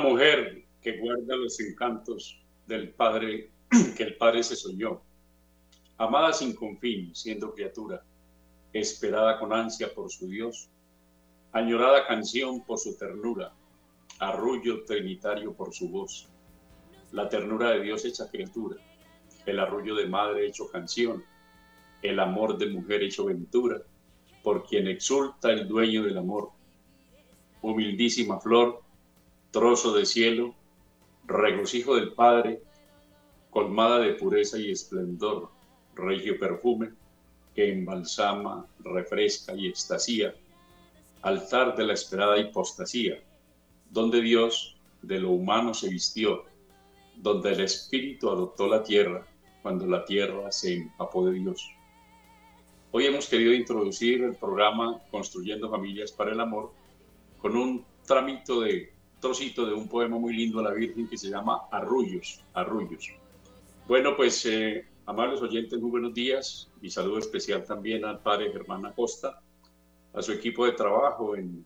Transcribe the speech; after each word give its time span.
Mujer 0.00 0.64
que 0.82 0.98
guarda 0.98 1.36
los 1.36 1.60
encantos 1.60 2.40
del 2.66 2.90
Padre 2.90 3.50
que 3.96 4.02
el 4.02 4.16
Padre 4.16 4.42
se 4.42 4.56
soñó. 4.56 5.02
Amada 5.98 6.32
sin 6.32 6.54
confín, 6.54 7.14
siendo 7.14 7.52
criatura, 7.54 8.02
esperada 8.72 9.38
con 9.38 9.52
ansia 9.52 9.92
por 9.94 10.10
su 10.10 10.28
Dios, 10.28 10.70
añorada 11.52 12.06
canción 12.06 12.64
por 12.64 12.78
su 12.78 12.96
ternura, 12.96 13.52
arrullo 14.18 14.84
trinitario 14.84 15.52
por 15.52 15.74
su 15.74 15.88
voz, 15.88 16.28
la 17.12 17.28
ternura 17.28 17.70
de 17.70 17.80
Dios 17.80 18.04
hecha 18.04 18.30
criatura, 18.30 18.76
el 19.46 19.58
arrullo 19.58 19.94
de 19.94 20.06
madre 20.06 20.46
hecho 20.46 20.68
canción, 20.68 21.24
el 22.02 22.18
amor 22.18 22.56
de 22.56 22.66
mujer 22.66 23.02
hecho 23.02 23.26
ventura, 23.26 23.82
por 24.42 24.64
quien 24.64 24.86
exulta 24.86 25.50
el 25.52 25.68
dueño 25.68 26.02
del 26.02 26.16
amor. 26.16 26.50
Humildísima 27.60 28.40
flor, 28.40 28.80
trozo 29.50 29.92
de 29.92 30.06
cielo, 30.06 30.54
regocijo 31.26 31.96
del 31.96 32.12
Padre, 32.12 32.60
colmada 33.50 33.98
de 33.98 34.14
pureza 34.14 34.58
y 34.58 34.70
esplendor, 34.70 35.50
regio 35.94 36.38
perfume 36.38 36.90
que 37.54 37.72
embalsama, 37.72 38.66
refresca 38.84 39.54
y 39.54 39.66
extasía, 39.66 40.34
altar 41.22 41.76
de 41.76 41.84
la 41.84 41.94
esperada 41.94 42.38
hipostasía, 42.38 43.20
donde 43.90 44.20
Dios 44.20 44.76
de 45.02 45.18
lo 45.18 45.30
humano 45.30 45.74
se 45.74 45.88
vistió, 45.88 46.44
donde 47.16 47.52
el 47.52 47.60
Espíritu 47.60 48.30
adoptó 48.30 48.68
la 48.68 48.82
tierra, 48.82 49.26
cuando 49.62 49.86
la 49.86 50.04
tierra 50.04 50.50
se 50.52 50.74
empapó 50.74 51.26
de 51.26 51.38
Dios. 51.38 51.70
Hoy 52.92 53.06
hemos 53.06 53.28
querido 53.28 53.52
introducir 53.52 54.22
el 54.22 54.36
programa 54.36 55.00
Construyendo 55.10 55.70
Familias 55.70 56.12
para 56.12 56.32
el 56.32 56.40
Amor 56.40 56.72
con 57.38 57.56
un 57.56 57.84
tramito 58.06 58.60
de 58.60 58.92
trocito 59.20 59.66
de 59.66 59.74
un 59.74 59.88
poema 59.88 60.18
muy 60.18 60.34
lindo 60.34 60.58
a 60.60 60.62
la 60.62 60.72
Virgen 60.72 61.08
que 61.08 61.16
se 61.16 61.28
llama 61.28 61.62
Arrullos, 61.70 62.40
Arrullos. 62.54 63.12
Bueno, 63.86 64.16
pues 64.16 64.44
eh, 64.46 64.86
amables 65.06 65.42
oyentes, 65.42 65.78
muy 65.80 65.90
buenos 65.90 66.14
días 66.14 66.70
y 66.80 66.90
saludo 66.90 67.18
especial 67.18 67.64
también 67.64 68.04
al 68.04 68.20
padre 68.20 68.50
Germán 68.50 68.86
Acosta, 68.86 69.40
a 70.12 70.22
su 70.22 70.32
equipo 70.32 70.64
de 70.64 70.72
trabajo 70.72 71.36
en, 71.36 71.64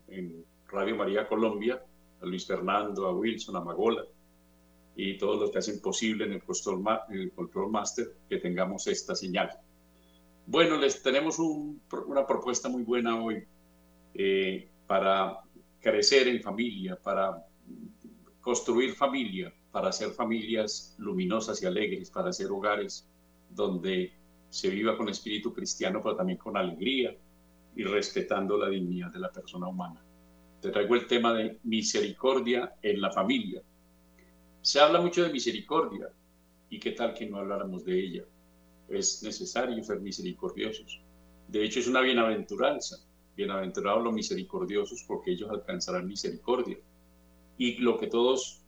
Radio 0.67 0.95
María 0.95 1.27
Colombia, 1.27 1.81
a 2.21 2.25
Luis 2.25 2.45
Fernando, 2.45 3.05
a 3.05 3.13
Wilson, 3.13 3.55
a 3.55 3.61
Magola 3.61 4.03
y 4.95 5.17
todos 5.17 5.39
los 5.39 5.51
que 5.51 5.59
hacen 5.59 5.79
posible 5.79 6.25
en 6.25 6.33
el 6.33 6.43
Control, 6.43 6.83
el 7.11 7.31
control 7.31 7.71
Master 7.71 8.07
que 8.27 8.37
tengamos 8.37 8.87
esta 8.87 9.15
señal. 9.15 9.51
Bueno, 10.47 10.77
les 10.77 11.01
tenemos 11.01 11.39
una 11.39 12.25
propuesta 12.25 12.67
muy 12.67 12.83
buena 12.83 13.23
hoy 13.23 13.45
eh, 14.13 14.67
para 14.87 15.44
crecer 15.85 16.27
en 16.27 16.41
familia, 16.41 16.99
para 16.99 17.45
construir 18.41 18.95
familia, 18.95 19.53
para 19.71 19.89
hacer 19.89 20.09
familias 20.09 20.95
luminosas 20.97 21.61
y 21.61 21.67
alegres, 21.67 22.09
para 22.09 22.29
hacer 22.29 22.47
hogares 22.47 23.07
donde 23.51 24.11
se 24.49 24.71
viva 24.71 24.97
con 24.97 25.09
espíritu 25.09 25.53
cristiano, 25.53 26.01
pero 26.01 26.15
también 26.15 26.39
con 26.39 26.57
alegría 26.57 27.15
y 27.75 27.83
respetando 27.83 28.57
la 28.57 28.67
dignidad 28.67 29.13
de 29.13 29.19
la 29.19 29.31
persona 29.31 29.67
humana. 29.67 30.03
Te 30.59 30.71
traigo 30.71 30.95
el 30.95 31.05
tema 31.05 31.35
de 31.35 31.59
misericordia 31.65 32.73
en 32.81 32.99
la 32.99 33.11
familia. 33.11 33.61
Se 34.63 34.79
habla 34.79 34.99
mucho 34.99 35.21
de 35.21 35.31
misericordia 35.31 36.09
y 36.67 36.79
qué 36.79 36.93
tal 36.93 37.13
que 37.13 37.29
no 37.29 37.37
habláramos 37.37 37.85
de 37.85 37.99
ella. 37.99 38.23
Es 38.89 39.21
necesario 39.21 39.83
ser 39.83 39.99
misericordiosos. 39.99 40.99
De 41.47 41.63
hecho, 41.63 41.79
es 41.79 41.87
una 41.87 42.01
bienaventuranza. 42.01 42.97
Bienaventurados 43.35 44.03
los 44.03 44.13
misericordiosos 44.13 45.03
porque 45.07 45.31
ellos 45.31 45.49
alcanzarán 45.49 46.07
misericordia. 46.07 46.77
Y 47.57 47.77
lo 47.77 47.97
que 47.97 48.07
todos 48.07 48.61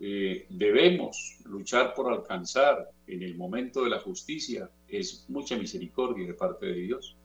eh, 0.00 0.46
debemos 0.48 1.38
luchar 1.44 1.94
por 1.94 2.12
alcanzar 2.12 2.90
en 3.06 3.22
el 3.22 3.36
momento 3.36 3.84
de 3.84 3.90
la 3.90 4.00
justicia 4.00 4.70
es 4.88 5.24
mucha 5.28 5.56
misericordia 5.56 6.26
de 6.26 6.34
parte 6.34 6.66
de 6.66 6.74
Dios. 6.74 7.16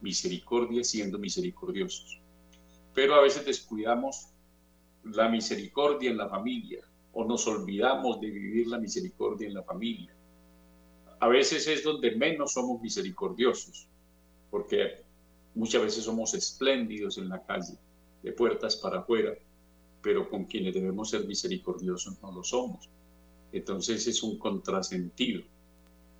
Misericordia 0.00 0.82
siendo 0.84 1.18
misericordiosos. 1.18 2.20
Pero 2.94 3.14
a 3.14 3.22
veces 3.22 3.44
descuidamos 3.44 4.28
la 5.04 5.28
misericordia 5.28 6.10
en 6.10 6.16
la 6.16 6.28
familia 6.28 6.84
o 7.12 7.24
nos 7.24 7.46
olvidamos 7.46 8.20
de 8.20 8.30
vivir 8.30 8.66
la 8.68 8.78
misericordia 8.78 9.48
en 9.48 9.54
la 9.54 9.62
familia. 9.62 10.14
A 11.20 11.28
veces 11.28 11.66
es 11.68 11.84
donde 11.84 12.16
menos 12.16 12.52
somos 12.54 12.80
misericordiosos, 12.80 13.86
porque 14.50 15.01
muchas 15.54 15.82
veces 15.82 16.04
somos 16.04 16.34
espléndidos 16.34 17.18
en 17.18 17.28
la 17.28 17.42
calle, 17.44 17.78
de 18.22 18.32
puertas 18.32 18.76
para 18.76 19.00
afuera, 19.00 19.32
pero 20.02 20.28
con 20.28 20.44
quienes 20.44 20.74
debemos 20.74 21.10
ser 21.10 21.26
misericordiosos 21.26 22.20
no 22.22 22.32
lo 22.32 22.42
somos. 22.42 22.88
Entonces 23.52 24.06
es 24.06 24.22
un 24.22 24.38
contrasentido. 24.38 25.42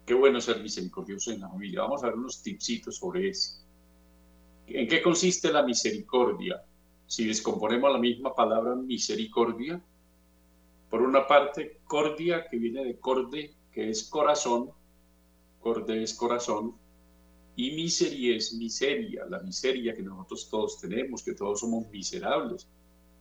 Qué 0.05 0.15
bueno 0.15 0.41
ser 0.41 0.63
misericordioso 0.63 1.33
en 1.33 1.41
la 1.41 1.49
familia. 1.49 1.83
Vamos 1.83 2.03
a 2.03 2.07
ver 2.07 2.17
unos 2.17 2.43
tipsitos 2.43 2.97
sobre 2.97 3.29
eso. 3.29 3.61
¿En 4.67 4.89
qué 4.89 5.03
consiste 5.03 5.53
la 5.53 5.63
misericordia? 5.63 6.63
Si 7.07 7.27
descomponemos 7.27 7.93
la 7.93 7.99
misma 7.99 8.35
palabra 8.35 8.75
misericordia, 8.75 9.83
por 10.91 11.03
una 11.03 11.27
parte, 11.27 11.81
cordia, 11.85 12.47
que 12.49 12.59
viene 12.59 12.85
de 12.85 12.99
corde, 12.99 13.55
que 13.73 13.89
es 13.89 14.05
corazón, 14.05 14.71
corde 15.61 16.03
es 16.03 16.15
corazón, 16.15 16.75
y 17.55 17.73
miseria 17.73 18.37
es 18.37 18.55
miseria, 18.55 19.27
la 19.29 19.41
miseria 19.41 19.95
que 19.95 20.03
nosotros 20.03 20.49
todos 20.51 20.81
tenemos, 20.81 21.23
que 21.23 21.35
todos 21.35 21.61
somos 21.61 21.89
miserables 21.91 22.67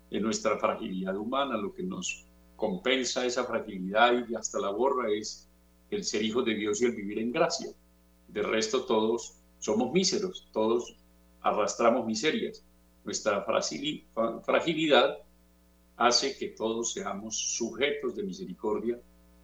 en 0.09 0.23
nuestra 0.23 0.57
fragilidad 0.57 1.17
humana, 1.17 1.57
lo 1.57 1.73
que 1.73 1.83
nos 1.83 2.25
compensa 2.55 3.25
esa 3.25 3.43
fragilidad 3.43 4.27
y 4.29 4.35
hasta 4.35 4.59
la 4.59 4.69
borra 4.69 5.11
es 5.11 5.49
el 5.89 6.03
ser 6.03 6.23
hijos 6.23 6.45
de 6.45 6.55
Dios 6.55 6.81
y 6.81 6.85
el 6.85 6.95
vivir 6.95 7.19
en 7.19 7.31
gracia. 7.31 7.71
De 8.27 8.41
resto 8.41 8.85
todos 8.85 9.35
somos 9.59 9.91
míseros, 9.91 10.47
todos 10.53 10.95
arrastramos 11.41 12.05
miserias. 12.05 12.63
Nuestra 13.03 13.43
fragilidad 13.43 15.17
hace 15.97 16.37
que 16.37 16.49
todos 16.49 16.93
seamos 16.93 17.35
sujetos 17.35 18.15
de 18.15 18.23
misericordia, 18.23 18.99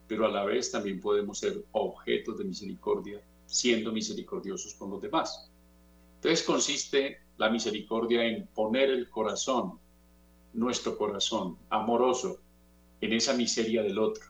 pero 0.08 0.25
a 0.25 0.31
la 0.31 0.46
vez 0.46 0.72
también 0.72 1.02
podemos 1.02 1.40
ser 1.40 1.64
objetos 1.72 2.38
de 2.38 2.46
misericordia, 2.46 3.22
siendo 3.47 3.91
misericordiosos 3.91 4.75
con 4.75 4.91
los 4.91 5.02
demás. 5.02 5.50
Entonces 6.16 6.46
consiste 6.46 7.18
la 7.38 7.50
misericordia 7.50 8.24
en 8.24 8.47
poner 8.47 8.90
el 8.90 9.09
corazón 9.09 9.80
nuestro 10.53 10.97
corazón 10.97 11.57
amoroso 11.69 12.40
en 13.02 13.13
esa 13.13 13.34
miseria 13.34 13.84
del 13.84 14.00
otro, 14.00 14.25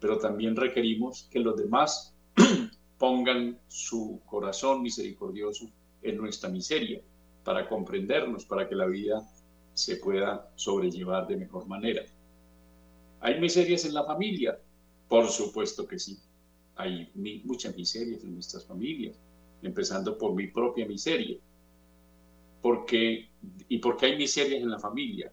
pero 0.00 0.18
también 0.18 0.56
requerimos 0.56 1.28
que 1.30 1.38
los 1.38 1.56
demás 1.56 2.14
pongan 2.98 3.58
su 3.68 4.20
corazón 4.24 4.82
misericordioso 4.82 5.70
en 6.02 6.16
nuestra 6.16 6.48
miseria 6.48 7.02
para 7.44 7.68
comprendernos, 7.68 8.44
para 8.46 8.68
que 8.68 8.74
la 8.74 8.86
vida 8.86 9.22
se 9.74 9.96
pueda 9.96 10.50
sobrellevar 10.56 11.26
de 11.26 11.36
mejor 11.36 11.66
manera. 11.66 12.02
¿Hay 13.20 13.38
miserias 13.38 13.84
en 13.84 13.94
la 13.94 14.04
familia? 14.04 14.58
Por 15.08 15.28
supuesto 15.28 15.86
que 15.86 15.98
sí. 15.98 16.18
Hay 16.80 17.10
muchas 17.44 17.76
miserias 17.76 18.22
en 18.24 18.34
nuestras 18.34 18.64
familias, 18.64 19.16
empezando 19.62 20.16
por 20.16 20.34
mi 20.34 20.48
propia 20.48 20.86
miseria. 20.86 21.38
Porque, 22.62 23.28
¿Y 23.68 23.78
por 23.78 23.96
qué 23.96 24.06
hay 24.06 24.16
miserias 24.16 24.62
en 24.62 24.70
la 24.70 24.78
familia? 24.78 25.32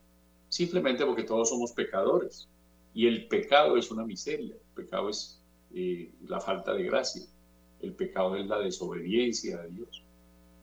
simplemente 0.50 1.06
porque 1.06 1.24
todos 1.24 1.50
somos 1.50 1.72
pecadores. 1.72 2.48
Y 2.94 3.08
el 3.08 3.28
pecado 3.28 3.78
es 3.78 3.92
una 3.92 4.06
miseria, 4.06 4.56
el 4.56 4.74
pecado 4.84 5.10
es 5.10 5.42
eh, 5.74 6.12
la 6.26 6.40
falta 6.40 6.74
de 6.74 6.84
gracia, 6.84 7.24
el 7.82 7.94
pecado 7.94 8.36
es 8.36 8.48
la 8.48 8.60
desobediencia 8.60 9.60
a 9.60 9.68
Dios, 9.68 10.04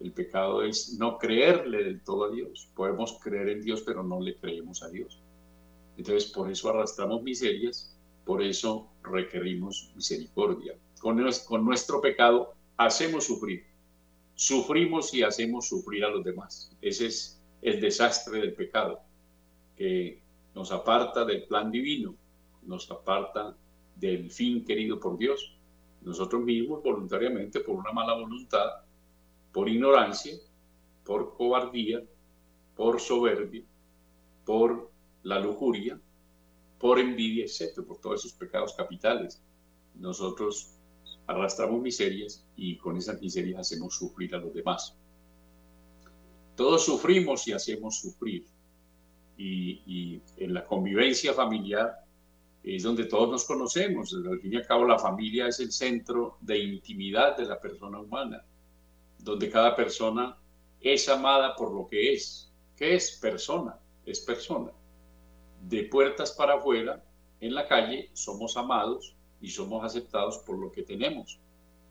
el 0.00 0.10
pecado 0.12 0.62
es 0.62 0.94
no 0.98 1.18
creerle 1.18 1.84
del 1.84 2.02
todo 2.02 2.24
a 2.24 2.30
Dios. 2.30 2.68
Podemos 2.74 3.18
creer 3.22 3.50
en 3.50 3.62
Dios, 3.62 3.82
pero 3.82 4.02
no 4.02 4.20
le 4.20 4.36
creemos 4.36 4.82
a 4.82 4.88
Dios. 4.88 5.22
Entonces, 5.96 6.32
por 6.32 6.50
eso 6.50 6.70
arrastramos 6.70 7.22
miserias, 7.22 7.96
por 8.24 8.42
eso 8.42 8.88
requerimos 9.04 9.92
misericordia. 9.94 10.74
Con, 11.04 11.22
con 11.46 11.66
nuestro 11.66 12.00
pecado 12.00 12.54
hacemos 12.78 13.24
sufrir, 13.24 13.66
sufrimos 14.34 15.12
y 15.12 15.22
hacemos 15.22 15.68
sufrir 15.68 16.02
a 16.02 16.08
los 16.08 16.24
demás. 16.24 16.74
Ese 16.80 17.04
es 17.04 17.42
el 17.60 17.78
desastre 17.78 18.40
del 18.40 18.54
pecado 18.54 19.02
que 19.76 20.22
nos 20.54 20.72
aparta 20.72 21.26
del 21.26 21.44
plan 21.44 21.70
divino, 21.70 22.14
nos 22.62 22.90
aparta 22.90 23.54
del 23.96 24.30
fin 24.30 24.64
querido 24.64 24.98
por 24.98 25.18
Dios. 25.18 25.54
Nosotros 26.00 26.42
mismos 26.42 26.82
voluntariamente, 26.82 27.60
por 27.60 27.74
una 27.74 27.92
mala 27.92 28.14
voluntad, 28.14 28.70
por 29.52 29.68
ignorancia, 29.68 30.38
por 31.04 31.36
cobardía, 31.36 32.02
por 32.74 32.98
soberbia, 32.98 33.62
por 34.46 34.90
la 35.22 35.38
lujuria, 35.38 36.00
por 36.78 36.98
envidia, 36.98 37.44
etc., 37.44 37.84
por 37.86 37.98
todos 37.98 38.24
esos 38.24 38.32
pecados 38.32 38.72
capitales. 38.72 39.42
Nosotros 39.96 40.73
arrastramos 41.26 41.80
miserias 41.80 42.44
y 42.56 42.76
con 42.76 42.96
esas 42.96 43.20
miserias 43.20 43.60
hacemos 43.60 43.96
sufrir 43.96 44.34
a 44.34 44.38
los 44.38 44.52
demás. 44.52 44.96
Todos 46.54 46.84
sufrimos 46.84 47.46
y 47.48 47.52
hacemos 47.52 47.98
sufrir 47.98 48.46
y, 49.36 50.20
en 50.36 50.54
la 50.54 50.64
convivencia 50.64 51.32
familiar 51.32 51.92
es 52.62 52.82
donde 52.82 53.04
todos 53.06 53.30
nos 53.30 53.44
conocemos. 53.44 54.14
Al 54.14 54.40
fin 54.40 54.52
y 54.52 54.56
al 54.56 54.66
cabo, 54.66 54.86
la 54.86 54.98
familia 54.98 55.48
es 55.48 55.60
el 55.60 55.72
centro 55.72 56.38
de 56.40 56.58
intimidad 56.58 57.36
de 57.36 57.46
la 57.46 57.60
persona 57.60 58.00
humana, 58.00 58.44
donde 59.18 59.50
cada 59.50 59.74
persona 59.74 60.36
es 60.80 61.08
amada 61.08 61.56
por 61.56 61.74
lo 61.74 61.86
que 61.86 62.14
es. 62.14 62.52
¿Qué 62.76 62.94
es? 62.94 63.18
Persona, 63.20 63.78
es 64.06 64.20
persona. 64.20 64.70
De 65.62 65.84
puertas 65.84 66.32
para 66.32 66.54
afuera, 66.54 67.04
en 67.40 67.54
la 67.54 67.66
calle, 67.66 68.10
somos 68.14 68.56
amados 68.56 69.14
y 69.44 69.50
somos 69.50 69.84
aceptados 69.84 70.38
por 70.38 70.58
lo 70.58 70.72
que 70.72 70.84
tenemos, 70.84 71.38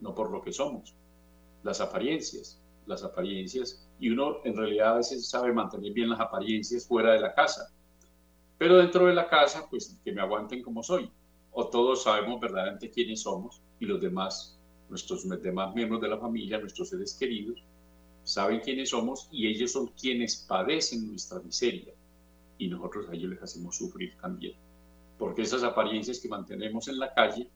no 0.01 0.15
por 0.15 0.31
lo 0.31 0.41
que 0.41 0.51
somos. 0.51 0.95
Las 1.61 1.81
apariencias, 1.81 2.59
las 2.87 3.03
apariencias, 3.03 3.87
y 3.99 4.09
uno 4.09 4.37
en 4.43 4.57
realidad 4.57 4.93
a 4.93 4.97
veces 4.97 5.29
sabe 5.29 5.53
mantener 5.53 5.93
bien 5.93 6.09
las 6.09 6.19
apariencias 6.19 6.87
fuera 6.87 7.13
de 7.13 7.19
la 7.19 7.35
casa, 7.35 7.71
pero 8.57 8.77
dentro 8.77 9.05
de 9.05 9.13
la 9.13 9.29
casa, 9.29 9.67
pues 9.69 9.95
que 10.03 10.11
me 10.11 10.21
aguanten 10.21 10.63
como 10.63 10.81
soy, 10.81 11.11
o 11.51 11.67
todos 11.67 12.01
sabemos 12.01 12.41
verdaderamente 12.41 12.89
quiénes 12.89 13.21
somos 13.21 13.61
y 13.79 13.85
los 13.85 14.01
demás, 14.01 14.57
nuestros 14.89 15.29
demás 15.43 15.75
miembros 15.75 16.01
de 16.01 16.09
la 16.09 16.17
familia, 16.17 16.57
nuestros 16.57 16.89
seres 16.89 17.13
queridos, 17.13 17.63
saben 18.23 18.61
quiénes 18.61 18.89
somos 18.89 19.29
y 19.31 19.45
ellos 19.45 19.73
son 19.73 19.89
quienes 19.89 20.37
padecen 20.37 21.07
nuestra 21.07 21.39
miseria 21.39 21.93
y 22.57 22.67
nosotros 22.67 23.07
a 23.09 23.13
ellos 23.13 23.29
les 23.29 23.43
hacemos 23.43 23.77
sufrir 23.77 24.17
también, 24.19 24.55
porque 25.17 25.43
esas 25.43 25.63
apariencias 25.63 26.19
que 26.19 26.29
mantenemos 26.29 26.87
en 26.87 26.99
la 26.99 27.13
calle 27.13 27.49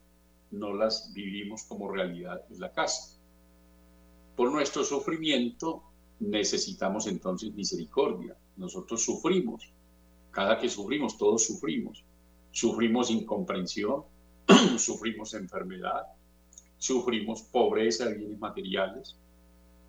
no 0.51 0.73
las 0.73 1.11
vivimos 1.13 1.63
como 1.63 1.91
realidad 1.91 2.41
en 2.49 2.59
la 2.59 2.71
casa. 2.71 3.17
Por 4.35 4.51
nuestro 4.51 4.83
sufrimiento 4.83 5.83
necesitamos 6.19 7.07
entonces 7.07 7.53
misericordia. 7.53 8.35
Nosotros 8.55 9.03
sufrimos. 9.03 9.71
Cada 10.31 10.57
que 10.59 10.69
sufrimos, 10.69 11.17
todos 11.17 11.45
sufrimos. 11.45 12.03
Sufrimos 12.51 13.09
incomprensión, 13.09 14.03
sufrimos 14.77 15.33
enfermedad, 15.33 16.03
sufrimos 16.77 17.41
pobreza 17.43 18.05
de 18.05 18.15
bienes 18.15 18.39
materiales, 18.39 19.15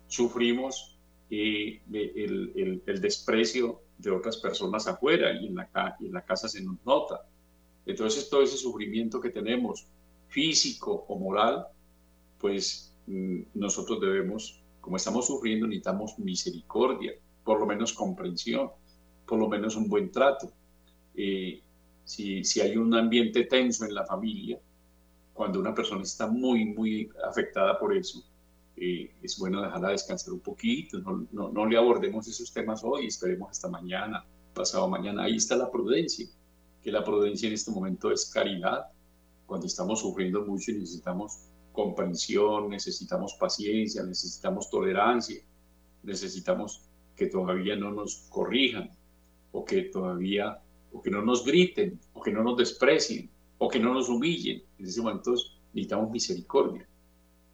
sufrimos 0.07 0.97
eh, 1.29 1.81
el, 1.91 3.01
desprecio 3.01 3.81
de 3.97 4.11
otras 4.11 4.37
personas 4.37 4.87
afuera 4.87 5.31
y 5.31 5.47
en, 5.47 5.55
la, 5.55 5.95
y 5.99 6.07
en 6.07 6.13
la 6.13 6.25
casa 6.25 6.49
se 6.49 6.61
nos 6.61 6.77
nota. 6.85 7.28
Entonces 7.89 8.29
todo 8.29 8.41
ese 8.41 8.57
sufrimiento 8.57 9.19
que 9.19 9.29
tenemos, 9.29 9.87
físico 10.27 11.05
o 11.07 11.17
moral, 11.17 11.67
pues 12.37 12.89
Mm, 13.09 13.41
nosotros 13.55 13.99
debemos, 13.99 14.61
como 14.79 14.95
estamos 14.95 15.25
sufriendo, 15.25 15.65
necesitamos 15.65 16.19
misericordia, 16.19 17.13
por 17.43 17.59
lo 17.59 17.65
menos 17.65 17.91
comprensión, 17.91 18.69
por 19.25 19.39
lo 19.39 19.49
menos 19.49 19.75
un 19.75 19.89
buen 19.89 20.11
trato. 20.11 20.51
Eh, 21.15 21.59
si, 22.03 22.43
si 22.43 22.61
hay 22.61 22.77
un 22.77 22.93
ambiente 22.93 23.45
tenso 23.45 23.83
en 23.85 23.95
la 23.95 24.05
familia, 24.05 24.59
cuando 25.33 25.59
una 25.59 25.73
persona 25.73 26.03
está 26.03 26.27
muy, 26.27 26.65
muy 26.65 27.09
afectada 27.27 27.79
por 27.79 27.95
eso, 27.97 28.23
eh, 28.75 29.11
es 29.23 29.39
bueno 29.39 29.59
dejarla 29.63 29.89
descansar 29.89 30.33
un 30.33 30.41
poquito, 30.41 30.99
no, 30.99 31.27
no, 31.31 31.49
no, 31.49 31.65
le 31.65 31.77
abordemos 31.77 32.27
esos 32.27 32.53
temas 32.53 32.83
hoy, 32.83 33.07
esperemos 33.07 33.49
hasta 33.49 33.69
mañana, 33.69 34.23
pasado 34.53 34.87
mañana. 34.87 35.23
Ahí 35.23 35.37
está 35.37 35.55
la 35.55 35.71
prudencia, 35.71 36.27
que 36.81 36.91
la 36.91 37.03
prudencia 37.03 37.47
en 37.47 37.53
este 37.53 37.71
momento 37.71 38.11
es 38.11 38.29
caridad. 38.29 38.87
Cuando 39.45 39.67
estamos 39.67 39.99
sufriendo 39.99 40.45
mucho 40.45 40.71
y 40.71 40.75
necesitamos 40.75 41.39
comprensión, 41.71 42.69
necesitamos 42.69 43.33
paciencia, 43.39 44.03
necesitamos 44.03 44.69
tolerancia, 44.69 45.41
necesitamos 46.03 46.81
que 47.15 47.27
todavía 47.27 47.75
no 47.75 47.91
nos 47.91 48.27
corrijan 48.29 48.91
o 49.51 49.65
que 49.65 49.83
todavía 49.83 50.61
o 50.91 51.01
que 51.01 51.11
no 51.11 51.21
nos 51.21 51.45
griten 51.45 51.99
o 52.13 52.21
que 52.21 52.31
no 52.31 52.43
nos 52.43 52.57
desprecien 52.57 53.29
o 53.57 53.67
que 53.67 53.79
no 53.79 53.93
nos 53.93 54.09
humillen. 54.09 54.63
En 54.77 54.85
ese 54.85 55.01
momento 55.01 55.33
necesitamos 55.73 56.11
misericordia. 56.11 56.87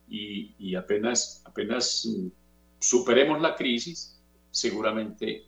Y, 0.08 0.54
y 0.60 0.76
apenas, 0.76 1.42
apenas 1.46 2.08
superemos 2.80 3.42
la 3.42 3.56
crisis, 3.56 4.20
seguramente 4.52 5.46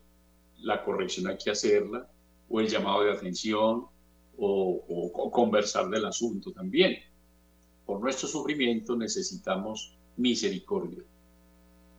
la 0.60 0.84
corrección 0.84 1.28
hay 1.28 1.38
que 1.38 1.52
hacerla 1.52 2.10
o 2.50 2.60
el 2.60 2.68
llamado 2.68 3.04
de 3.04 3.12
atención 3.12 3.86
o, 4.38 5.32
conversar 5.32 5.90
del 5.90 6.06
asunto 6.06 6.52
también 6.52 6.98
por 7.88 8.02
nuestro 8.02 8.28
sufrimiento 8.28 8.98
necesitamos 8.98 9.98
misericordia. 10.18 11.04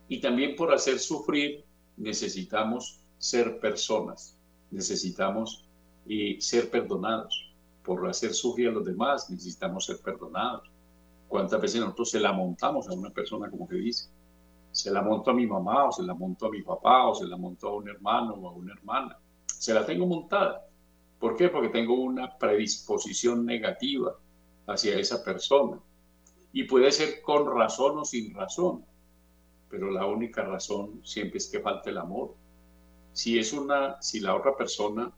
Y 0.07 0.21
también 0.21 0.55
por 0.55 0.71
hacer 0.71 0.99
sufrir 0.99 1.65
necesitamos 1.97 3.01
ser 3.17 3.59
personas, 3.59 4.37
necesitamos 4.69 5.67
eh, 6.07 6.37
ser 6.39 6.69
perdonados. 6.69 7.47
Por 7.83 8.07
hacer 8.07 8.35
sufrir 8.35 8.67
a 8.67 8.71
los 8.71 8.85
demás 8.85 9.31
necesitamos 9.31 9.85
ser 9.85 9.97
perdonados. 9.99 10.69
¿Cuántas 11.27 11.59
veces 11.59 11.81
nosotros 11.81 12.11
se 12.11 12.19
la 12.19 12.33
montamos 12.33 12.87
a 12.87 12.93
una 12.93 13.09
persona 13.09 13.49
como 13.49 13.67
que 13.67 13.77
dice? 13.77 14.09
Se 14.71 14.91
la 14.91 15.01
monto 15.01 15.31
a 15.31 15.33
mi 15.33 15.47
mamá 15.47 15.87
o 15.87 15.91
se 15.91 16.03
la 16.03 16.13
monto 16.13 16.45
a 16.45 16.51
mi 16.51 16.61
papá 16.61 17.07
o 17.07 17.15
se 17.15 17.25
la 17.25 17.35
monto 17.35 17.67
a 17.67 17.75
un 17.75 17.89
hermano 17.89 18.33
o 18.33 18.47
a 18.47 18.51
una 18.51 18.73
hermana. 18.73 19.17
Se 19.59 19.73
la 19.73 19.85
tengo 19.85 20.07
montada. 20.07 20.65
¿Por 21.19 21.35
qué? 21.35 21.49
Porque 21.49 21.67
tengo 21.67 21.95
una 21.95 22.37
predisposición 22.37 23.45
negativa 23.45 24.15
hacia 24.65 24.97
esa 24.97 25.21
persona. 25.21 25.77
Y 26.53 26.63
puede 26.63 26.93
ser 26.93 27.21
con 27.21 27.45
razón 27.45 27.97
o 27.99 28.05
sin 28.05 28.33
razón, 28.33 28.85
pero 29.69 29.91
la 29.91 30.05
única 30.05 30.43
razón 30.43 31.01
siempre 31.03 31.39
es 31.39 31.47
que 31.47 31.59
falta 31.59 31.89
el 31.89 31.97
amor. 31.97 32.35
Si 33.11 33.37
es 33.37 33.51
una, 33.51 34.01
si 34.01 34.21
la 34.21 34.33
otra 34.33 34.55
persona 34.55 35.11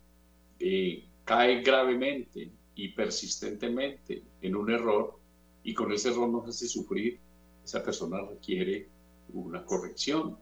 eh, 0.60 1.08
cae 1.24 1.62
gravemente 1.62 2.52
y 2.74 2.88
persistentemente 2.90 4.24
en 4.42 4.56
un 4.56 4.72
error 4.72 5.20
y 5.64 5.76
con 5.76 5.92
ese 5.92 6.10
error 6.10 6.30
nos 6.30 6.48
hace 6.48 6.68
sufrir, 6.68 7.20
esa 7.64 7.84
persona 7.84 8.20
requiere 8.28 8.90
una 9.34 9.64
corrección. 9.64 10.36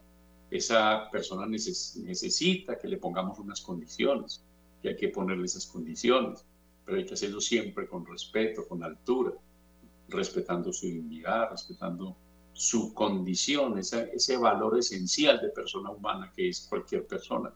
Esa 0.52 1.10
persona 1.12 1.46
necesita 1.46 2.78
que 2.78 2.88
le 2.88 2.98
pongamos 2.98 3.38
unas 3.40 3.62
condiciones, 3.62 4.44
que 4.82 4.90
hay 4.90 4.96
que 4.96 5.10
ponerle 5.10 5.46
esas 5.46 5.68
condiciones 5.68 6.46
pero 6.90 6.98
hay 6.98 7.06
que 7.06 7.14
hacerlo 7.14 7.40
siempre 7.40 7.88
con 7.88 8.04
respeto, 8.04 8.68
con 8.68 8.84
altura, 8.84 9.32
respetando 10.08 10.74
su 10.74 10.88
dignidad, 10.88 11.52
respetando 11.52 12.18
su 12.52 12.96
condición, 12.96 13.78
ese, 13.78 14.10
ese 14.12 14.38
valor 14.38 14.76
esencial 14.80 15.40
de 15.40 15.50
persona 15.50 15.92
humana 15.92 16.34
que 16.36 16.50
es 16.50 16.62
cualquier 16.62 17.06
persona. 17.06 17.54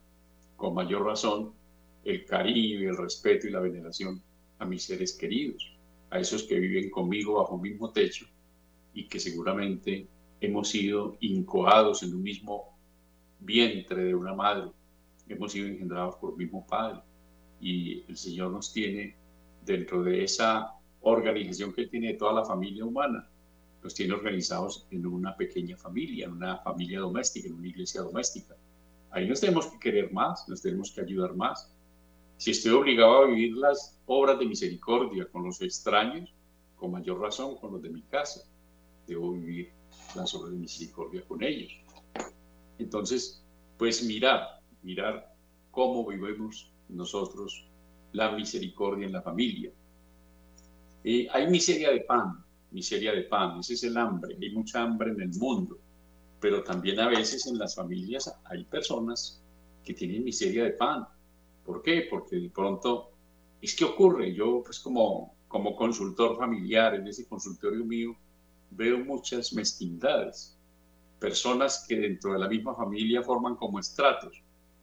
Con 0.54 0.74
mayor 0.74 1.04
razón, 1.04 1.52
el 2.04 2.24
cariño, 2.24 2.88
el 2.88 2.96
respeto 2.96 3.48
y 3.48 3.50
la 3.50 3.58
veneración 3.58 4.22
a 4.60 4.66
mis 4.66 4.84
seres 4.84 5.14
queridos, 5.14 5.76
a 6.10 6.20
esos 6.20 6.44
que 6.44 6.60
viven 6.60 6.88
conmigo 6.88 7.34
bajo 7.34 7.56
un 7.56 7.62
mismo 7.62 7.90
techo 7.90 8.26
y 8.94 9.08
que 9.08 9.18
seguramente 9.18 10.06
hemos 10.40 10.68
sido 10.68 11.16
incoados 11.18 12.04
en 12.04 12.14
un 12.14 12.22
mismo 12.22 12.73
vientre 13.44 14.04
de 14.04 14.14
una 14.14 14.34
madre, 14.34 14.70
hemos 15.28 15.52
sido 15.52 15.68
engendrados 15.68 16.16
por 16.16 16.32
el 16.32 16.38
mismo 16.38 16.66
Padre 16.66 17.00
y 17.60 18.04
el 18.08 18.16
Señor 18.16 18.50
nos 18.50 18.72
tiene 18.72 19.16
dentro 19.64 20.02
de 20.02 20.24
esa 20.24 20.74
organización 21.00 21.72
que 21.72 21.86
tiene 21.86 22.14
toda 22.14 22.32
la 22.32 22.44
familia 22.44 22.84
humana, 22.84 23.28
los 23.82 23.94
tiene 23.94 24.14
organizados 24.14 24.86
en 24.90 25.06
una 25.06 25.36
pequeña 25.36 25.76
familia, 25.76 26.26
en 26.26 26.32
una 26.32 26.58
familia 26.58 27.00
doméstica, 27.00 27.48
en 27.48 27.54
una 27.54 27.68
iglesia 27.68 28.02
doméstica. 28.02 28.56
Ahí 29.10 29.28
nos 29.28 29.40
tenemos 29.40 29.66
que 29.66 29.78
querer 29.78 30.12
más, 30.12 30.48
nos 30.48 30.62
tenemos 30.62 30.90
que 30.90 31.02
ayudar 31.02 31.36
más. 31.36 31.70
Si 32.36 32.50
estoy 32.50 32.72
obligado 32.72 33.18
a 33.18 33.26
vivir 33.26 33.56
las 33.56 34.00
obras 34.06 34.38
de 34.38 34.46
misericordia 34.46 35.26
con 35.26 35.44
los 35.44 35.60
extraños, 35.60 36.34
con 36.76 36.90
mayor 36.90 37.20
razón 37.20 37.56
con 37.56 37.72
los 37.72 37.82
de 37.82 37.90
mi 37.90 38.02
casa, 38.02 38.40
debo 39.06 39.32
vivir 39.32 39.70
las 40.16 40.34
obras 40.34 40.52
de 40.52 40.58
misericordia 40.58 41.22
con 41.26 41.42
ellos. 41.42 41.83
Entonces, 42.78 43.42
pues 43.78 44.04
mirar, 44.04 44.60
mirar 44.82 45.34
cómo 45.70 46.06
vivimos 46.06 46.70
nosotros 46.88 47.66
la 48.12 48.32
misericordia 48.32 49.06
en 49.06 49.12
la 49.12 49.22
familia. 49.22 49.72
Eh, 51.02 51.26
hay 51.30 51.48
miseria 51.48 51.90
de 51.90 52.00
pan, 52.00 52.42
miseria 52.70 53.12
de 53.12 53.22
pan, 53.22 53.60
ese 53.60 53.74
es 53.74 53.84
el 53.84 53.96
hambre, 53.96 54.36
hay 54.40 54.50
mucha 54.50 54.82
hambre 54.82 55.10
en 55.10 55.20
el 55.20 55.34
mundo, 55.34 55.78
pero 56.40 56.62
también 56.62 57.00
a 57.00 57.08
veces 57.08 57.46
en 57.46 57.58
las 57.58 57.74
familias 57.74 58.32
hay 58.44 58.64
personas 58.64 59.42
que 59.84 59.94
tienen 59.94 60.24
miseria 60.24 60.64
de 60.64 60.70
pan. 60.70 61.06
¿Por 61.64 61.82
qué? 61.82 62.06
Porque 62.10 62.36
de 62.36 62.50
pronto, 62.50 63.10
es 63.60 63.74
que 63.74 63.84
ocurre, 63.84 64.32
yo 64.32 64.62
pues 64.64 64.78
como, 64.80 65.34
como 65.48 65.76
consultor 65.76 66.36
familiar 66.36 66.94
en 66.94 67.06
ese 67.06 67.26
consultorio 67.26 67.84
mío, 67.84 68.16
veo 68.70 68.98
muchas 68.98 69.52
mezquindades, 69.52 70.53
personas 71.24 71.86
que 71.88 71.98
dentro 71.98 72.34
de 72.34 72.38
la 72.38 72.48
misma 72.48 72.74
familia 72.74 73.22
forman 73.22 73.56
como 73.56 73.80
estratos. 73.80 74.42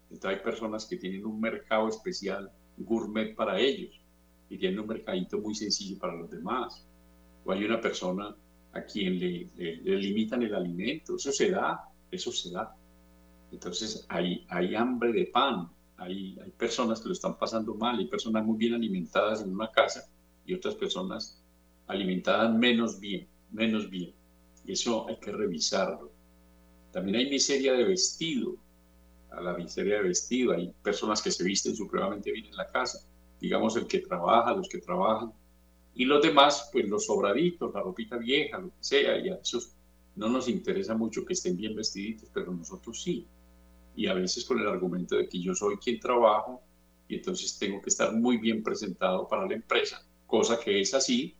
Entonces 0.09 0.39
hay 0.39 0.43
personas 0.43 0.87
que 0.87 0.97
tienen 0.97 1.23
un 1.23 1.39
mercado 1.39 1.87
especial 1.87 2.51
gourmet 2.77 3.35
para 3.35 3.59
ellos 3.59 4.01
y 4.49 4.57
tienen 4.57 4.79
un 4.79 4.87
mercadito 4.87 5.37
muy 5.37 5.53
sencillo 5.53 5.99
para 5.99 6.15
los 6.15 6.31
demás. 6.31 6.87
O 7.45 7.51
hay 7.51 7.63
una 7.63 7.79
persona 7.79 8.35
a 8.73 8.81
quien 8.81 9.19
le, 9.19 9.51
limitan 9.85 10.41
el 10.41 10.55
alimento, 10.55 11.15
eso 11.15 11.31
se 11.31 11.51
da, 11.51 11.79
eso 12.09 12.31
se 12.31 12.49
da. 12.49 12.75
Entonces 13.51 14.07
hay, 14.09 14.43
hambre 14.75 15.13
de 15.13 15.25
pan, 15.27 15.69
hay, 15.97 16.39
personas 16.57 17.01
que 17.01 17.09
lo 17.09 17.13
están 17.13 17.37
pasando 17.37 17.75
mal, 17.75 17.99
hay 17.99 18.07
personas 18.07 18.43
muy 18.43 18.57
bien 18.57 18.73
alimentadas 18.73 19.43
en 19.43 19.53
una 19.53 19.69
casa 19.69 20.09
y 20.47 20.55
otras 20.55 20.73
personas 20.73 21.39
alimentadas 21.85 22.51
menos 22.51 22.99
bien, 22.99 23.27
menos 23.51 23.91
bien. 23.91 24.15
Eso 24.65 25.07
hay 25.07 25.17
que 25.17 25.31
revisarlo. 25.31 26.10
También 26.91 27.17
hay 27.17 27.29
miseria 27.29 27.73
de 27.73 27.83
vestido, 27.83 28.55
a 29.31 29.41
la 29.41 29.53
miseria 29.53 29.95
de 29.97 30.09
vestido. 30.09 30.53
Hay 30.53 30.73
personas 30.83 31.21
que 31.21 31.31
se 31.31 31.43
visten 31.43 31.75
supremamente 31.75 32.31
bien 32.31 32.45
en 32.45 32.55
la 32.55 32.67
casa, 32.67 32.99
digamos 33.39 33.75
el 33.77 33.87
que 33.87 33.99
trabaja, 33.99 34.53
los 34.53 34.67
que 34.67 34.79
trabajan, 34.79 35.31
y 35.93 36.05
los 36.05 36.21
demás, 36.21 36.69
pues 36.71 36.87
los 36.87 37.05
sobraditos, 37.05 37.73
la 37.73 37.81
ropita 37.81 38.17
vieja, 38.17 38.59
lo 38.59 38.67
que 38.67 38.83
sea, 38.83 39.17
y 39.17 39.29
a 39.29 39.35
esos 39.35 39.73
no 40.15 40.29
nos 40.29 40.47
interesa 40.47 40.95
mucho 40.95 41.25
que 41.25 41.33
estén 41.33 41.57
bien 41.57 41.75
vestiditos, 41.75 42.29
pero 42.33 42.51
nosotros 42.51 43.01
sí. 43.01 43.25
Y 43.95 44.07
a 44.07 44.13
veces 44.13 44.45
con 44.45 44.59
el 44.59 44.67
argumento 44.67 45.15
de 45.15 45.27
que 45.27 45.41
yo 45.41 45.53
soy 45.53 45.77
quien 45.77 45.99
trabajo 45.99 46.61
y 47.07 47.15
entonces 47.15 47.57
tengo 47.57 47.81
que 47.81 47.89
estar 47.89 48.13
muy 48.13 48.37
bien 48.37 48.63
presentado 48.63 49.27
para 49.27 49.45
la 49.45 49.53
empresa, 49.53 50.01
cosa 50.27 50.59
que 50.59 50.79
es 50.79 50.93
así, 50.93 51.35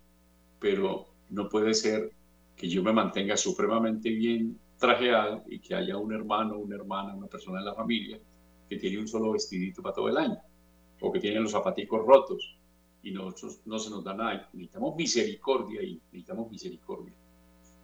pero 0.60 1.08
no 1.29 1.48
puede 1.48 1.74
ser 1.74 2.12
que 2.58 2.67
yo 2.67 2.84
me 2.84 2.91
mantenga 2.91 3.38
supremamente 3.38 4.10
bien 4.10 4.60
trajeado 4.82 5.44
y 5.48 5.60
que 5.60 5.76
haya 5.76 5.96
un 5.96 6.12
hermano, 6.12 6.58
una 6.58 6.76
hermana, 6.76 7.16
una 7.16 7.28
persona 7.28 7.60
en 7.60 7.66
la 7.66 7.76
familia 7.76 8.20
que 8.68 8.78
tiene 8.78 8.98
un 8.98 9.08
solo 9.08 9.32
vestidito 9.32 9.82
para 9.82 9.94
todo 9.94 10.10
el 10.10 10.18
año 10.18 10.42
o 11.00 11.12
que 11.12 11.20
tiene 11.20 11.40
los 11.40 11.52
zapaticos 11.52 12.04
rotos 12.04 12.58
y 13.04 13.12
nosotros 13.12 13.62
no 13.66 13.78
se 13.78 13.92
nos 13.92 14.04
da 14.04 14.16
nada. 14.16 14.50
Necesitamos 14.54 14.96
misericordia 14.96 15.84
y 15.84 16.02
necesitamos 16.12 16.50
misericordia. 16.50 17.14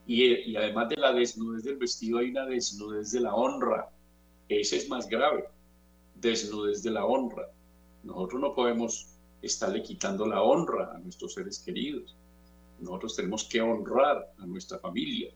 Y, 0.07 0.51
y 0.51 0.55
además 0.55 0.89
de 0.89 0.97
la 0.97 1.13
desnudez 1.13 1.63
del 1.63 1.77
vestido 1.77 2.17
hay 2.17 2.31
una 2.31 2.45
desnudez 2.45 3.11
de 3.11 3.19
la 3.19 3.35
honra. 3.35 3.89
Ese 4.49 4.77
es 4.77 4.89
más 4.89 5.07
grave. 5.07 5.45
Desnudez 6.15 6.81
de 6.81 6.91
la 6.91 7.05
honra. 7.05 7.47
Nosotros 8.03 8.41
no 8.41 8.55
podemos 8.55 9.07
estarle 9.41 9.83
quitando 9.83 10.25
la 10.25 10.41
honra 10.41 10.93
a 10.95 10.97
nuestros 10.97 11.33
seres 11.33 11.59
queridos. 11.59 12.15
Nosotros 12.79 13.15
tenemos 13.15 13.43
que 13.43 13.61
honrar 13.61 14.33
a 14.39 14.45
nuestra 14.47 14.79
familia. 14.79 15.31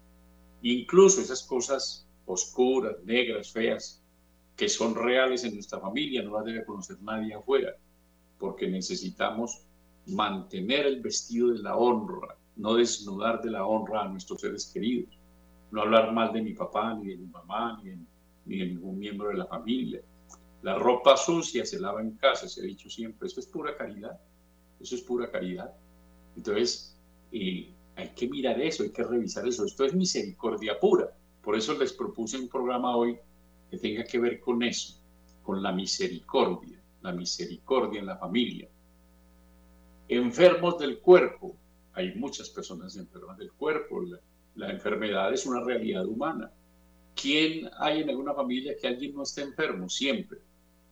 Incluso 0.61 1.21
esas 1.21 1.43
cosas 1.43 2.07
oscuras, 2.25 2.95
negras, 3.03 3.51
feas, 3.51 4.01
que 4.55 4.69
son 4.69 4.93
reales 4.95 5.43
en 5.43 5.55
nuestra 5.55 5.79
familia, 5.79 6.21
no 6.21 6.35
las 6.35 6.45
debe 6.45 6.65
conocer 6.65 7.01
nadie 7.01 7.33
afuera, 7.33 7.75
porque 8.37 8.67
necesitamos 8.67 9.65
mantener 10.07 10.85
el 10.85 11.01
vestido 11.01 11.49
de 11.49 11.59
la 11.59 11.75
honra, 11.75 12.37
no 12.57 12.75
desnudar 12.75 13.41
de 13.41 13.51
la 13.51 13.65
honra 13.65 14.03
a 14.03 14.07
nuestros 14.07 14.41
seres 14.41 14.69
queridos, 14.71 15.17
no 15.71 15.81
hablar 15.81 16.11
mal 16.13 16.33
de 16.33 16.41
mi 16.41 16.53
papá, 16.53 16.93
ni 16.93 17.09
de 17.09 17.17
mi 17.17 17.27
mamá, 17.27 17.81
ni 17.83 18.57
de, 18.57 18.65
ningún 18.65 18.99
miembro 18.99 19.29
de 19.29 19.37
la 19.37 19.45
familia. 19.45 20.01
La 20.61 20.75
ropa 20.75 21.17
sucia 21.17 21.65
se 21.65 21.79
lava 21.79 22.01
en 22.01 22.11
casa, 22.17 22.47
se 22.47 22.61
ha 22.61 22.63
dicho 22.63 22.89
siempre, 22.89 23.27
eso 23.27 23.39
es 23.39 23.47
pura 23.47 23.75
caridad, 23.75 24.19
eso 24.79 24.95
es 24.95 25.01
pura 25.01 25.31
caridad. 25.31 25.73
Entonces, 26.35 26.95
eh, 27.31 27.73
hay 28.01 28.09
que 28.09 28.27
mirar 28.27 28.59
eso, 28.59 28.83
hay 28.83 28.89
que 28.89 29.03
revisar 29.03 29.47
eso, 29.47 29.65
esto 29.65 29.85
es 29.85 29.93
misericordia 29.93 30.79
pura. 30.79 31.09
Por 31.41 31.55
eso 31.55 31.77
les 31.77 31.93
propuse 31.93 32.37
un 32.37 32.49
programa 32.49 32.95
hoy 32.95 33.17
que 33.69 33.77
tenga 33.77 34.03
que 34.03 34.19
ver 34.19 34.39
con 34.39 34.61
eso, 34.63 34.99
con 35.43 35.61
la 35.63 35.71
misericordia, 35.71 36.81
la 37.01 37.13
misericordia 37.13 37.99
en 37.99 38.05
la 38.07 38.17
familia, 38.17 38.67
enfermos 40.09 40.77
del 40.77 40.99
cuerpo. 40.99 41.55
Hay 41.93 42.15
muchas 42.15 42.49
personas 42.49 42.97
enfermas 42.97 43.37
del 43.37 43.51
cuerpo. 43.53 44.01
La, 44.55 44.69
enfermedad 44.69 45.33
es 45.33 45.45
una 45.45 45.63
realidad 45.63 46.05
humana. 46.05 46.51
¿Quién 47.15 47.69
hay 47.79 48.01
en 48.01 48.09
alguna 48.09 48.33
familia 48.33 48.75
que 48.79 48.87
alguien 48.87 49.13
no 49.13 49.23
esté 49.23 49.41
enfermo? 49.43 49.87
Siempre. 49.89 50.39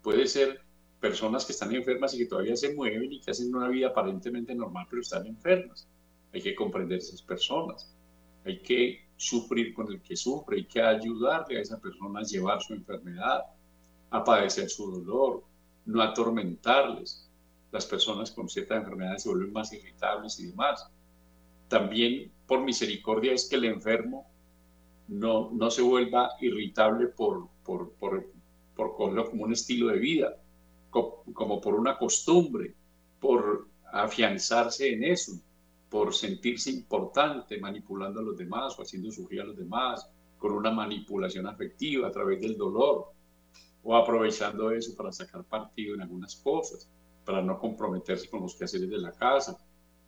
Puede 0.02 0.26
ser 0.28 0.62
personas 1.02 1.46
que 1.46 1.52
están 1.52 1.74
enfermas 1.76 2.14
y 2.14 2.20
que 2.20 2.26
todavía 2.26 2.56
se 2.56 2.74
mueven 2.74 3.12
y 3.12 3.20
que 3.20 3.32
hacen 3.32 3.54
una 3.54 3.68
vida 3.68 3.88
aparentemente 3.88 4.56
normal, 4.56 4.88
pero 4.90 5.02
están 5.02 5.26
enfermas. 5.26 5.88
Hay 6.34 6.42
que 6.42 6.56
comprender 6.56 7.00
esas 7.00 7.22
personas. 7.22 7.94
Hay 8.46 8.62
que 8.62 9.10
sufrir 9.18 9.74
con 9.74 9.92
el 9.92 10.02
que 10.02 10.16
sufre, 10.16 10.58
hay 10.58 10.66
que 10.66 10.82
ayudarle 10.82 11.58
a 11.58 11.62
esa 11.62 11.80
persona 11.80 12.20
a 12.20 12.24
llevar 12.24 12.62
su 12.62 12.74
enfermedad, 12.74 13.44
a 14.12 14.24
padecer 14.24 14.70
su 14.70 14.90
dolor, 14.92 15.44
no 15.86 16.02
atormentarles 16.02 17.30
las 17.72 17.86
personas 17.86 18.32
con 18.32 18.50
ciertas 18.50 18.80
enfermedades 18.80 19.24
se 19.24 19.30
vuelven 19.30 19.54
más 19.54 19.72
irritables 19.74 20.40
y 20.40 20.48
demás. 20.48 20.88
También 21.68 22.32
por 22.48 22.62
misericordia 22.62 23.34
es 23.34 23.48
que 23.48 23.58
el 23.58 23.66
enfermo 23.66 24.28
no, 25.08 25.52
no 25.52 25.70
se 25.70 25.82
vuelva 25.82 26.32
irritable 26.42 27.08
por, 27.08 27.48
por, 27.64 27.92
por, 27.94 28.32
por 28.76 28.96
como 28.96 29.44
un 29.44 29.54
estilo 29.54 29.88
de 29.88 30.00
vida, 30.00 30.38
como 30.90 31.62
por 31.62 31.76
una 31.76 31.98
costumbre, 31.98 32.74
por 33.20 33.68
afianzarse 33.92 34.94
en 34.94 35.04
eso, 35.04 35.34
por 35.90 36.14
sentirse 36.14 36.70
importante 36.70 37.60
manipulando 37.60 38.20
a 38.20 38.24
los 38.24 38.38
demás 38.38 38.78
o 38.78 38.84
haciendo 38.84 39.12
sufrir 39.12 39.42
a 39.42 39.46
los 39.46 39.58
demás, 39.58 40.08
con 40.38 40.54
una 40.54 40.72
manipulación 40.72 41.48
afectiva 41.48 42.08
a 42.08 42.12
través 42.12 42.40
del 42.42 42.58
dolor 42.58 43.12
o 43.84 43.96
aprovechando 43.96 44.72
eso 44.72 44.96
para 44.96 45.12
sacar 45.12 45.44
partido 45.44 45.96
en 45.96 46.02
algunas 46.02 46.36
cosas 46.36 46.88
para 47.30 47.44
no 47.44 47.60
comprometerse 47.60 48.28
con 48.28 48.42
los 48.42 48.56
quehaceres 48.56 48.90
de 48.90 48.98
la 48.98 49.12
casa, 49.12 49.56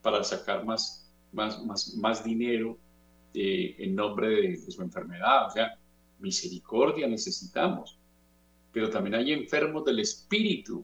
para 0.01 0.23
sacar 0.23 0.65
más, 0.65 1.07
más, 1.31 1.63
más, 1.63 1.93
más 1.93 2.23
dinero 2.23 2.79
eh, 3.31 3.75
en 3.77 3.93
nombre 3.93 4.29
de, 4.29 4.57
su 4.57 4.81
enfermedad. 4.81 5.45
O 5.45 5.51
sea, 5.51 5.77
misericordia 6.19 7.07
necesitamos. 7.07 7.95
Pero 8.71 8.89
también 8.89 9.13
hay 9.13 9.33
enfermos 9.33 9.85
del 9.85 9.99
espíritu, 9.99 10.83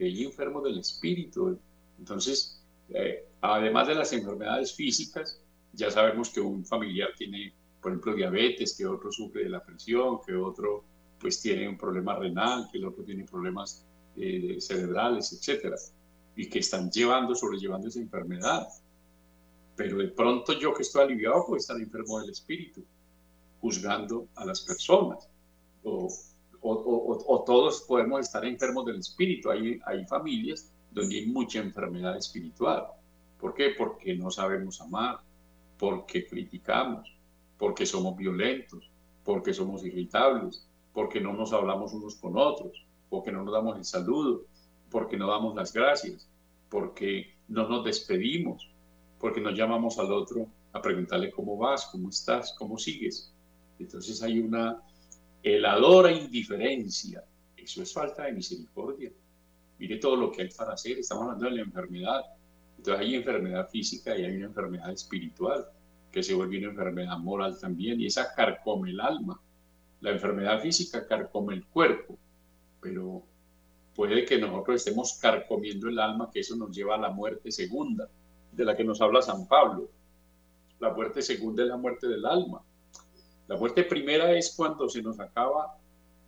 hay 0.00 0.24
enfermos 0.24 0.64
del 0.64 0.78
espíritu. 0.78 1.58
Entonces, 1.98 2.64
eh, 2.88 3.26
además 3.52 3.88
de 3.88 3.94
las 3.94 4.12
enfermedades 4.12 4.74
físicas, 4.74 5.38
ya 5.72 5.90
sabemos 5.90 6.30
que 6.30 6.40
un 6.40 6.64
familiar 6.64 7.10
tiene, 7.16 7.52
por 7.80 7.92
ejemplo, 7.92 8.14
diabetes, 8.14 8.74
que 8.76 8.86
otro 8.86 9.12
sufre 9.12 9.44
de 9.44 9.50
la 9.50 9.62
presión, 9.62 10.20
que 10.24 10.34
otro 10.34 10.84
pues 11.18 11.40
tiene 11.40 11.68
un 11.68 11.76
problema 11.76 12.16
renal, 12.16 12.68
que 12.70 12.78
el 12.78 12.86
otro 12.86 13.04
tiene 13.04 13.24
problemas 13.24 13.84
eh, 14.16 14.56
cerebrales, 14.60 15.32
etcétera, 15.32 15.76
y 16.36 16.48
que 16.48 16.60
están 16.60 16.90
llevando, 16.90 17.34
sobrellevando 17.34 17.88
esa 17.88 18.00
enfermedad. 18.00 18.66
Pero 19.76 19.98
de 19.98 20.08
pronto 20.08 20.58
yo 20.58 20.72
que 20.72 20.82
estoy 20.82 21.02
aliviado 21.02 21.44
puedo 21.46 21.58
estar 21.58 21.78
enfermo 21.78 22.20
del 22.20 22.30
espíritu, 22.30 22.82
juzgando 23.60 24.28
a 24.36 24.44
las 24.44 24.62
personas. 24.62 25.28
O, 25.82 26.08
o, 26.62 27.44
todos 27.46 27.82
podemos 27.82 28.20
estar 28.20 28.44
enfermos 28.44 28.86
del 28.86 29.00
espíritu. 29.00 29.50
Hay, 29.50 29.78
hay 29.84 30.06
familias 30.06 30.70
donde 30.92 31.16
hay 31.16 31.26
mucha 31.26 31.58
enfermedad 31.58 32.16
espiritual. 32.16 32.86
¿Por 33.38 33.54
qué? 33.54 33.70
Porque 33.76 34.14
no 34.14 34.30
sabemos 34.30 34.80
amar, 34.80 35.20
porque 35.78 36.26
criticamos, 36.26 37.14
porque 37.58 37.86
somos 37.86 38.16
violentos, 38.16 38.90
porque 39.24 39.52
somos 39.52 39.84
irritables, 39.84 40.66
porque 40.92 41.20
no 41.20 41.32
nos 41.32 41.52
hablamos 41.52 41.92
unos 41.92 42.14
con 42.16 42.36
otros, 42.36 42.84
porque 43.08 43.32
no 43.32 43.42
nos 43.42 43.52
damos 43.52 43.76
el 43.76 43.84
saludo, 43.84 44.44
porque 44.90 45.16
no 45.16 45.28
damos 45.28 45.54
las 45.54 45.72
gracias, 45.72 46.28
porque 46.68 47.34
no 47.48 47.68
nos 47.68 47.84
despedimos, 47.84 48.70
porque 49.18 49.40
nos 49.40 49.56
llamamos 49.56 49.98
al 49.98 50.12
otro 50.12 50.46
a 50.72 50.82
preguntarle 50.82 51.30
cómo 51.30 51.56
vas, 51.56 51.86
cómo 51.86 52.10
estás, 52.10 52.54
cómo 52.58 52.78
sigues. 52.78 53.32
Entonces 53.78 54.22
hay 54.22 54.38
una 54.40 54.82
heladora 55.42 56.12
indiferencia. 56.12 57.24
Eso 57.56 57.82
es 57.82 57.92
falta 57.92 58.24
de 58.24 58.32
misericordia. 58.32 59.12
Mire 59.78 59.98
todo 59.98 60.16
lo 60.16 60.30
que 60.30 60.42
hay 60.42 60.48
para 60.50 60.74
hacer. 60.74 60.98
Estamos 60.98 61.24
hablando 61.24 61.46
de 61.46 61.52
la 61.52 61.62
enfermedad. 61.62 62.22
Entonces 62.84 63.00
hay 63.00 63.14
enfermedad 63.14 63.70
física 63.70 64.14
y 64.14 64.24
hay 64.24 64.36
una 64.36 64.46
enfermedad 64.46 64.92
espiritual 64.92 65.66
que 66.12 66.22
se 66.22 66.34
vuelve 66.34 66.58
una 66.58 66.68
enfermedad 66.68 67.16
moral 67.16 67.58
también 67.58 67.98
y 67.98 68.06
esa 68.06 68.34
carcome 68.34 68.90
el 68.90 69.00
alma. 69.00 69.40
La 70.02 70.10
enfermedad 70.10 70.60
física 70.60 71.06
carcome 71.06 71.54
el 71.54 71.64
cuerpo 71.64 72.18
pero 72.84 73.22
puede 73.94 74.26
que 74.26 74.36
nosotros 74.36 74.76
estemos 74.76 75.14
carcomiendo 75.14 75.88
el 75.88 75.98
alma, 75.98 76.30
que 76.30 76.40
eso 76.40 76.54
nos 76.54 76.76
lleva 76.76 76.96
a 76.96 76.98
la 76.98 77.08
muerte 77.08 77.50
segunda, 77.50 78.06
de 78.52 78.62
la 78.62 78.76
que 78.76 78.84
nos 78.84 79.00
habla 79.00 79.22
San 79.22 79.48
Pablo. 79.48 79.88
La 80.80 80.92
muerte 80.92 81.22
segunda 81.22 81.62
es 81.62 81.70
la 81.70 81.78
muerte 81.78 82.06
del 82.06 82.26
alma. 82.26 82.60
La 83.48 83.56
muerte 83.56 83.84
primera 83.84 84.36
es 84.36 84.52
cuando 84.54 84.86
se 84.90 85.00
nos 85.00 85.18
acaba 85.18 85.78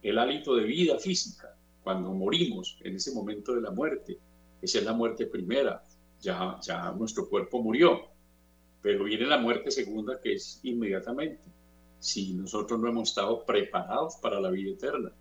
el 0.01 0.17
hálito 0.17 0.57
de 0.57 0.65
vida 0.65 0.99
física, 0.99 1.55
cuando 1.85 2.11
morimos 2.15 2.79
en 2.81 2.97
ese 2.97 3.13
momento 3.13 3.55
de 3.55 3.61
la 3.61 3.71
muerte. 3.71 4.19
Esa 4.63 4.79
es 4.79 4.85
la 4.87 4.95
muerte 4.95 5.27
primera, 5.27 5.83
ya, 6.27 6.59
ya 6.61 6.93
nuestro 6.93 7.29
cuerpo 7.29 7.63
murió. 7.63 8.09
Pero 8.83 9.05
viene 9.05 9.27
la 9.27 9.39
muerte 9.39 9.71
segunda 9.71 10.21
que 10.21 10.35
es 10.35 10.61
inmediatamente, 10.63 11.49
si 11.99 12.35
nosotros 12.35 12.79
no 12.79 12.89
hemos 12.89 13.09
estado 13.09 13.45
preparados 13.45 14.17
para 14.17 14.41
la 14.41 14.51
vida 14.51 14.73
eterna. 14.73 15.13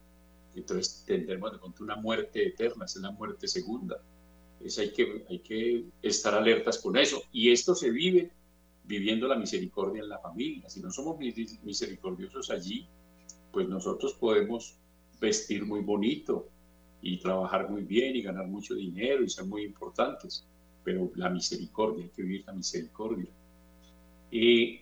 Entonces 0.55 1.03
tendremos 1.05 1.51
de 1.51 1.59
pronto 1.59 1.83
una 1.83 1.95
muerte 1.95 2.47
eterna, 2.47 2.85
es 2.85 2.95
la 2.97 3.12
muerte 3.12 3.47
segunda. 3.47 4.01
Es, 4.59 4.77
hay, 4.79 4.91
que, 4.91 5.25
hay 5.29 5.39
que 5.39 5.85
estar 6.01 6.33
alertas 6.33 6.79
con 6.79 6.97
eso. 6.97 7.21
Y 7.31 7.51
esto 7.51 7.75
se 7.75 7.91
vive 7.91 8.31
viviendo 8.83 9.27
la 9.27 9.35
misericordia 9.35 10.03
en 10.03 10.09
la 10.09 10.19
familia. 10.19 10.69
Si 10.69 10.79
no 10.81 10.91
somos 10.91 11.17
misericordiosos 11.19 12.50
allí, 12.50 12.88
pues 13.51 13.67
nosotros 13.67 14.13
podemos 14.13 14.77
vestir 15.19 15.65
muy 15.65 15.81
bonito 15.81 16.50
y 17.01 17.17
trabajar 17.17 17.69
muy 17.69 17.83
bien 17.83 18.15
y 18.15 18.21
ganar 18.21 18.47
mucho 18.47 18.75
dinero 18.75 19.24
y 19.24 19.29
ser 19.29 19.45
muy 19.45 19.63
importantes, 19.63 20.45
pero 20.86 21.12
la 21.15 21.30
misericordia, 21.32 22.06
hay 22.06 22.12
que 22.12 22.22
vivir 22.22 22.44
la 22.46 22.54
misericordia. 22.54 23.32
Y 24.30 24.82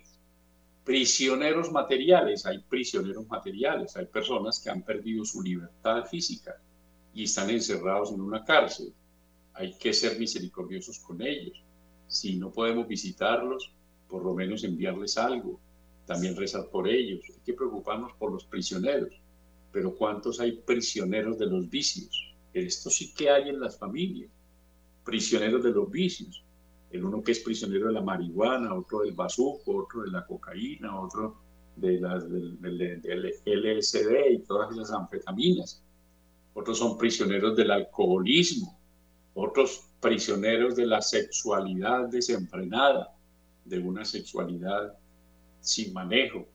prisioneros 0.84 1.72
materiales, 1.72 2.46
hay 2.46 2.60
prisioneros 2.60 3.26
materiales, 3.28 3.96
hay 3.96 4.06
personas 4.08 4.60
que 4.60 4.70
han 4.70 4.84
perdido 4.84 5.24
su 5.24 5.42
libertad 5.42 6.04
física 6.06 6.62
y 7.14 7.24
están 7.24 7.50
encerrados 7.50 8.12
en 8.12 8.20
una 8.20 8.44
cárcel. 8.44 8.94
Hay 9.54 9.78
que 9.78 9.94
ser 9.94 10.20
misericordiosos 10.20 11.00
con 11.00 11.22
ellos. 11.22 11.64
Si 12.08 12.36
no 12.36 12.52
podemos 12.52 12.86
visitarlos, 12.86 13.72
por 14.10 14.26
lo 14.26 14.34
menos 14.34 14.66
enviarles 14.66 15.18
algo, 15.18 15.58
también 16.06 16.36
rezar 16.36 16.68
por 16.70 16.90
ellos. 16.90 17.22
Hay 17.30 17.42
que 17.46 17.54
preocuparnos 17.54 18.12
por 18.20 18.34
los 18.34 18.44
prisioneros. 18.44 19.14
Pero 19.72 19.96
¿cuántos 19.96 20.42
hay 20.42 20.52
prisioneros 20.52 21.40
de 21.40 21.46
los 21.46 21.70
vicios? 21.70 22.36
Esto 22.54 22.90
sí 22.90 23.14
que 23.14 23.30
hay 23.30 23.50
en 23.50 23.62
las 23.62 23.78
familias. 23.80 24.30
Prisioneros 25.04 25.64
de 25.64 25.72
los 25.72 25.90
vicios. 25.90 26.44
El 26.92 27.04
uno 27.04 27.24
que 27.24 27.32
es 27.32 27.40
prisionero 27.40 27.88
de 27.88 27.94
la 27.94 28.02
marihuana, 28.02 28.74
otro 28.74 29.02
del 29.02 29.14
bazuco, 29.14 29.78
otro 29.84 30.04
de 30.04 30.12
la 30.12 30.26
cocaína, 30.26 31.00
otro 31.00 31.38
de 31.76 32.00
las, 32.00 32.30
del, 32.30 32.62
del 32.62 33.34
LSD 33.46 34.32
y 34.32 34.40
todas 34.40 34.72
esas 34.74 34.92
anfetaminas. 34.92 35.84
Otros 36.54 36.78
son 36.78 36.98
prisioneros 36.98 37.56
del 37.56 37.72
alcoholismo. 37.72 38.80
Otros 39.34 39.88
prisioneros 40.00 40.76
de 40.76 40.86
la 40.86 41.02
sexualidad 41.02 42.10
desenfrenada, 42.10 43.16
de 43.66 43.80
una 43.80 44.06
sexualidad 44.06 44.98
sin 45.62 45.94
manejo 45.94 46.46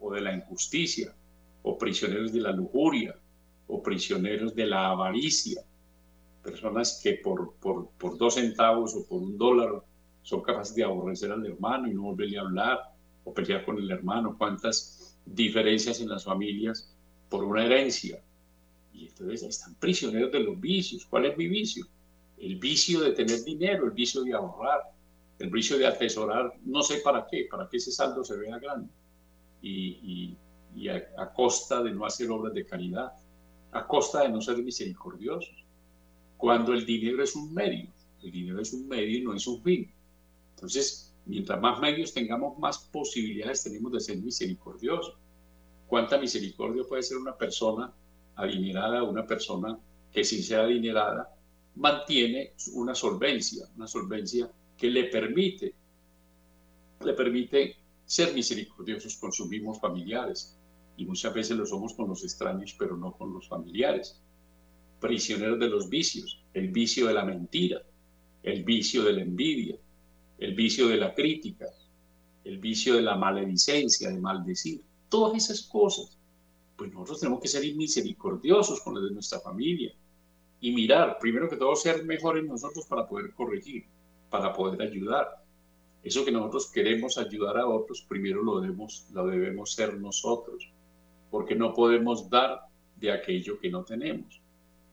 o 0.00 0.12
de 0.12 0.20
la 0.20 0.34
injusticia, 0.34 1.14
o 1.62 1.76
prisioneros 1.78 2.32
de 2.32 2.40
la 2.40 2.52
lujuria, 2.52 3.14
o 3.66 3.82
prisioneros 3.82 4.54
de 4.54 4.66
la 4.66 4.90
avaricia, 4.90 5.62
personas 6.46 7.00
que 7.02 7.14
por, 7.14 7.54
por, 7.54 7.90
por 7.98 8.16
dos 8.16 8.34
centavos 8.34 8.94
o 8.94 9.06
por 9.06 9.22
un 9.22 9.36
dólar 9.36 9.82
son 10.22 10.40
capaces 10.42 10.74
de 10.74 10.84
aborrecer 10.84 11.30
al 11.30 11.44
hermano 11.44 11.88
y 11.88 11.94
no 11.94 12.02
volverle 12.02 12.38
a 12.38 12.42
hablar, 12.42 12.78
o 13.24 13.34
pelear 13.34 13.64
con 13.64 13.76
el 13.78 13.90
hermano, 13.90 14.36
cuántas 14.38 15.18
diferencias 15.26 16.00
en 16.00 16.08
las 16.08 16.24
familias 16.24 16.94
por 17.28 17.44
una 17.44 17.64
herencia. 17.64 18.22
Y 18.94 19.08
entonces 19.08 19.42
están 19.42 19.74
prisioneros 19.74 20.32
de 20.32 20.40
los 20.40 20.58
vicios. 20.60 21.04
¿Cuál 21.06 21.26
es 21.26 21.36
mi 21.36 21.48
vicio? 21.48 21.86
El 22.38 22.56
vicio 22.56 23.00
de 23.00 23.12
tener 23.12 23.42
dinero, 23.42 23.86
el 23.86 23.90
vicio 23.90 24.22
de 24.22 24.32
ahorrar, 24.32 24.80
el 25.38 25.50
vicio 25.50 25.76
de 25.76 25.86
atesorar, 25.86 26.52
no 26.64 26.82
sé 26.82 26.98
para 26.98 27.26
qué, 27.30 27.46
para 27.50 27.68
que 27.68 27.78
ese 27.78 27.90
saldo 27.90 28.24
se 28.24 28.36
vea 28.36 28.58
grande 28.58 28.88
y, 29.60 30.36
a, 30.88 31.32
costa 31.32 31.82
de 31.82 31.92
no 31.92 32.04
hacer 32.04 32.30
obras 32.30 32.54
de 32.54 32.64
caridad, 32.64 33.12
a 33.72 33.86
costa 33.86 34.22
de 34.22 34.28
no 34.28 34.40
ser 34.40 34.58
misericordiosos. 34.58 35.65
Cuando 36.36 36.72
el 36.72 36.84
dinero 36.84 37.22
es 37.22 37.34
un 37.34 37.52
medio, 37.52 37.90
el 38.22 38.30
dinero 38.30 38.60
es 38.60 38.72
un 38.72 38.88
medio 38.88 39.18
y 39.18 39.22
no 39.22 39.34
es 39.34 39.46
un 39.46 39.62
fin. 39.62 39.90
Entonces, 40.54 41.14
mientras 41.24 41.60
más 41.60 41.80
medios 41.80 42.12
tengamos, 42.12 42.58
más 42.58 42.78
posibilidades 42.78 43.62
tenemos 43.62 43.92
de 43.92 44.00
ser 44.00 44.18
misericordiosos. 44.18 45.16
¿Cuánta 45.86 46.18
misericordia 46.18 46.82
puede 46.88 47.02
ser 47.02 47.18
una 47.18 47.36
persona 47.36 47.92
adinerada, 48.34 49.02
una 49.02 49.26
persona 49.26 49.78
que 50.12 50.24
sin 50.24 50.42
ser 50.42 50.60
adinerada 50.60 51.34
mantiene 51.76 52.54
una 52.72 52.94
solvencia, 52.94 53.66
una 53.76 53.86
solvencia 53.86 54.50
que 54.76 54.88
le 54.88 55.04
permite, 55.04 55.74
le 57.04 57.12
permite 57.12 57.76
ser 58.04 58.34
misericordiosos 58.34 59.16
con 59.16 59.32
sus 59.32 59.48
mismos 59.48 59.80
familiares. 59.80 60.56
Y 60.96 61.04
muchas 61.04 61.34
veces 61.34 61.56
lo 61.56 61.66
somos 61.66 61.92
con 61.94 62.08
los 62.08 62.24
extraños, 62.24 62.74
pero 62.78 62.96
no 62.96 63.12
con 63.12 63.32
los 63.32 63.48
familiares. 63.48 64.20
Prisioneros 65.00 65.58
de 65.58 65.68
los 65.68 65.88
vicios, 65.88 66.42
el 66.54 66.68
vicio 66.68 67.06
de 67.06 67.14
la 67.14 67.24
mentira, 67.24 67.82
el 68.42 68.64
vicio 68.64 69.02
de 69.04 69.12
la 69.12 69.22
envidia, 69.22 69.76
el 70.38 70.54
vicio 70.54 70.88
de 70.88 70.96
la 70.96 71.14
crítica, 71.14 71.66
el 72.44 72.58
vicio 72.58 72.94
de 72.94 73.02
la 73.02 73.16
maledicencia, 73.16 74.10
de 74.10 74.20
maldecir. 74.20 74.82
Todas 75.08 75.36
esas 75.36 75.62
cosas. 75.62 76.18
Pues 76.76 76.92
nosotros 76.92 77.20
tenemos 77.20 77.40
que 77.40 77.48
ser 77.48 77.62
misericordiosos 77.74 78.80
con 78.80 78.94
los 78.94 79.04
de 79.04 79.10
nuestra 79.10 79.40
familia 79.40 79.94
y 80.60 80.72
mirar, 80.72 81.18
primero 81.18 81.48
que 81.48 81.56
todo, 81.56 81.74
ser 81.74 82.04
mejores 82.04 82.44
nosotros 82.44 82.84
para 82.86 83.08
poder 83.08 83.32
corregir 83.32 83.86
para 84.30 84.52
poder 84.52 84.82
ayudar. 84.82 85.42
Eso 86.02 86.24
que 86.24 86.30
nosotros 86.30 86.70
queremos 86.70 87.18
ayudar 87.18 87.58
a 87.58 87.66
otros, 87.66 88.02
primero 88.02 88.42
lo 88.42 88.60
debemos, 88.60 89.06
lo 89.12 89.26
debemos 89.26 89.72
ser 89.72 89.98
nosotros, 89.98 90.70
porque 91.30 91.54
no 91.54 91.72
podemos 91.74 92.28
dar 92.30 92.60
de 92.96 93.12
aquello 93.12 93.58
que 93.58 93.70
no 93.70 93.84
tenemos. 93.84 94.40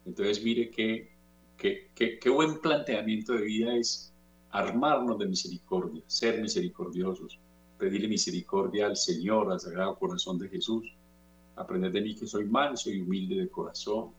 Entonces, 0.05 0.43
mire 0.43 0.69
qué, 0.69 1.11
qué, 1.57 1.89
qué, 1.95 2.19
qué 2.19 2.29
buen 2.29 2.59
planteamiento 2.59 3.33
de 3.33 3.43
vida 3.43 3.75
es 3.75 4.13
armarnos 4.51 5.17
de 5.17 5.25
misericordia, 5.25 6.03
ser 6.07 6.41
misericordiosos, 6.41 7.39
pedirle 7.77 8.07
misericordia 8.07 8.85
al 8.85 8.95
Señor, 8.95 9.51
al 9.51 9.59
Sagrado 9.59 9.97
Corazón 9.97 10.37
de 10.37 10.49
Jesús, 10.49 10.93
aprender 11.55 11.91
de 11.91 12.01
mí 12.01 12.15
que 12.15 12.27
soy 12.27 12.45
manso 12.45 12.89
y 12.89 13.01
humilde 13.01 13.35
de 13.35 13.49
corazón, 13.49 14.11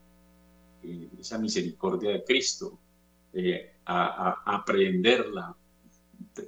eh, 0.83 1.09
esa 1.19 1.37
misericordia 1.37 2.11
de 2.11 2.23
Cristo, 2.23 2.77
eh, 3.33 3.73
a, 3.85 4.41
aprenderla, 4.45 5.55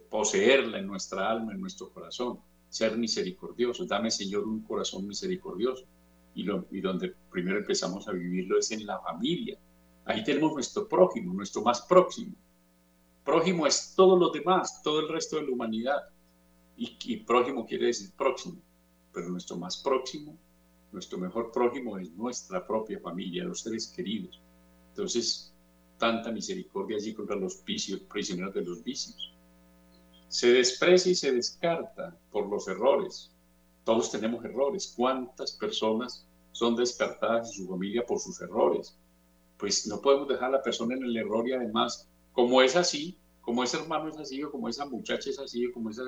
poseerla 0.10 0.80
en 0.80 0.88
nuestra 0.88 1.30
alma, 1.30 1.54
en 1.54 1.62
nuestro 1.62 1.90
corazón, 1.90 2.40
ser 2.70 2.98
misericordiosos. 2.98 3.88
Dame, 3.88 4.12
Señor, 4.12 4.48
un 4.48 4.62
corazón 4.62 5.08
misericordioso. 5.08 5.86
Y, 6.38 6.44
lo, 6.44 6.68
y 6.70 6.82
donde 6.82 7.16
primero 7.32 7.58
empezamos 7.58 8.08
a 8.08 8.12
vivirlo 8.12 8.60
es 8.60 8.70
en 8.70 8.86
la 8.86 9.00
familia. 9.00 9.58
Ahí 10.06 10.24
tenemos 10.24 10.54
nuestro 10.54 10.88
prójimo, 10.88 11.34
nuestro 11.34 11.64
más 11.64 11.82
próximo. 11.82 12.36
Prójimo 13.26 13.66
es 13.66 13.96
todos 13.96 14.20
los 14.20 14.32
demás, 14.32 14.84
todo 14.84 15.00
el 15.00 15.10
resto 15.10 15.38
de 15.38 15.48
la 15.48 15.52
humanidad. 15.52 15.98
Y, 16.78 16.96
y 17.06 17.18
prójimo 17.18 17.66
quiere 17.66 17.88
decir 17.88 18.12
próximo. 18.16 18.62
Pero 19.12 19.30
nuestro 19.30 19.58
más 19.58 19.78
próximo, 19.78 20.38
nuestro 20.92 21.18
mejor 21.18 21.52
prójimo 21.52 21.98
es 21.98 22.12
nuestra 22.12 22.68
propia 22.68 23.00
familia, 23.00 23.44
los 23.44 23.62
seres 23.62 23.88
queridos. 23.88 24.40
Entonces, 24.90 25.52
tanta 25.98 26.32
misericordia 26.32 26.98
allí 26.98 27.16
contra 27.16 27.36
los 27.36 27.64
vicios, 27.66 28.02
prisioneros 28.02 28.54
de 28.54 28.62
los 28.62 28.84
vicios. 28.84 29.34
Se 30.28 30.54
desprecia 30.54 31.12
y 31.12 31.16
se 31.16 31.32
descarta 31.32 32.16
por 32.30 32.48
los 32.48 32.68
errores. 32.68 33.32
Todos 33.84 34.12
tenemos 34.12 34.46
errores. 34.46 34.94
¿Cuántas 34.96 35.54
personas 35.54 36.27
son 36.58 36.76
descartadas 36.76 37.48
en 37.48 37.54
su 37.54 37.68
familia 37.70 38.06
por 38.06 38.20
sus 38.20 38.42
errores? 38.42 38.98
Pues 39.58 39.88
no 39.88 40.02
podemos 40.02 40.28
dejar 40.28 40.50
a 40.50 40.58
la 40.58 40.62
persona 40.62 40.96
en 40.96 41.04
el 41.04 41.18
error 41.18 41.48
y 41.48 41.54
además, 41.54 42.10
como 42.34 42.62
es 42.62 42.76
así, 42.76 43.18
como 43.42 43.64
ese 43.64 43.78
hermano 43.78 44.10
es 44.10 44.18
así, 44.18 44.44
o 44.44 44.52
como 44.52 44.68
esa 44.68 44.86
muchacha 44.86 45.30
es 45.30 45.40
así, 45.40 45.66
o 45.66 45.74
como 45.74 45.90
esa, 45.90 46.04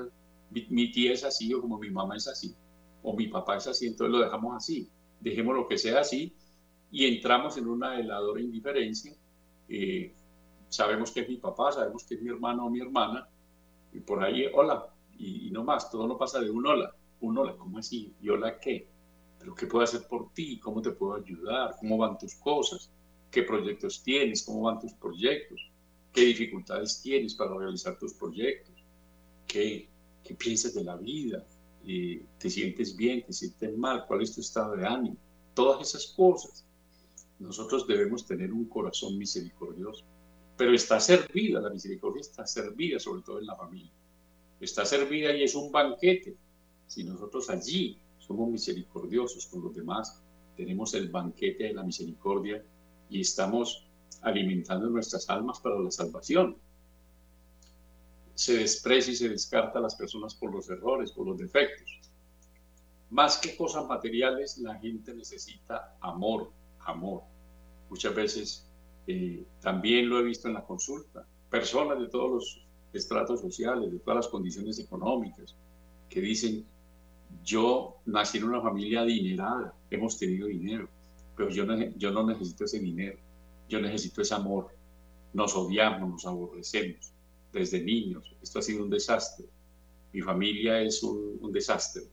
mi, 0.49 0.91
tía 0.91 1.13
es 1.13 1.23
así, 1.23 1.53
o 1.53 1.61
como 1.61 1.77
mi 1.77 1.89
mamá 1.89 2.17
es 2.17 2.27
así, 2.27 2.55
o 3.01 3.15
mi 3.15 3.27
papá 3.27 3.57
es 3.57 3.67
así, 3.67 3.87
entonces 3.87 4.11
lo 4.11 4.23
dejamos 4.23 4.55
así. 4.55 4.89
Dejemos 5.19 5.55
lo 5.55 5.67
que 5.67 5.77
sea 5.77 6.01
así 6.01 6.35
y 6.91 7.05
entramos 7.05 7.57
en 7.57 7.67
una 7.67 7.99
heladora 7.99 8.41
indiferencia 8.41 9.13
eh, 9.69 10.15
sabemos 10.67 11.11
que 11.11 11.21
es 11.21 11.29
mi 11.29 11.37
papá, 11.37 11.71
sabemos 11.71 12.03
que 12.03 12.15
es 12.15 12.21
mi 12.21 12.29
hermano 12.29 12.65
o 12.65 12.69
mi 12.69 12.81
hermana, 12.81 13.27
y 13.93 13.99
por 13.99 14.23
ahí, 14.23 14.45
hola, 14.53 14.87
y, 15.17 15.51
no 15.51 15.63
más, 15.63 15.91
todo 15.91 16.07
no 16.07 16.17
pasa 16.17 16.39
de 16.39 16.49
un 16.49 16.65
hola, 16.65 16.93
un 17.21 17.37
hola, 17.37 17.55
¿cómo 17.55 17.77
así? 17.77 18.13
¿Y 18.21 18.29
hola 18.29 18.59
qué? 18.59 18.87
¿Pero 19.39 19.55
qué 19.55 19.65
puedo 19.65 19.83
hacer 19.83 20.05
por 20.07 20.33
ti? 20.33 20.59
¿Cómo 20.59 20.81
te 20.81 20.91
puedo 20.91 21.15
ayudar? 21.15 21.75
¿Cómo 21.79 21.97
van 21.97 22.17
tus 22.17 22.35
cosas? 22.35 22.91
¿Qué 23.31 23.43
proyectos 23.43 24.03
tienes? 24.03 24.43
¿Cómo 24.43 24.61
van 24.63 24.79
tus 24.79 24.93
proyectos? 24.93 25.61
¿Qué 26.11 26.21
dificultades 26.21 27.01
tienes 27.01 27.35
para 27.35 27.55
realizar 27.55 27.97
tus 27.97 28.13
proyectos? 28.13 28.75
¿Qué, 29.47 29.87
qué 30.23 30.35
piensas 30.35 30.73
de 30.73 30.83
la 30.83 30.97
vida? 30.97 31.45
Eh, 31.85 32.25
¿Te 32.37 32.49
sientes 32.49 32.95
bien? 32.95 33.23
¿Te 33.25 33.33
sientes 33.33 33.77
mal? 33.77 34.05
¿Cuál 34.07 34.23
es 34.23 34.35
tu 34.35 34.41
estado 34.41 34.75
de 34.75 34.85
ánimo? 34.85 35.17
Todas 35.53 35.87
esas 35.87 36.07
cosas 36.07 36.65
nosotros 37.39 37.87
debemos 37.87 38.25
tener 38.25 38.51
un 38.51 38.65
corazón 38.65 39.17
misericordioso. 39.17 40.03
Pero 40.57 40.73
está 40.73 40.99
servida, 40.99 41.61
la 41.61 41.69
misericordia 41.69 42.19
está 42.19 42.45
servida 42.45 42.99
sobre 42.99 43.21
todo 43.21 43.39
en 43.39 43.45
la 43.45 43.55
familia. 43.55 43.91
Está 44.59 44.83
servida 44.83 45.33
y 45.33 45.43
es 45.43 45.55
un 45.55 45.71
banquete. 45.71 46.35
Si 46.85 47.05
nosotros 47.05 47.49
allí 47.49 47.97
somos 48.29 48.47
misericordiosos 48.47 49.47
con 49.47 49.63
los 49.63 49.75
demás, 49.75 50.21
tenemos 50.55 50.93
el 50.93 51.09
banquete 51.09 51.63
de 51.63 51.73
la 51.73 51.81
misericordia 51.81 52.63
y 53.09 53.21
estamos 53.21 53.87
alimentando 54.21 54.87
nuestras 54.87 55.27
almas 55.31 55.59
para 55.59 55.79
la 55.79 55.89
salvación. 55.89 56.55
Se 58.35 58.53
desprecia 58.57 59.13
y 59.13 59.15
se 59.15 59.29
descarta 59.29 59.79
a 59.79 59.81
las 59.81 59.95
personas 59.95 60.35
por 60.35 60.53
los 60.53 60.69
errores, 60.69 61.11
por 61.11 61.25
los 61.25 61.39
defectos. 61.39 62.01
Más 63.09 63.39
que 63.39 63.57
cosas 63.57 63.87
materiales, 63.87 64.59
la 64.59 64.75
gente 64.75 65.11
necesita 65.15 65.97
amor, 65.99 66.51
amor. 66.81 67.23
Muchas 67.89 68.13
veces 68.13 68.67
eh, 69.07 69.43
también 69.59 70.07
lo 70.07 70.19
he 70.19 70.23
visto 70.23 70.47
en 70.47 70.53
la 70.53 70.63
consulta, 70.63 71.25
personas 71.49 71.99
de 71.99 72.09
todos 72.09 72.29
los 72.29 72.67
estratos 72.93 73.41
sociales, 73.41 73.91
de 73.91 73.97
todas 73.97 74.17
las 74.17 74.27
condiciones 74.27 74.77
económicas, 74.77 75.55
que 76.09 76.21
dicen, 76.21 76.63
yo 77.43 78.01
nací 78.05 78.37
en 78.37 78.45
una 78.45 78.61
familia 78.61 79.01
adinerada, 79.01 79.73
hemos 79.89 80.17
tenido 80.17 80.47
dinero, 80.47 80.89
pero 81.35 81.49
yo 81.49 81.65
no, 81.65 81.77
yo 81.95 82.11
no 82.11 82.25
necesito 82.25 82.65
ese 82.65 82.79
dinero, 82.79 83.17
yo 83.67 83.79
necesito 83.79 84.21
ese 84.21 84.35
amor. 84.35 84.69
Nos 85.33 85.55
odiamos, 85.55 86.09
nos 86.09 86.25
aborrecemos 86.25 87.13
desde 87.53 87.81
niños. 87.81 88.35
Esto 88.41 88.59
ha 88.59 88.61
sido 88.61 88.83
un 88.83 88.89
desastre. 88.89 89.47
Mi 90.11 90.21
familia 90.21 90.81
es 90.81 91.03
un, 91.03 91.37
un 91.39 91.51
desastre. 91.51 92.03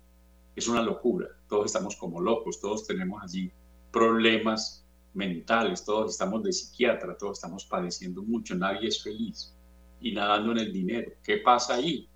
Es 0.55 0.69
una 0.69 0.83
locura. 0.83 1.29
Todos 1.49 1.67
estamos 1.67 1.97
como 1.97 2.21
locos, 2.21 2.61
todos 2.61 2.87
tenemos 2.87 3.23
allí 3.23 3.51
problemas 3.91 4.85
mentales, 5.15 5.85
todos 5.85 6.13
estamos 6.13 6.43
de 6.43 6.53
psiquiatra, 6.53 7.17
todos 7.17 7.39
estamos 7.39 7.65
padeciendo 7.65 8.23
mucho, 8.23 8.55
nadie 8.55 8.89
es 8.89 9.03
feliz 9.03 9.55
y 10.01 10.13
nadando 10.13 10.53
en 10.53 10.59
el 10.59 10.73
dinero. 10.73 11.13
¿Qué 11.25 11.39
pasa 11.39 11.77
ahí? 11.77 12.07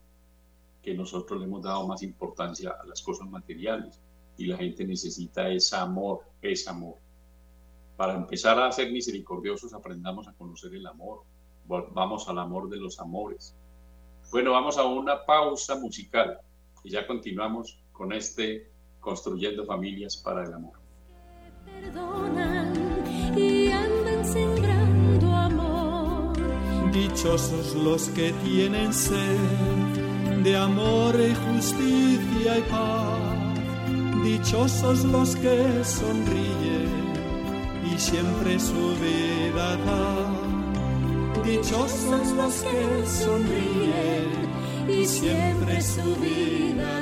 Que 0.83 0.95
nosotros 0.95 1.39
le 1.39 1.47
hemos 1.47 1.63
dado 1.63 1.87
más 1.87 2.03
importancia 2.03 2.71
a 2.71 2.87
las 2.87 3.03
cosas 3.03 3.29
materiales 3.29 4.01
y 4.37 4.47
la 4.47 4.57
gente 4.57 4.87
necesita 4.87 5.49
ese 5.51 5.77
amor, 5.77 6.25
ese 6.41 6.71
amor. 6.71 6.97
Para 7.97 8.15
empezar 8.15 8.59
a 8.59 8.73
ser 8.73 8.91
misericordiosos, 8.91 9.75
aprendamos 9.75 10.27
a 10.27 10.33
conocer 10.33 10.75
el 10.75 10.87
amor. 10.87 11.25
Vamos 11.67 12.29
al 12.29 12.39
amor 12.39 12.71
de 12.71 12.79
los 12.79 12.99
amores. 12.99 13.55
Bueno, 14.31 14.53
vamos 14.53 14.79
a 14.79 14.85
una 14.85 15.27
pausa 15.27 15.75
musical 15.77 16.39
y 16.83 16.91
ya 16.91 17.07
continuamos 17.07 17.79
con 17.93 18.13
este 18.13 18.71
Construyendo 19.01 19.65
Familias 19.65 20.17
para 20.17 20.45
el 20.45 20.55
Amor. 20.55 20.79
y 23.37 23.71
andan 23.71 24.25
sembrando 24.25 25.27
amor. 25.35 26.33
Dichosos 26.93 27.75
los 27.75 28.09
que 28.11 28.33
tienen 28.45 28.93
sed 28.93 29.80
de 30.43 30.57
amor 30.57 31.15
y 31.21 31.35
justicia 31.35 32.59
y 32.59 32.63
paz. 32.63 34.25
Dichosos 34.25 35.05
los 35.05 35.37
que 35.37 35.85
sonríen 35.85 37.13
y 37.93 37.99
siempre 37.99 38.59
su 38.59 38.95
vida 39.05 39.77
dan. 39.87 41.43
Dichosos 41.45 42.29
los 42.33 42.55
que 42.63 43.07
sonríen 43.07 44.51
y 44.89 45.07
siempre 45.07 45.81
su 45.81 46.17
vida 46.17 47.00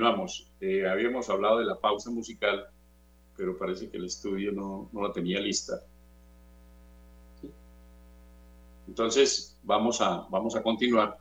continuamos. 0.00 0.50
Eh, 0.62 0.88
habíamos 0.88 1.28
hablado 1.28 1.58
de 1.58 1.66
la 1.66 1.78
pausa 1.78 2.10
musical, 2.10 2.66
pero 3.36 3.58
parece 3.58 3.90
que 3.90 3.98
el 3.98 4.06
estudio 4.06 4.50
no, 4.50 4.88
no 4.92 5.02
la 5.06 5.12
tenía 5.12 5.38
lista. 5.40 5.74
Entonces, 8.88 9.58
vamos 9.62 10.00
a, 10.00 10.26
vamos 10.30 10.56
a 10.56 10.62
continuar. 10.62 11.18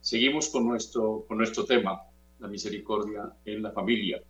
Seguimos 0.00 0.48
con 0.48 0.66
nuestro, 0.66 1.26
con 1.28 1.36
nuestro 1.36 1.66
tema, 1.66 2.00
la 2.38 2.48
misericordia 2.48 3.30
en 3.44 3.62
la 3.62 3.72
familia. 3.72 4.22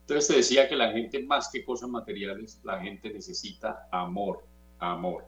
Entonces 0.00 0.28
te 0.28 0.36
decía 0.36 0.66
que 0.66 0.76
la 0.76 0.90
gente, 0.92 1.22
más 1.22 1.50
que 1.52 1.62
cosas 1.62 1.90
materiales, 1.90 2.58
la 2.64 2.80
gente 2.80 3.12
necesita 3.12 3.88
amor, 3.92 4.42
amor. 4.78 5.26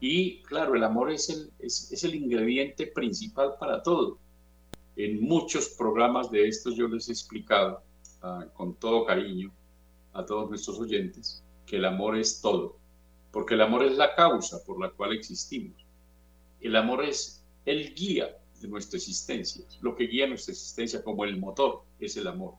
Y 0.00 0.40
claro, 0.44 0.74
el 0.74 0.84
amor 0.84 1.10
es 1.10 1.28
el, 1.28 1.50
es, 1.58 1.92
es 1.92 2.02
el 2.02 2.14
ingrediente 2.14 2.86
principal 2.86 3.56
para 3.60 3.82
todo 3.82 4.18
en 5.04 5.20
muchos 5.20 5.68
programas 5.70 6.30
de 6.30 6.48
estos 6.48 6.76
yo 6.76 6.88
les 6.88 7.08
he 7.08 7.12
explicado 7.12 7.82
ah, 8.22 8.46
con 8.54 8.74
todo 8.74 9.04
cariño 9.04 9.52
a 10.12 10.24
todos 10.24 10.48
nuestros 10.48 10.78
oyentes 10.78 11.44
que 11.66 11.76
el 11.76 11.84
amor 11.84 12.18
es 12.18 12.40
todo, 12.40 12.76
porque 13.30 13.54
el 13.54 13.62
amor 13.62 13.84
es 13.84 13.96
la 13.96 14.14
causa 14.14 14.62
por 14.64 14.80
la 14.80 14.90
cual 14.90 15.12
existimos. 15.12 15.86
El 16.60 16.74
amor 16.76 17.04
es 17.04 17.44
el 17.64 17.94
guía 17.94 18.36
de 18.60 18.68
nuestra 18.68 18.98
existencia, 18.98 19.64
lo 19.80 19.94
que 19.94 20.06
guía 20.06 20.26
nuestra 20.26 20.52
existencia 20.52 21.02
como 21.02 21.24
el 21.24 21.38
motor 21.38 21.84
es 21.98 22.16
el 22.16 22.26
amor. 22.26 22.54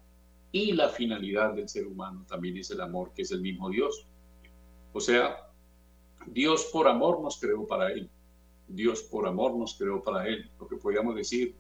Y 0.54 0.74
la 0.74 0.90
finalidad 0.90 1.54
del 1.54 1.70
ser 1.70 1.86
humano 1.88 2.26
también 2.28 2.58
es 2.58 2.72
el 2.72 2.82
amor, 2.82 3.12
que 3.14 3.22
es 3.22 3.32
el 3.32 3.42
mismo 3.42 3.70
Dios. 3.70 4.06
O 4.94 5.00
sea, 5.00 5.50
Dios 6.28 6.70
por 6.72 6.88
amor 6.88 7.22
nos 7.22 7.40
creó 7.40 7.68
para 7.68 7.92
Él. 7.92 8.10
Dios 8.68 9.04
por 9.04 9.28
amor 9.28 9.56
nos 9.56 9.76
creó 9.78 10.02
para 10.02 10.28
Él. 10.28 10.50
Lo 10.60 10.68
que 10.68 10.78
podríamos 10.78 11.16
decir, 11.16 11.56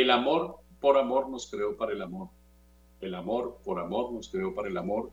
el 0.00 0.10
amor 0.10 0.56
por 0.80 0.98
amor 0.98 1.28
nos 1.30 1.48
creó 1.48 1.76
para 1.76 1.92
el 1.92 2.02
amor. 2.02 2.28
El 3.00 3.14
amor 3.14 3.60
por 3.64 3.78
amor 3.78 4.12
nos 4.12 4.28
creó 4.28 4.52
para 4.52 4.68
el 4.68 4.76
amor, 4.76 5.12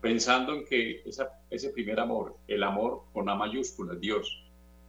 pensando 0.00 0.52
en 0.52 0.64
que 0.64 1.04
ese 1.48 1.70
primer 1.70 2.00
amor, 2.00 2.36
el 2.48 2.64
amor 2.64 3.04
con 3.12 3.28
A 3.28 3.36
mayúscula, 3.36 3.94
Dios, 3.94 4.44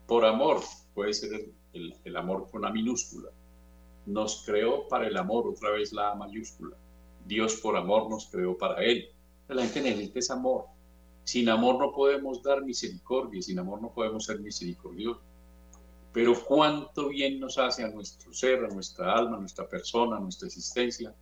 por 0.08 0.26
amor 0.26 0.62
puede 0.96 1.14
ser 1.14 1.52
el, 1.74 2.18
amor 2.18 2.50
con 2.50 2.66
A 2.66 2.72
minúscula. 2.72 3.30
Nos 4.08 4.44
creó 4.44 4.88
para 4.88 5.08
el 5.08 5.16
amor, 5.16 5.48
otra 5.48 5.70
vez 5.70 5.94
la 5.94 6.12
A 6.12 6.16
mayúscula. 6.16 6.76
Dios 7.28 7.58
por 7.62 7.78
amor 7.78 8.10
nos 8.10 8.26
creó 8.26 8.58
para 8.58 8.84
Él. 8.84 9.08
La 9.50 9.62
gente 9.68 9.82
necesita 9.82 10.18
ese 10.18 10.34
amor. 10.34 10.66
Sin 11.26 11.48
amor 11.48 11.78
no 11.78 11.92
podemos 11.92 12.42
dar 12.42 12.64
misericordia, 12.64 13.40
sin 13.44 13.60
amor 13.60 13.84
no 13.84 13.94
podemos 13.94 14.26
ser 14.26 14.40
misericordiosos. 14.40 15.22
Pero 16.14 16.34
cuánto 16.44 17.10
bien 17.10 17.40
nos 17.40 17.58
hace 17.58 17.84
a 17.84 17.90
nuestro 17.90 18.34
ser, 18.34 18.66
a 18.66 18.68
nuestra 18.68 19.14
alma, 19.14 19.38
a 19.38 19.40
nuestra 19.40 19.68
persona, 19.68 20.18
a 20.18 20.20
nuestra 20.20 20.48
existencia, 20.48 21.16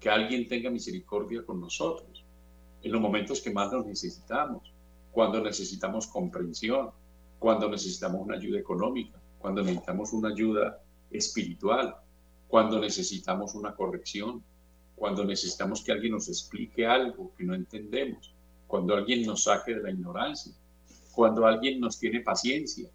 que 0.00 0.08
alguien 0.08 0.48
tenga 0.48 0.70
misericordia 0.70 1.44
con 1.44 1.60
nosotros 1.60 2.24
en 2.82 2.92
los 2.92 3.00
momentos 3.00 3.40
que 3.40 3.50
más 3.50 3.72
nos 3.72 3.84
necesitamos, 3.84 4.72
cuando 5.10 5.40
necesitamos 5.40 6.06
comprensión, 6.06 6.90
cuando 7.38 7.68
necesitamos 7.68 8.20
una 8.20 8.36
ayuda 8.36 8.58
económica, 8.58 9.20
cuando 9.38 9.62
necesitamos 9.62 10.12
una 10.12 10.28
ayuda 10.28 10.80
espiritual, 11.10 11.96
cuando 12.48 12.78
necesitamos 12.78 13.54
una 13.54 13.74
corrección, 13.74 14.42
cuando 14.94 15.24
necesitamos 15.24 15.82
que 15.82 15.92
alguien 15.92 16.12
nos 16.12 16.28
explique 16.28 16.86
algo 16.86 17.32
que 17.36 17.44
no 17.44 17.54
entendemos, 17.54 18.34
cuando 18.66 18.94
alguien 18.94 19.26
nos 19.26 19.44
saque 19.44 19.74
de 19.74 19.82
la 19.82 19.90
ignorancia, 19.90 20.52
cuando 21.12 21.46
alguien 21.46 21.80
nos 21.80 21.98
tiene 21.98 22.20
paciencia, 22.20 22.88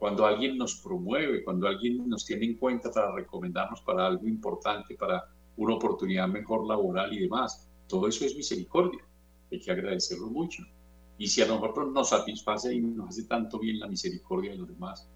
cuando 0.00 0.24
alguien 0.24 0.56
nos 0.56 0.76
promueve, 0.76 1.44
cuando 1.44 1.68
alguien 1.68 2.08
nos 2.08 2.24
tiene 2.24 2.46
en 2.46 2.56
cuenta 2.56 2.90
para 2.90 3.12
recomendarnos 3.12 3.82
para 3.82 4.06
algo 4.06 4.26
importante, 4.26 4.94
para 4.94 5.28
una 5.58 5.74
oportunidad 5.74 6.26
mejor 6.26 6.66
laboral 6.66 7.12
y 7.12 7.20
demás. 7.20 7.68
Todo 7.86 8.08
eso 8.08 8.24
es 8.24 8.34
misericordia. 8.34 9.04
Hay 9.52 9.60
que 9.60 9.70
agradecerlo 9.70 10.28
mucho. 10.28 10.62
Y 11.18 11.26
si 11.26 11.42
a 11.42 11.46
nosotros 11.46 11.92
nos 11.92 12.08
satisface 12.08 12.74
y 12.74 12.80
nos 12.80 13.10
hace 13.10 13.24
tanto 13.24 13.58
bien 13.58 13.78
la 13.78 13.88
misericordia 13.88 14.52
de 14.52 14.56
los 14.56 14.68
demás, 14.68 15.06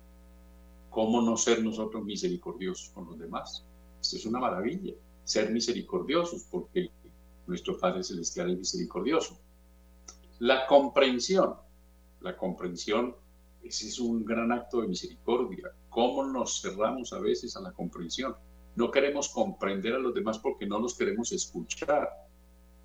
¿cómo 0.90 1.22
no 1.22 1.38
ser 1.38 1.64
nosotros 1.64 2.04
misericordiosos 2.04 2.90
con 2.90 3.06
los 3.06 3.18
demás? 3.18 3.64
Esto 4.02 4.16
es 4.16 4.26
una 4.26 4.38
maravilla, 4.38 4.92
ser 5.24 5.50
misericordiosos, 5.50 6.42
porque 6.50 6.90
nuestro 7.46 7.78
Padre 7.78 8.04
Celestial 8.04 8.50
es 8.50 8.58
misericordioso. 8.58 9.38
La 10.40 10.66
comprensión, 10.66 11.54
la 12.20 12.36
comprensión 12.36 13.16
ese 13.64 13.88
es 13.88 13.98
un 13.98 14.24
gran 14.24 14.52
acto 14.52 14.82
de 14.82 14.88
misericordia. 14.88 15.72
¿Cómo 15.88 16.24
nos 16.24 16.60
cerramos 16.60 17.12
a 17.12 17.18
veces 17.18 17.56
a 17.56 17.60
la 17.60 17.72
comprensión? 17.72 18.36
No 18.76 18.90
queremos 18.90 19.30
comprender 19.30 19.94
a 19.94 19.98
los 19.98 20.14
demás 20.14 20.38
porque 20.38 20.66
no 20.66 20.78
los 20.78 20.96
queremos 20.96 21.32
escuchar. 21.32 22.10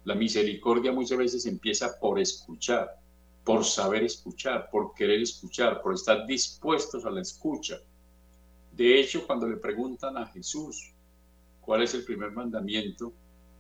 La 0.06 0.16
misericordia 0.16 0.94
muchas 0.94 1.18
veces 1.18 1.46
empieza 1.46 2.00
por 2.00 2.20
escuchar, 2.20 2.90
por 3.44 3.66
saber 3.66 4.04
escuchar, 4.04 4.70
por 4.72 4.94
querer 4.94 5.22
escuchar, 5.22 5.82
por 5.82 5.94
estar 5.94 6.26
dispuestos 6.26 7.06
a 7.06 7.12
la 7.12 7.22
escucha. 7.22 7.78
De 8.72 9.00
hecho, 9.00 9.28
cuando 9.28 9.48
le 9.48 9.58
preguntan 9.58 10.18
a 10.18 10.28
Jesús 10.28 10.94
cuál 11.60 11.84
es 11.84 11.94
el 11.94 12.06
primer 12.06 12.32
mandamiento, 12.32 13.12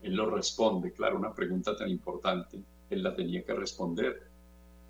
él 0.01 0.13
lo 0.13 0.29
responde. 0.29 0.93
Claro, 0.93 1.17
una 1.17 1.33
pregunta 1.33 1.75
tan 1.75 1.89
importante, 1.89 2.63
él 2.89 3.03
la 3.03 3.13
tenía 3.13 3.43
que 3.43 3.53
responder. 3.53 4.29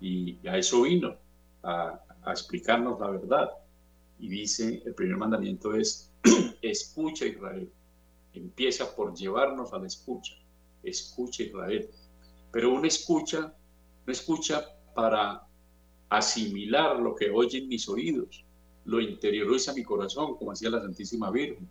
Y 0.00 0.46
a 0.46 0.56
eso 0.56 0.82
vino, 0.82 1.16
a, 1.62 2.00
a 2.22 2.32
explicarnos 2.32 2.98
la 3.00 3.10
verdad. 3.10 3.50
Y 4.18 4.28
dice, 4.28 4.82
el 4.84 4.94
primer 4.94 5.16
mandamiento 5.16 5.74
es, 5.74 6.12
escucha 6.62 7.26
Israel. 7.26 7.70
Empieza 8.32 8.94
por 8.94 9.14
llevarnos 9.14 9.72
a 9.72 9.78
la 9.78 9.86
escucha. 9.86 10.34
Escucha 10.82 11.42
Israel. 11.42 11.88
Pero 12.52 12.72
una 12.72 12.88
escucha, 12.88 13.54
no 14.06 14.12
escucha 14.12 14.64
para 14.94 15.42
asimilar 16.08 16.98
lo 16.98 17.14
que 17.14 17.30
oyen 17.30 17.68
mis 17.68 17.88
oídos. 17.88 18.44
Lo 18.84 19.00
interioriza 19.00 19.72
mi 19.72 19.82
corazón, 19.82 20.36
como 20.36 20.52
hacía 20.52 20.70
la 20.70 20.80
Santísima 20.80 21.30
Virgen. 21.30 21.68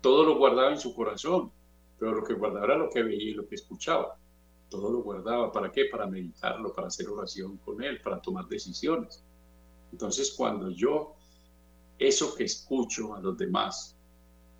Todo 0.00 0.24
lo 0.24 0.38
guardaba 0.38 0.70
en 0.70 0.78
su 0.78 0.94
corazón. 0.94 1.52
pero 1.98 2.12
lo 2.16 2.24
que 2.24 2.34
guardaba 2.34 2.64
era 2.64 2.76
lo 2.78 2.90
que 2.90 3.02
veía 3.02 3.30
y 3.30 3.34
lo 3.34 3.46
que 3.46 3.54
escuchaba. 3.54 4.16
Todo 4.68 4.90
lo 4.90 5.02
guardaba. 5.02 5.52
¿Para 5.52 5.70
qué? 5.70 5.84
Para 5.84 6.06
meditarlo, 6.06 6.72
para 6.72 6.88
hacer 6.88 7.08
oración 7.08 7.58
con 7.58 7.80
él, 7.82 8.00
para 8.02 8.20
tomar 8.20 8.46
decisiones. 8.48 9.22
Entonces, 9.92 10.32
cuando 10.36 10.70
yo 10.70 11.14
eso 11.98 12.34
que 12.34 12.44
escucho 12.44 13.14
a 13.14 13.20
los 13.20 13.36
demás 13.38 13.94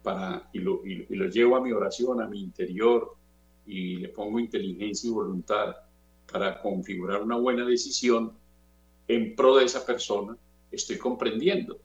para, 0.02 0.48
y, 0.52 0.60
lo, 0.60 0.84
y 0.84 1.14
lo 1.14 1.26
llevo 1.26 1.56
a 1.56 1.60
mi 1.60 1.72
oración, 1.72 2.20
a 2.20 2.28
mi 2.28 2.40
interior, 2.40 3.16
y 3.66 3.96
le 3.96 4.08
pongo 4.08 4.40
inteligencia 4.40 5.08
y 5.08 5.12
voluntad 5.12 5.74
para 6.30 6.60
configurar 6.60 7.22
una 7.22 7.36
buena 7.36 7.64
decisión 7.64 8.32
en 9.08 9.34
pro 9.36 9.56
de 9.56 9.64
esa 9.64 9.84
persona, 9.84 10.36
estoy 10.70 10.98
comprendiendo, 10.98 11.78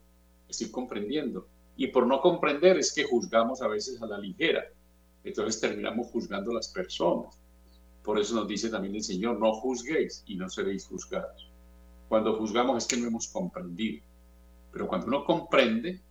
estoy 0.47 0.69
comprendiendo. 0.69 1.47
Y 1.75 1.87
por 1.87 2.07
no 2.07 2.21
comprender 2.21 2.77
es 2.77 2.93
que 2.93 3.03
juzgamos 3.03 3.61
a 3.61 3.67
veces 3.67 4.01
a 4.01 4.07
la 4.07 4.17
ligera. 4.17 4.63
Entonces 5.23 5.59
terminamos 5.59 6.07
juzgando 6.07 6.51
a 6.51 6.55
las 6.55 6.69
personas. 6.69 7.37
Por 8.03 8.19
eso 8.19 8.35
nos 8.35 8.47
dice 8.47 8.69
también 8.69 8.95
el 8.95 9.03
Señor, 9.03 9.39
no 9.39 9.53
juzguéis 9.53 10.23
y 10.25 10.35
no 10.35 10.49
seréis 10.49 10.85
juzgados. 10.87 11.46
Cuando 12.07 12.35
juzgamos 12.37 12.77
es 12.77 12.87
que 12.87 12.97
no 12.97 13.07
hemos 13.07 13.27
comprendido. 13.27 14.03
Pero 14.71 14.87
cuando 14.87 15.07
uno 15.07 15.25
comprende, 15.25 16.01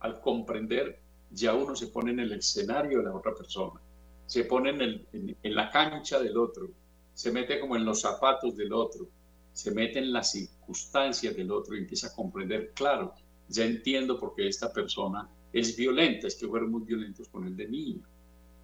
al 0.00 0.20
comprender, 0.20 1.00
ya 1.30 1.54
uno 1.54 1.74
se 1.74 1.88
pone 1.88 2.12
en 2.12 2.20
el 2.20 2.32
escenario 2.32 2.98
de 2.98 3.04
la 3.04 3.14
otra 3.14 3.34
persona, 3.34 3.80
se 4.26 4.44
pone 4.44 4.70
en, 4.70 5.54
la 5.54 5.70
cancha 5.70 6.20
del 6.20 6.36
otro, 6.36 6.70
se 7.14 7.32
mete 7.32 7.58
como 7.60 7.76
en 7.76 7.84
los 7.84 8.00
zapatos 8.00 8.56
del 8.56 8.72
otro, 8.72 9.08
se 9.52 9.70
mete 9.70 9.98
en 9.98 10.12
las 10.12 10.32
circunstancias 10.32 11.36
del 11.36 11.50
otro 11.50 11.74
y 11.74 11.78
empieza 11.78 12.08
a 12.08 12.14
comprender, 12.14 12.72
claro, 12.74 13.14
ya 13.48 13.64
entiendo 13.64 14.18
por 14.18 14.34
qué 14.34 14.48
esta 14.48 14.72
persona 14.72 15.28
es 15.52 15.76
violenta, 15.76 16.26
es 16.26 16.36
que 16.36 16.48
fueron 16.48 16.70
muy 16.70 16.82
violentos 16.82 17.28
con 17.28 17.46
él 17.46 17.56
de 17.56 17.68
niño. 17.68 18.02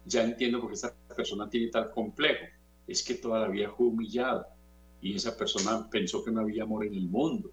Ya 0.05 0.23
entiendo 0.23 0.59
por 0.59 0.69
qué 0.69 0.75
esta 0.75 0.93
persona 1.15 1.49
tiene 1.49 1.67
tal 1.67 1.91
complejo, 1.91 2.45
es 2.87 3.03
que 3.03 3.15
toda 3.15 3.41
la 3.41 3.47
vida 3.47 3.69
fue 3.69 3.87
humillada 3.87 4.47
y 5.01 5.15
esa 5.15 5.35
persona 5.35 5.89
pensó 5.89 6.23
que 6.23 6.31
no 6.31 6.41
había 6.41 6.63
amor 6.63 6.85
en 6.85 6.93
el 6.93 7.07
mundo. 7.07 7.51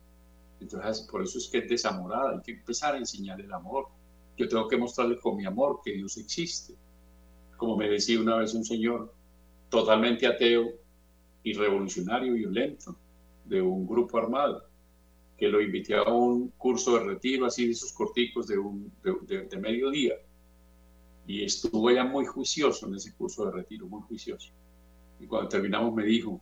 Entonces, 0.60 1.06
por 1.10 1.22
eso 1.22 1.38
es 1.38 1.48
que 1.48 1.58
es 1.58 1.68
desamorada, 1.68 2.32
hay 2.32 2.42
que 2.42 2.52
empezar 2.52 2.94
a 2.94 2.98
enseñar 2.98 3.40
el 3.40 3.52
amor. 3.52 3.88
Yo 4.36 4.48
tengo 4.48 4.68
que 4.68 4.76
mostrarle 4.76 5.18
con 5.18 5.36
mi 5.36 5.44
amor 5.44 5.80
que 5.84 5.92
Dios 5.92 6.16
existe. 6.16 6.74
Como 7.56 7.76
me 7.76 7.88
decía 7.88 8.20
una 8.20 8.36
vez 8.36 8.54
un 8.54 8.64
señor 8.64 9.14
totalmente 9.68 10.26
ateo 10.26 10.70
y 11.42 11.52
revolucionario 11.52 12.34
violento 12.34 12.96
de 13.44 13.62
un 13.62 13.86
grupo 13.86 14.18
armado 14.18 14.64
que 15.36 15.48
lo 15.48 15.60
invité 15.60 15.94
a 15.94 16.02
un 16.02 16.48
curso 16.56 16.98
de 16.98 17.04
retiro, 17.04 17.46
así 17.46 17.66
de 17.66 17.72
esos 17.72 17.92
corticos 17.92 18.46
de, 18.46 18.58
un, 18.58 18.90
de, 19.02 19.46
de, 19.46 19.58
mediodía. 19.58 20.14
Y 21.26 21.44
estuvo 21.44 21.90
ya 21.90 22.04
muy 22.04 22.24
juicioso 22.24 22.86
en 22.86 22.94
ese 22.94 23.14
curso 23.14 23.44
de 23.44 23.52
retiro, 23.52 23.86
muy 23.86 24.00
juicioso. 24.02 24.50
Y 25.20 25.26
cuando 25.26 25.48
terminamos 25.48 25.92
me 25.92 26.04
dijo, 26.04 26.40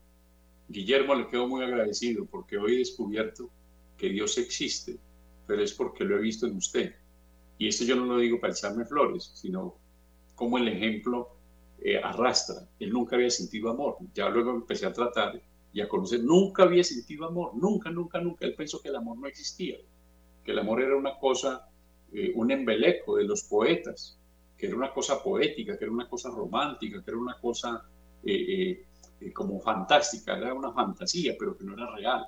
Guillermo, 0.69 1.15
le 1.15 1.29
quedo 1.29 1.47
muy 1.47 1.63
agradecido 1.63 2.27
porque 2.27 2.59
hoy 2.59 2.75
he 2.75 2.79
descubierto 2.79 3.51
que 3.97 4.09
Dios 4.09 4.39
existe, 4.39 4.99
pero 5.47 5.63
es 5.63 5.73
porque 5.73 6.05
lo 6.05 6.17
he 6.17 6.21
visto 6.21 6.47
en 6.47 6.57
usted. 6.57 6.95
Y 7.59 7.69
esto 7.69 7.85
yo 7.85 7.97
no 7.97 8.07
lo 8.07 8.19
digo 8.19 8.41
para 8.41 8.53
echarme 8.53 8.85
flores, 8.85 9.31
sino 9.35 9.77
como 10.35 10.59
el 10.59 10.69
ejemplo 10.69 11.37
eh, 11.81 11.99
arrastra. 11.99 12.67
Él 12.79 12.91
nunca 12.91 13.17
había 13.17 13.31
sentido 13.31 13.71
amor. 13.71 13.99
Ya 14.15 14.29
luego 14.29 14.53
empecé 14.53 14.87
a 14.87 14.93
tratar 14.93 15.41
y 15.73 15.81
a 15.81 15.89
conocer, 15.89 16.23
nunca 16.23 16.63
había 16.63 16.85
sentido 16.85 17.27
amor, 17.27 17.53
nunca, 17.57 17.91
nunca, 17.91 18.21
nunca. 18.21 18.47
Él 18.47 18.55
pensó 18.55 18.81
que 18.81 18.89
el 18.89 18.97
amor 18.97 19.19
no 19.19 19.27
existía, 19.27 19.77
que 20.45 20.53
el 20.53 20.59
amor 20.61 20.81
era 20.81 20.97
una 20.97 21.19
cosa, 21.19 21.69
eh, 22.13 22.33
un 22.37 22.51
embeleco 22.53 23.17
de 23.17 23.25
los 23.25 23.43
poetas, 23.43 24.17
que 24.57 24.67
era 24.67 24.77
una 24.77 24.93
cosa 24.93 25.23
poética, 25.23 25.77
que 25.77 25.85
era 25.85 25.93
una 25.93 26.09
cosa 26.09 26.31
romántica, 26.31 27.03
que 27.03 27.11
era 27.11 27.19
una 27.19 27.39
cosa 27.41 27.83
eh, 28.25 28.87
eh, 29.21 29.33
como 29.33 29.61
fantástica, 29.61 30.37
era 30.37 30.55
una 30.55 30.73
fantasía, 30.73 31.35
pero 31.39 31.57
que 31.57 31.65
no 31.65 31.75
era 31.75 31.95
real. 31.95 32.27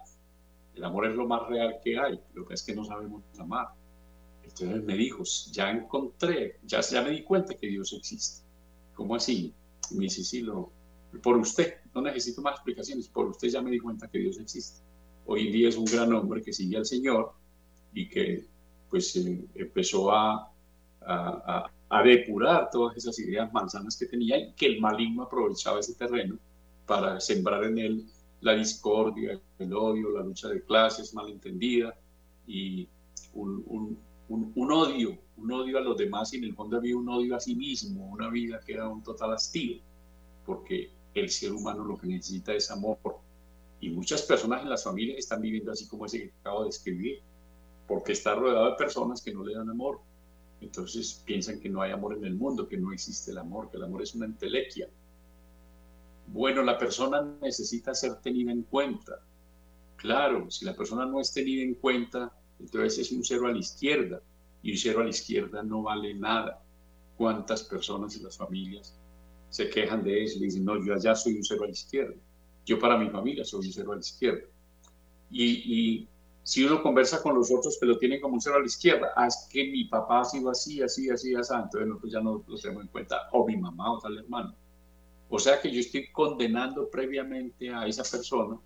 El 0.75 0.85
amor 0.85 1.07
es 1.07 1.17
lo 1.17 1.27
más 1.27 1.47
real 1.49 1.77
que 1.83 1.99
hay, 1.99 2.21
lo 2.35 2.47
que 2.47 2.55
es 2.55 2.63
que 2.63 2.75
no 2.75 2.85
sabemos 2.85 3.23
amar. 3.39 3.69
Entonces 4.43 4.85
me 4.85 4.97
dijo, 4.97 5.23
ya 5.51 5.71
encontré, 5.71 6.61
ya, 6.65 6.81
ya 6.81 7.03
me 7.03 7.11
di 7.11 7.23
cuenta 7.23 7.55
que 7.55 7.67
Dios 7.67 7.93
existe. 7.93 8.47
¿Cómo 8.95 9.15
así? 9.15 9.55
me 9.93 10.05
dice, 10.05 10.25
sí, 10.25 10.43
lo, 10.43 10.73
por 11.23 11.37
usted, 11.37 11.75
no 11.95 12.03
necesito 12.03 12.43
más 12.43 12.55
explicaciones, 12.55 13.09
por 13.09 13.27
usted 13.27 13.49
ya 13.49 13.63
me 13.63 13.71
di 13.71 13.79
cuenta 13.79 14.09
que 14.09 14.19
Dios 14.19 14.39
existe. 14.39 14.81
Hoy 15.27 15.47
en 15.47 15.53
día 15.53 15.69
es 15.69 15.77
un 15.77 15.85
gran 15.85 16.13
hombre 16.13 16.43
que 16.43 16.53
sigue 16.53 16.77
al 16.77 16.87
Señor 16.87 17.33
y 17.93 18.09
que 18.09 18.47
pues 18.91 19.17
eh, 19.17 19.45
empezó 19.55 20.13
a, 20.13 20.53
a, 21.03 21.71
a, 21.89 22.03
depurar 22.03 22.71
todas 22.71 22.97
esas 22.97 23.19
ideas 23.19 23.53
manzanas 23.53 23.97
que 23.97 24.07
tenía 24.07 24.39
y 24.39 24.53
que 24.53 24.67
el 24.67 24.81
maligno 24.81 25.25
aprovechaba 25.25 25.81
ese 25.81 25.95
terreno 25.95 26.39
para 26.87 27.21
sembrar 27.21 27.65
en 27.65 27.79
él 27.79 28.07
la 28.41 28.55
discordia, 28.55 29.41
el 29.59 29.75
odio, 29.75 30.11
la 30.11 30.23
lucha 30.23 30.49
de 30.49 30.63
clases 30.63 31.15
malentendida 31.15 31.95
y 32.47 32.89
un, 33.35 33.99
un, 34.29 34.73
odio, 34.73 35.19
un 35.37 35.53
odio 35.53 35.79
a 35.79 35.81
los 35.81 35.97
demás 35.97 36.33
y 36.33 36.37
en 36.37 36.45
el 36.45 36.55
fondo 36.55 36.77
había 36.77 36.97
un 36.97 37.09
odio 37.09 37.37
a 37.37 37.41
sí 37.41 37.55
mismo, 37.55 38.07
una 38.07 38.31
vida 38.31 38.61
que 38.65 38.75
era 38.75 38.89
un 38.89 39.03
total 39.03 39.35
hastío, 39.35 39.83
porque 40.45 40.91
el 41.15 41.31
ser 41.31 41.53
humano 41.53 41.85
lo 41.85 41.97
que 41.97 42.07
necesita 42.07 42.55
es 42.55 42.71
amor. 42.71 42.99
Y 43.81 43.91
muchas 43.91 44.23
personas 44.23 44.63
en 44.63 44.71
las 44.71 44.85
familias 44.85 45.19
están 45.19 45.41
viviendo 45.41 45.73
así 45.73 45.87
como 45.87 46.07
ese 46.07 46.23
que 46.23 46.33
acabo 46.41 46.61
de 46.61 46.67
describir, 46.67 47.21
porque 47.87 48.13
está 48.13 48.35
rodeado 48.35 48.71
de 48.71 48.77
personas 48.77 49.23
que 49.23 49.33
no 49.33 49.45
le 49.45 49.55
dan 49.55 49.69
amor. 49.71 50.01
Entonces 50.61 51.23
piensan 51.25 51.61
que 51.61 51.69
no 51.69 51.83
hay 51.83 51.93
amor 51.93 52.17
en 52.17 52.25
el 52.25 52.35
mundo, 52.35 52.67
que 52.67 52.79
no 52.79 52.93
existe 52.93 53.31
el 53.31 53.39
amor, 53.39 53.71
que 53.71 53.77
el 53.77 53.85
amor 53.85 54.03
es 54.03 54.15
una 54.15 54.27
entelequia. 54.27 54.89
Bueno, 56.29 56.63
la 56.63 56.79
persona 56.79 57.23
necesita 57.41 57.95
ser 57.95 58.17
tenida 58.17 58.53
en 58.53 58.63
cuenta. 58.63 59.21
Claro, 59.97 60.51
si 60.51 60.65
la 60.65 60.75
persona 60.75 61.07
no 61.07 61.21
es 61.21 61.33
tenida 61.33 61.63
en 61.63 61.75
cuenta, 61.75 62.33
entonces 62.59 62.99
es 62.99 63.13
un 63.13 63.25
cero 63.25 63.47
a 63.47 63.53
la 63.53 63.59
izquierda. 63.59 64.21
Y 64.63 64.73
un 64.73 64.79
cero 64.79 65.01
a 65.01 65.05
la 65.05 65.11
izquierda 65.11 65.63
no 65.63 65.83
vale 65.83 66.15
nada. 66.15 66.63
¿Cuántas 67.17 67.63
personas 67.63 68.17
en 68.17 68.25
las 68.25 68.37
familias 68.37 68.99
se 69.51 69.71
quejan 69.71 70.03
de 70.05 70.25
eso 70.25 70.39
y 70.39 70.45
dicen, 70.45 70.65
no, 70.65 70.85
yo 70.85 70.95
allá 70.95 71.15
soy 71.15 71.35
un 71.35 71.45
cero 71.45 71.65
a 71.65 71.67
la 71.67 71.73
izquierda. 71.73 72.15
Yo 72.65 72.79
para 72.79 72.99
mi 72.99 73.09
familia 73.09 73.45
soy 73.45 73.67
un 73.67 73.73
cero 73.73 73.93
a 73.93 73.95
la 73.95 74.01
izquierda. 74.01 74.47
Y, 75.31 76.09
si 76.43 76.63
uno 76.63 76.81
conversa 76.81 77.21
con 77.21 77.35
los 77.35 77.51
otros 77.51 77.77
que 77.81 77.87
lo 77.87 77.99
tienen 77.99 78.21
como 78.21 78.35
un 78.35 78.41
cero 78.41 78.57
a 78.57 78.61
la 78.61 78.67
izquierda, 78.67 79.09
ah, 79.17 79.27
es 79.27 79.49
que 79.51 79.65
mi 79.65 79.87
papá 79.87 80.21
ha 80.21 80.25
sido 80.25 80.49
así, 80.49 80.81
así, 80.81 81.11
así, 81.11 81.35
así, 81.35 81.53
entonces 81.53 81.89
nosotros 81.89 82.13
ya 82.13 82.21
no 82.21 82.45
lo 82.47 82.57
tenemos 82.57 82.85
en 82.85 82.89
cuenta, 82.89 83.29
o 83.33 83.45
mi 83.45 83.57
mamá 83.57 83.95
o 83.95 83.99
tal 83.99 84.17
hermano. 84.17 84.55
O 85.29 85.39
sea 85.39 85.61
que 85.61 85.71
yo 85.71 85.81
estoy 85.81 86.11
condenando 86.13 86.89
previamente 86.89 87.71
a 87.71 87.87
esa 87.87 88.05
persona 88.05 88.59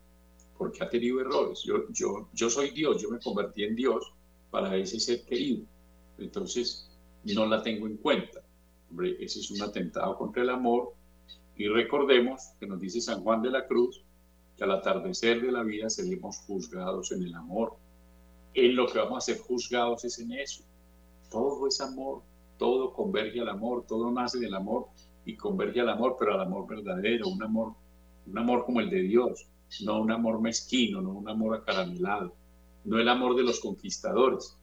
porque 0.59 0.85
ha 0.85 0.91
tenido 0.91 1.21
errores. 1.21 1.63
Yo, 1.63 1.91
yo, 1.91 2.29
yo 2.35 2.51
soy 2.51 2.71
Dios, 2.71 3.01
yo 3.01 3.11
me 3.11 3.19
convertí 3.19 3.65
en 3.65 3.75
Dios 3.75 4.13
para 4.51 4.77
ese 4.77 5.01
ser 5.01 5.25
querido. 5.25 5.65
Entonces, 6.19 6.91
no 7.25 7.47
la 7.47 7.63
tengo 7.63 7.87
en 7.87 7.97
cuenta. 7.97 8.43
Hombre, 8.91 9.17
ese 9.21 9.41
es 9.41 9.51
un 9.51 9.63
atentado 9.63 10.19
contra 10.19 10.43
el 10.43 10.51
amor. 10.51 10.93
Y 11.57 11.67
recordemos 11.69 12.43
que 12.59 12.67
nos 12.67 12.79
dice 12.79 13.01
San 13.01 13.23
Juan 13.23 13.41
de 13.41 13.51
la 13.51 13.67
Cruz 13.67 14.03
que 14.57 14.65
al 14.65 14.73
atardecer 14.73 15.41
de 15.41 15.53
la 15.53 15.63
vida 15.63 15.89
seremos 15.89 16.37
juzgados 16.47 17.11
en 17.13 17.23
el 17.23 17.35
amor. 17.35 17.77
En 18.53 18.77
lo 18.77 18.87
que 18.87 18.99
vamos 18.99 19.17
a 19.17 19.33
ser 19.33 19.39
juzgados 19.39 20.05
es 20.05 20.19
en 20.19 20.33
eso. 20.33 20.63
Todo 21.31 21.67
es 21.69 21.81
amor, 21.81 22.23
todo 22.59 22.93
converge 22.93 23.41
al 23.41 23.49
amor, 23.49 23.87
todo 23.87 24.11
nace 24.11 24.39
del 24.39 24.55
amor 24.55 24.89
y 25.25 25.37
converge 25.37 25.81
al 25.81 25.89
amor, 25.89 26.17
pero 26.19 26.35
al 26.35 26.41
amor 26.41 26.67
verdadero, 26.67 27.29
un 27.29 27.43
amor, 27.43 27.75
un 28.27 28.39
amor 28.39 28.65
como 28.65 28.81
el 28.81 28.91
de 28.91 29.03
Dios, 29.03 29.47
no 29.83 30.01
un 30.01 30.11
amor 30.11 30.41
mezquino, 30.41 31.01
no 31.01 31.13
un 31.13 31.29
amor 31.29 31.57
acaramelado, 31.57 32.35
no 32.85 32.99
el 32.99 33.09
amor 33.09 33.37
de 33.37 33.45
los 33.45 33.61
conquistadores, 33.61 34.57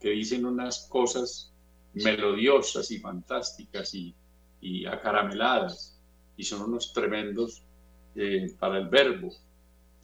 que 0.00 0.10
dicen 0.10 0.44
unas 0.46 0.86
cosas 0.88 1.52
melodiosas 1.94 2.90
y 2.90 2.98
fantásticas 2.98 3.94
y, 3.94 4.14
y 4.60 4.86
acarameladas, 4.86 6.00
y 6.36 6.44
son 6.44 6.62
unos 6.62 6.92
tremendos 6.92 7.64
eh, 8.14 8.54
para 8.58 8.78
el 8.78 8.88
verbo, 8.88 9.30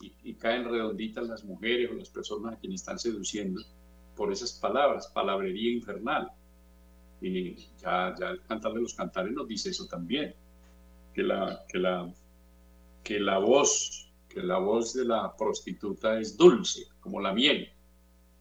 y, 0.01 0.35
caen 0.35 0.65
redonditas 0.65 1.27
las 1.27 1.45
mujeres 1.45 1.91
o 1.91 1.95
las 1.95 2.09
personas 2.09 2.55
a 2.55 2.59
quienes 2.59 2.83
están 2.83 2.99
seduciendo 2.99 3.61
por 4.15 4.33
esas 4.33 4.53
palabras, 4.53 5.09
palabrería 5.09 5.73
infernal. 5.73 6.31
Y 7.21 7.57
ya, 7.79 8.15
ya 8.19 8.31
el 8.31 8.43
cantar 8.43 8.73
de 8.73 8.81
los 8.81 8.95
cantares 8.95 9.33
nos 9.33 9.49
dice 9.49 9.71
eso 9.71 9.87
también, 9.87 10.35
que 11.15 11.23
la, 11.23 11.65
que 11.69 11.79
la, 11.79 12.13
que 13.03 13.19
la 13.19 13.39
voz, 13.39 14.11
que 14.29 14.43
la 14.43 14.59
voz 14.59 14.95
de 14.95 15.05
la 15.05 15.35
prostituta 15.37 16.21
es 16.21 16.37
dulce, 16.37 16.87
como 17.01 17.21
la 17.21 17.33
miel, 17.33 17.69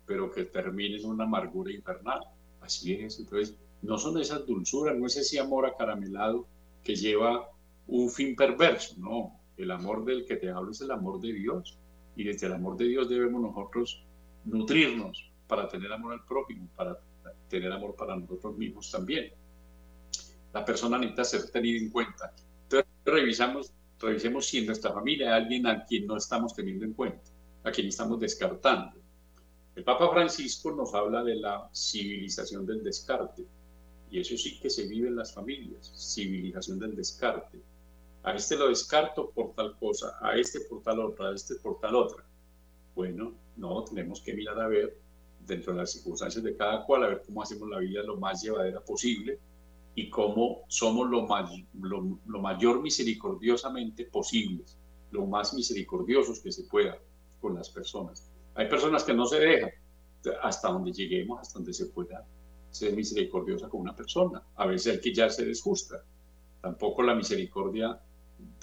pero 0.06 0.32
que 0.32 0.46
termina 0.46 0.98
en 0.98 1.06
una 1.06 1.24
amargura 1.24 1.72
infernal. 1.72 2.22
Así 2.62 2.94
es, 2.94 3.20
entonces 3.20 3.58
no 3.82 3.98
son 3.98 4.20
esas 4.20 4.46
dulzuras, 4.46 4.98
no 4.98 5.08
es 5.08 5.18
ese 5.18 5.40
amor 5.40 5.66
acaramelado 5.66 6.48
que 6.84 6.96
lleva 6.96 7.50
un 7.88 8.10
fin 8.10 8.36
perverso, 8.36 8.96
no, 8.98 9.40
el 9.58 9.72
amor 9.72 10.06
del 10.06 10.26
que 10.26 10.36
te 10.36 10.50
hablo 10.50 10.72
es 10.72 10.82
el 10.82 10.92
amor 10.92 11.20
de 11.20 11.34
Dios 11.34 11.78
y 12.16 12.24
desde 12.24 12.48
el 12.48 12.54
amor 12.54 12.78
de 12.78 12.86
Dios 12.86 13.10
debemos 13.10 13.42
nosotros 13.42 14.04
nutrirnos 14.46 15.32
para 15.48 15.68
tener 15.68 15.92
amor 15.92 16.14
al 16.14 16.26
prójimo, 16.26 16.68
para 16.76 16.98
tener 17.50 17.72
amor 17.72 17.96
para 17.96 18.16
nosotros 18.16 18.58
mismos 18.58 18.92
también. 18.92 19.32
La 20.54 20.64
persona 20.66 20.98
necesita 20.98 21.24
ser 21.24 21.50
tenida 21.50 21.80
en 21.80 21.90
cuenta. 21.90 22.34
Entonces, 22.64 22.90
revisamos, 23.06 23.72
revisemos 24.00 24.46
si 24.46 24.60
en 24.60 24.68
nuestra 24.68 24.92
familia 24.94 25.36
hay 25.36 25.44
alguien 25.44 25.68
a 25.68 25.86
quien 25.86 26.08
no 26.08 26.18
estamos 26.18 26.54
teniendo 26.54 26.86
en 26.86 26.94
cuenta, 26.94 27.32
a 27.64 27.72
quien 27.72 27.88
estamos 27.88 28.20
descartando. 28.20 28.98
El 29.76 29.84
Papa 29.84 30.10
Francisco 30.12 30.72
nos 30.72 30.94
habla 30.96 31.24
de 31.24 31.36
la 31.36 31.70
civilización 31.72 32.66
del 32.66 32.84
descarte, 32.84 33.46
y 34.10 34.20
eso 34.20 34.38
sí 34.38 34.60
que 34.60 34.70
se 34.70 34.88
vive 34.88 35.10
en 35.10 35.16
las 35.16 35.34
familias, 35.34 35.92
civilización 35.96 36.80
del 36.80 36.96
descarte. 36.96 37.62
A 38.24 38.34
este 38.34 38.58
lo 38.58 38.70
descarto 38.70 39.30
por 39.30 39.54
tal 39.54 39.78
cosa, 39.78 40.18
a 40.22 40.36
este 40.36 40.62
por 40.62 40.82
tal 40.82 41.00
otra, 41.00 41.30
a 41.30 41.36
este 41.36 41.56
por 41.56 41.80
tal 41.80 41.96
otra. 41.96 42.24
Bueno, 42.96 43.36
no, 43.56 43.84
tenemos 43.84 44.22
que 44.22 44.34
mirar 44.34 44.60
a 44.60 44.68
ver 44.68 44.98
dentro 45.48 45.74
de 45.74 45.80
las 45.80 45.94
circunstancias 45.94 46.44
de 46.44 46.56
cada 46.56 46.86
cual, 46.86 47.04
a 47.04 47.08
ver 47.08 47.24
cómo 47.26 47.42
hacemos 47.42 47.70
la 47.70 47.80
vida 47.80 48.04
lo 48.04 48.18
más 48.18 48.44
llevadera 48.44 48.82
posible 48.82 49.40
y 49.96 50.10
cómo 50.10 50.64
somos 50.68 51.10
lo, 51.10 51.26
lo, 51.74 52.40
mayor 52.40 52.82
misericordiosamente 52.82 54.06
posibles, 54.06 54.78
lo 55.12 55.26
más 55.26 55.54
misericordiosos 55.54 56.42
que 56.42 56.52
se 56.52 56.66
pueda 56.66 56.98
con 57.40 57.56
las 57.56 57.70
personas. 57.70 58.30
Hay 58.56 58.68
personas 58.68 59.04
que 59.04 59.14
no 59.14 59.26
se 59.26 59.40
dejan 59.40 59.72
hasta 60.44 60.70
donde 60.70 60.92
lleguemos, 60.92 61.40
hasta 61.40 61.60
donde 61.60 61.74
se 61.74 61.88
pueda 61.88 62.26
ser 62.70 62.96
misericordiosa 62.96 63.70
con 63.70 63.82
una 63.82 63.96
persona. 63.96 64.44
A 64.56 64.68
veces 64.68 64.96
hay 64.96 65.02
que 65.02 65.14
ya 65.14 65.30
ser 65.30 65.52
justa. 65.58 66.04
Tampoco 66.62 67.02
la 67.02 67.16
misericordia 67.16 68.00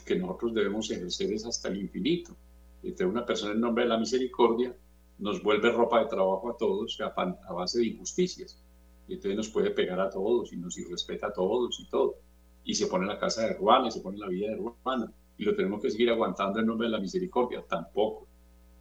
que 0.04 0.16
nosotros 0.16 0.54
debemos 0.54 0.90
ejercer 0.90 1.32
es 1.32 1.46
hasta 1.46 1.68
el 1.68 1.80
infinito. 1.80 2.36
Entre 2.82 3.06
una 3.06 3.24
persona 3.24 3.54
en 3.54 3.60
nombre 3.60 3.84
de 3.84 3.90
la 3.90 3.98
misericordia 3.98 4.76
nos 5.18 5.42
vuelve 5.42 5.70
ropa 5.70 6.00
de 6.00 6.06
trabajo 6.06 6.50
a 6.50 6.56
todos 6.56 6.98
a 7.00 7.52
base 7.52 7.78
de 7.78 7.86
injusticias 7.86 8.58
y 9.06 9.14
entonces 9.14 9.36
nos 9.36 9.48
puede 9.48 9.70
pegar 9.70 10.00
a 10.00 10.10
todos 10.10 10.52
y 10.52 10.56
nos 10.56 10.76
irrespeta 10.78 11.28
a 11.28 11.32
todos 11.32 11.78
y 11.80 11.88
todo. 11.88 12.16
Y 12.64 12.74
se 12.74 12.86
pone 12.86 13.06
la 13.06 13.18
casa 13.18 13.46
de 13.46 13.54
Ruana 13.54 13.88
y 13.88 13.90
se 13.90 14.00
pone 14.00 14.18
la 14.18 14.28
vida 14.28 14.48
de 14.48 14.56
Ruana 14.56 15.12
y 15.36 15.44
lo 15.44 15.54
tenemos 15.54 15.82
que 15.82 15.90
seguir 15.90 16.10
aguantando 16.10 16.60
en 16.60 16.66
nombre 16.66 16.86
de 16.86 16.92
la 16.92 17.00
misericordia, 17.00 17.62
tampoco. 17.68 18.26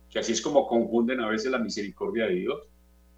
Que 0.10 0.20
así 0.20 0.32
es 0.32 0.42
como 0.42 0.68
confunden 0.68 1.20
a 1.20 1.28
veces 1.28 1.52
la 1.52 1.58
misericordia 1.58 2.26
de 2.26 2.36
Dios. 2.36 2.62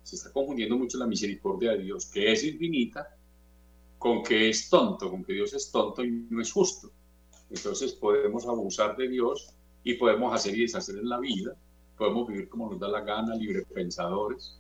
Se 0.04 0.16
está 0.16 0.32
confundiendo 0.32 0.78
mucho 0.78 0.98
la 0.98 1.06
misericordia 1.06 1.72
de 1.72 1.84
Dios, 1.84 2.06
que 2.08 2.32
es 2.32 2.44
infinita, 2.44 3.16
con 3.98 4.24
que 4.24 4.50
es 4.50 4.70
tonto, 4.70 5.10
con 5.10 5.24
que 5.24 5.34
Dios 5.34 5.54
es 5.54 5.72
tonto 5.72 6.04
y 6.04 6.12
no 6.30 6.42
es 6.42 6.52
justo. 6.52 6.92
Entonces 7.50 7.94
podemos 7.94 8.48
abusar 8.48 8.96
de 8.98 9.10
Dios 9.10 9.50
y 9.84 9.96
podemos 9.96 10.34
hacer 10.34 10.56
y 10.56 10.62
deshacer 10.62 10.98
en 10.98 11.10
la 11.10 11.20
vida, 11.20 11.56
podemos 11.98 12.28
vivir 12.28 12.50
como 12.50 12.70
nos 12.70 12.80
da 12.80 12.88
la 12.88 13.02
gana, 13.02 13.36
libre 13.36 13.64
pensadores 13.74 14.60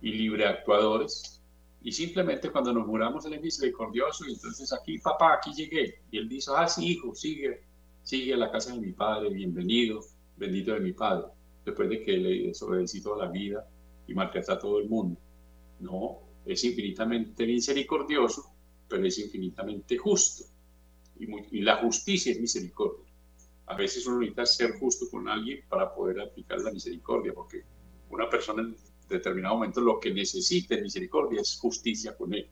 y 0.00 0.12
libre 0.12 0.46
actuadores, 0.46 1.36
y 1.86 1.92
simplemente 1.92 2.50
cuando 2.50 2.72
nos 2.72 2.84
muramos, 2.84 3.24
Él 3.26 3.34
es 3.34 3.42
misericordioso. 3.42 4.26
Y 4.26 4.32
entonces 4.32 4.72
aquí, 4.72 4.98
papá, 4.98 5.34
aquí 5.34 5.52
llegué. 5.54 6.00
Y 6.10 6.18
Él 6.18 6.28
dice, 6.28 6.50
ah, 6.52 6.66
sí, 6.66 6.84
hijo, 6.84 7.14
sigue, 7.14 7.62
sigue 8.02 8.34
a 8.34 8.36
la 8.36 8.50
casa 8.50 8.74
de 8.74 8.80
mi 8.80 8.90
padre, 8.90 9.30
bienvenido, 9.30 10.00
bendito 10.36 10.74
de 10.74 10.80
mi 10.80 10.92
padre. 10.92 11.28
Después 11.64 11.88
de 11.88 12.02
que 12.02 12.16
le 12.16 12.48
desobedecí 12.48 13.00
toda 13.00 13.24
la 13.24 13.30
vida 13.30 13.68
y 14.04 14.14
maltraté 14.14 14.50
a 14.50 14.58
todo 14.58 14.80
el 14.80 14.88
mundo. 14.88 15.20
No, 15.78 16.22
es 16.44 16.64
infinitamente 16.64 17.46
misericordioso, 17.46 18.42
pero 18.88 19.06
es 19.06 19.16
infinitamente 19.20 19.96
justo. 19.96 20.42
Y, 21.20 21.58
y 21.58 21.60
la 21.60 21.76
justicia 21.76 22.32
es 22.32 22.40
misericordia. 22.40 23.05
A 23.66 23.74
veces 23.74 24.06
uno 24.06 24.18
necesita 24.18 24.46
ser 24.46 24.78
justo 24.78 25.06
con 25.10 25.28
alguien 25.28 25.64
para 25.68 25.92
poder 25.94 26.20
aplicar 26.20 26.60
la 26.60 26.70
misericordia, 26.70 27.32
porque 27.34 27.64
una 28.10 28.30
persona 28.30 28.62
determinado 29.08 29.54
momento 29.54 29.80
lo 29.80 30.00
que 30.00 30.12
necesite 30.12 30.80
misericordia 30.80 31.40
es 31.40 31.58
justicia 31.58 32.16
con 32.16 32.34
él, 32.34 32.48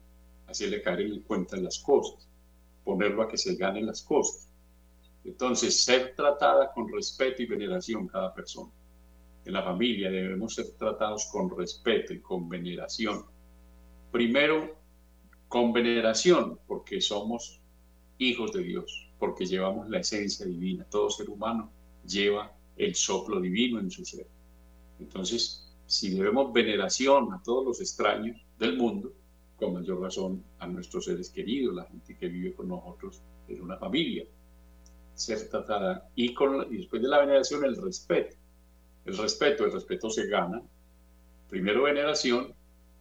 hacerle 0.47 0.83
caer 0.83 1.03
en 1.03 1.21
cuenta 1.21 1.57
las 1.57 1.79
cosas, 1.79 2.29
ponerlo 2.85 3.23
a 3.23 3.29
que 3.29 3.39
se 3.39 3.55
gane 3.57 3.83
las 3.83 4.03
cosas. 4.03 4.49
Entonces, 5.25 5.83
ser 5.83 6.15
tratada 6.15 6.73
con 6.73 6.93
respeto 6.93 7.43
y 7.43 7.47
veneración 7.47 8.07
cada 8.07 8.35
persona. 8.35 8.71
En 9.45 9.53
la 9.53 9.63
familia 9.63 10.11
debemos 10.11 10.55
ser 10.55 10.73
tratados 10.79 11.27
con 11.27 11.57
respeto 11.57 12.13
y 12.13 12.21
con 12.21 12.49
veneración. 12.49 13.25
Primero, 14.11 14.77
con 15.49 15.73
veneración, 15.73 16.59
porque 16.67 17.01
somos 17.01 17.61
hijos 18.19 18.53
de 18.53 18.63
Dios, 18.63 19.04
porque 19.19 19.47
llevamos 19.47 19.89
la 19.89 19.99
esencia 19.99 20.47
divina. 20.47 20.85
Todo 20.91 21.11
ser 21.11 21.31
humano 21.31 21.71
lleva 22.07 22.53
el 22.77 22.95
soplo 22.95 23.41
divino 23.41 23.79
en 23.81 23.91
su 23.91 24.05
ser. 24.05 24.27
Entonces, 24.99 25.73
si 25.87 26.15
debemos 26.15 26.53
veneración 26.53 27.33
a 27.33 27.43
todos 27.43 27.65
los 27.65 27.81
extraños 27.81 28.41
del 28.59 28.77
mundo, 28.77 29.13
con 29.57 29.75
mayor 29.75 30.01
razón 30.01 30.43
a 30.59 30.67
nuestros 30.67 31.05
seres 31.05 31.31
queridos, 31.31 31.75
la 31.75 31.85
gente 31.85 32.17
que 32.17 32.29
vive 32.29 32.55
con 32.55 32.69
nosotros 32.69 33.23
en 33.49 33.63
una 33.63 33.77
familia. 33.77 34.25
Ser 35.15 35.49
tratada. 35.49 36.09
Y, 36.15 36.35
con, 36.35 36.73
y 36.73 36.79
después 36.79 37.01
de 37.03 37.09
la 37.09 37.21
veneración, 37.21 37.65
el 37.65 37.77
respeto. 37.77 38.37
El 39.05 39.17
respeto, 39.17 39.65
el 39.65 39.73
respeto 39.73 40.11
se 40.11 40.27
gana. 40.27 40.63
Primero 41.49 41.85
veneración 41.85 42.53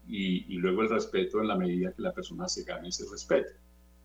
y, 0.07 0.53
y 0.53 0.57
luego 0.57 0.81
el 0.83 0.89
respeto 0.89 1.41
en 1.41 1.47
la 1.47 1.55
medida 1.55 1.93
que 1.93 2.01
la 2.01 2.13
persona 2.13 2.47
se 2.47 2.63
gane 2.63 2.89
ese 2.89 3.05
respeto. 3.09 3.53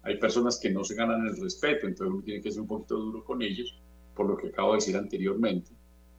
Hay 0.02 0.18
personas 0.18 0.58
que 0.58 0.70
no 0.70 0.84
se 0.84 0.94
ganan 0.94 1.26
el 1.26 1.36
respeto, 1.36 1.86
entonces 1.86 2.14
uno 2.14 2.22
tiene 2.22 2.40
que 2.40 2.50
ser 2.50 2.62
un 2.62 2.68
poquito 2.68 2.96
duro 2.96 3.24
con 3.24 3.42
ellos, 3.42 3.74
por 4.14 4.26
lo 4.26 4.36
que 4.36 4.48
acabo 4.48 4.72
de 4.72 4.76
decir 4.76 4.96
anteriormente 4.96 5.70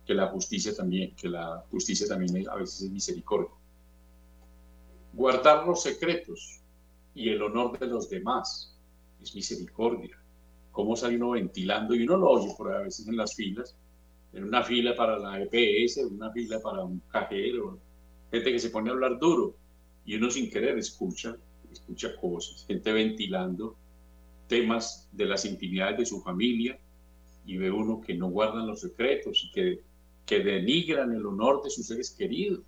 que 0.06 0.14
la 0.14 0.28
justicia 0.28 0.76
también, 0.76 1.16
que 1.16 1.30
la 1.30 1.64
justicia 1.70 2.08
también 2.08 2.50
a 2.50 2.56
veces 2.56 2.82
es 2.82 2.92
misericordia. 2.92 3.54
Guardar 5.14 5.68
los 5.68 5.84
secretos 5.84 6.62
y 7.14 7.30
el 7.30 7.42
honor 7.42 7.78
de 7.78 7.88
los 7.88 8.10
demás 8.10 8.76
es 9.22 9.36
misericordia. 9.36 10.18
Cómo 10.72 10.96
sale 10.96 11.16
uno 11.16 11.32
ventilando 11.32 11.94
y 11.94 12.04
uno 12.04 12.18
lo 12.18 12.30
oye 12.30 12.54
por 12.58 12.74
a 12.74 12.82
veces 12.82 13.08
en 13.08 13.18
las 13.18 13.36
filas, 13.36 13.76
en 14.34 14.46
una 14.46 14.64
fila 14.64 14.96
para 14.96 15.20
la 15.20 15.42
EPS, 15.42 15.98
en 15.98 16.14
una 16.14 16.32
fila 16.32 16.60
para 16.60 16.84
un 16.84 17.02
cajero, 17.12 17.80
gente 18.32 18.52
que 18.52 18.60
se 18.60 18.70
pone 18.70 18.90
a 18.90 18.94
hablar 18.94 19.20
duro 19.20 19.56
y 20.06 20.16
uno 20.16 20.32
sin 20.32 20.50
querer 20.50 20.78
escucha, 20.78 21.38
escucha 21.72 22.16
cosas, 22.16 22.66
gente 22.66 22.92
ventilando 22.92 23.76
temas 24.48 25.08
de 25.12 25.26
las 25.26 25.46
intimidades 25.46 25.98
de 25.98 26.06
su 26.06 26.22
familia 26.22 26.80
y 27.46 27.58
ve 27.58 27.72
uno 27.72 28.02
que 28.02 28.16
no 28.16 28.30
guardan 28.30 28.68
los 28.68 28.82
secretos 28.82 29.44
y 29.46 29.52
que 29.52 29.84
que 30.30 30.44
denigran 30.44 31.12
el 31.12 31.26
honor 31.26 31.64
de 31.64 31.72
sus 31.72 31.88
seres 31.88 32.12
queridos. 32.12 32.64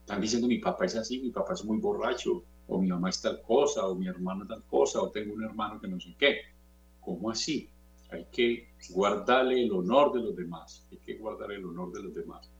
Están 0.00 0.20
diciendo 0.20 0.48
mi 0.48 0.58
papá 0.58 0.86
es 0.86 0.96
así, 0.96 1.20
mi 1.20 1.30
papá 1.30 1.54
es 1.54 1.64
muy 1.64 1.78
borracho, 1.78 2.42
o 2.66 2.80
mi 2.80 2.88
mamá 2.88 3.10
es 3.10 3.22
tal 3.22 3.40
cosa, 3.42 3.86
o 3.86 3.94
mi 3.94 4.08
hermano 4.08 4.44
tal 4.44 4.64
cosa, 4.64 5.00
o 5.00 5.08
tengo 5.08 5.34
un 5.34 5.44
hermano 5.44 5.80
que 5.80 5.86
no 5.86 6.00
sé 6.00 6.16
qué. 6.18 6.38
¿Cómo 7.00 7.30
así? 7.30 7.70
Hay 8.10 8.26
que 8.32 8.70
guardarle 8.90 9.62
el 9.62 9.70
honor 9.70 10.14
de 10.14 10.22
los 10.22 10.34
demás, 10.34 10.84
hay 10.90 10.98
que 10.98 11.14
guardar 11.14 11.52
el 11.52 11.64
honor 11.64 11.92
de 11.92 12.02
los 12.02 12.12
demás. 12.12 12.50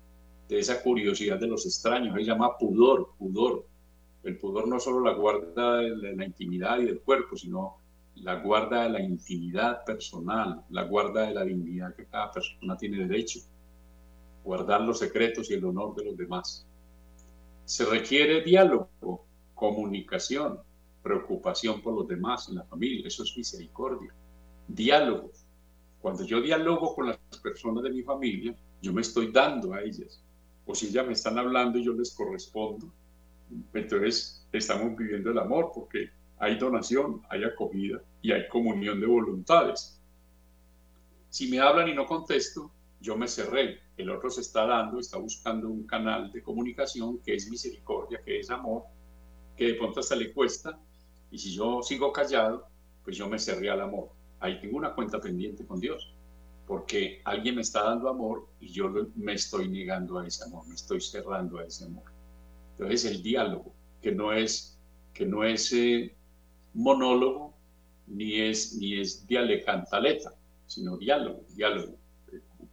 De 0.49 0.61
esa 0.61 0.81
curiosidad 0.81 1.41
de 1.41 1.49
los 1.49 1.67
extraños, 1.67 2.15
se 2.15 2.23
llama 2.23 2.57
pudor, 2.57 3.15
pudor. 3.19 3.67
El 4.25 4.39
pudor 4.39 4.69
no 4.69 4.81
solo 4.81 5.01
la 5.01 5.15
guarda 5.15 5.77
de 5.77 6.17
la 6.17 6.25
intimidad 6.25 6.79
y 6.79 6.87
del 6.87 7.01
cuerpo, 7.01 7.37
sino 7.37 7.77
la 8.17 8.37
guarda 8.37 8.85
de 8.85 8.91
la 8.91 9.03
intimidad 9.03 9.85
personal, 9.85 10.65
la 10.71 10.85
guarda 10.85 11.27
de 11.27 11.35
la 11.35 11.45
dignidad 11.45 11.95
que 11.95 12.07
cada 12.07 12.31
persona 12.31 12.77
tiene 12.77 13.07
derecho 13.07 13.41
guardar 14.45 14.83
los 14.83 14.99
secretos 14.99 15.51
y 15.51 15.55
el 15.55 15.65
honor 15.65 15.97
de 15.97 16.05
los 16.05 16.17
demás. 16.17 16.67
Se 17.65 17.87
requiere 17.87 18.43
diálogo, 18.43 19.25
comunicación, 19.55 20.61
preocupación 21.03 21.81
por 21.81 21.95
los 21.95 22.07
demás 22.07 22.49
en 22.51 22.57
la 22.57 22.65
familia, 22.65 23.09
eso 23.09 23.23
es 23.23 23.35
misericordia. 23.37 24.15
Diálogo. 24.69 25.31
Cuando 26.01 26.25
yo 26.25 26.43
dialogo 26.43 26.95
con 26.95 27.07
las 27.07 27.19
personas 27.43 27.83
de 27.83 27.91
mi 27.91 28.03
familia, 28.03 28.55
yo 28.83 28.93
me 28.93 29.01
estoy 29.01 29.33
dando 29.33 29.73
a 29.73 29.81
ellas. 29.81 30.23
O 30.67 30.75
si 30.75 30.89
ellas 30.89 31.07
me 31.07 31.15
están 31.15 31.39
hablando 31.39 31.79
y 31.79 31.85
yo 31.85 31.95
les 31.95 32.15
correspondo, 32.15 32.93
entonces 33.73 34.47
estamos 34.53 34.97
viviendo 34.97 35.31
el 35.31 35.39
amor 35.39 35.71
porque 35.75 36.11
hay 36.39 36.59
donación, 36.59 37.23
hay 37.31 37.45
acogida 37.45 38.03
y 38.23 38.33
hay 38.33 38.49
comunión 38.49 39.01
de 39.01 39.07
voluntades. 39.07 40.01
Si 41.29 41.49
me 41.49 41.61
hablan 41.61 41.89
y 41.89 41.95
no 41.95 42.07
contesto, 42.07 42.71
yo 43.01 43.17
me 43.17 43.29
cerré, 43.29 43.81
el 43.97 44.11
otro 44.11 44.31
se 44.31 44.41
está 44.41 44.67
dando, 44.67 44.99
está 44.99 45.19
buscando 45.19 45.69
un 45.69 45.87
canal 45.87 46.33
de 46.33 46.43
comunicación 46.43 47.19
que 47.19 47.35
es 47.35 47.51
misericordia, 47.51 48.21
que 48.25 48.41
es 48.41 48.51
amor, 48.51 48.85
que 49.57 49.67
de 49.67 49.75
pronto 49.75 50.01
hasta 50.01 50.17
le 50.17 50.33
cuesta, 50.33 50.79
y 51.31 51.39
si 51.39 51.53
yo 51.53 51.83
sigo 51.83 52.13
callado, 52.13 52.67
pues 53.05 53.17
yo 53.17 53.29
me 53.29 53.39
cerré 53.39 53.71
al 53.71 53.81
amor. 53.81 54.09
Ahí 54.41 54.61
tengo 54.61 54.79
una 54.79 54.95
cuenta 54.95 55.21
pendiente 55.21 55.67
con 55.67 55.81
Dios, 55.81 56.15
porque 56.67 57.21
alguien 57.25 57.57
me 57.57 57.63
está 57.63 57.83
dando 57.83 58.09
amor 58.09 58.47
y 58.61 58.69
yo 58.69 58.91
me 59.17 59.35
estoy 59.35 59.69
negando 59.69 60.19
a 60.19 60.27
ese 60.27 60.45
amor, 60.45 60.67
me 60.67 60.75
estoy 60.75 61.01
cerrando 61.01 61.59
a 61.59 61.65
ese 61.65 61.85
amor. 61.85 62.14
Entonces 62.79 63.05
el 63.05 63.23
diálogo, 63.23 63.75
que 64.03 64.13
no 64.13 64.33
es, 64.33 64.79
que 65.13 65.27
no 65.27 65.45
es 65.45 65.73
eh, 65.73 66.15
monólogo, 66.75 67.55
ni 68.07 68.41
es, 68.41 68.77
ni 68.77 69.01
es 69.01 69.27
sino 70.67 70.97
diálogo, 70.97 71.45
diálogo 71.55 71.97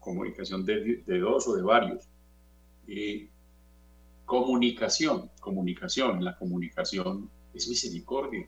comunicación 0.01 0.65
de, 0.65 1.03
dos 1.19 1.47
o 1.47 1.55
de 1.55 1.61
varios. 1.61 2.03
y 2.87 3.29
comunicación, 4.25 5.29
comunicación, 5.39 6.23
la 6.23 6.35
comunicación 6.37 7.29
es 7.53 7.69
misericordia. 7.69 8.45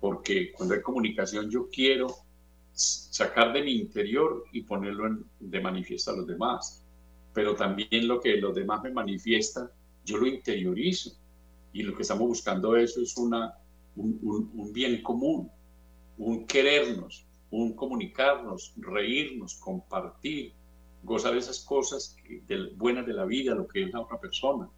porque 0.00 0.52
cuando 0.52 0.74
hay 0.74 0.82
comunicación 0.82 1.48
yo 1.48 1.68
quiero 1.70 2.08
sacar 2.72 3.52
de 3.52 3.62
mi 3.62 3.72
interior 3.76 4.44
y 4.52 4.62
ponerlo 4.62 5.04
de 5.38 5.60
manifiesto 5.60 6.10
a 6.10 6.16
los 6.16 6.26
demás, 6.26 6.84
pero 7.32 7.54
también 7.54 8.08
lo 8.08 8.20
que 8.20 8.36
los 8.38 8.54
demás 8.54 8.82
me 8.82 8.90
manifiestan, 8.90 9.70
yo 10.04 10.18
lo 10.18 10.26
interiorizo 10.26 11.10
y 11.72 11.82
lo 11.82 11.94
que 11.94 12.02
estamos 12.02 12.28
buscando 12.28 12.76
eso 12.76 13.00
es 13.00 13.16
una, 13.16 13.54
un, 13.96 14.72
bien 14.72 15.02
común, 15.02 15.50
un 16.18 16.46
querernos, 16.46 17.26
un 17.50 17.74
comunicarnos, 17.74 18.74
reírnos, 18.76 19.54
compartir, 19.56 20.52
gozar 21.02 21.36
esas 21.36 21.60
cosas 21.60 22.16
buenas 22.76 23.06
de 23.06 23.12
la 23.12 23.24
vida, 23.24 23.54
lo 23.54 23.66
que 23.66 23.84
es 23.84 23.92
la 23.92 24.00
otra 24.00 24.18
persona, 24.20 24.68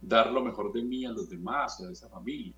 dar 0.00 0.32
lo 0.32 0.42
mejor 0.42 0.72
de 0.72 0.82
mí 0.82 1.04
a 1.04 1.10
los 1.10 1.28
demás, 1.28 1.80
a 1.80 1.90
esa 1.90 2.08
familia. 2.08 2.54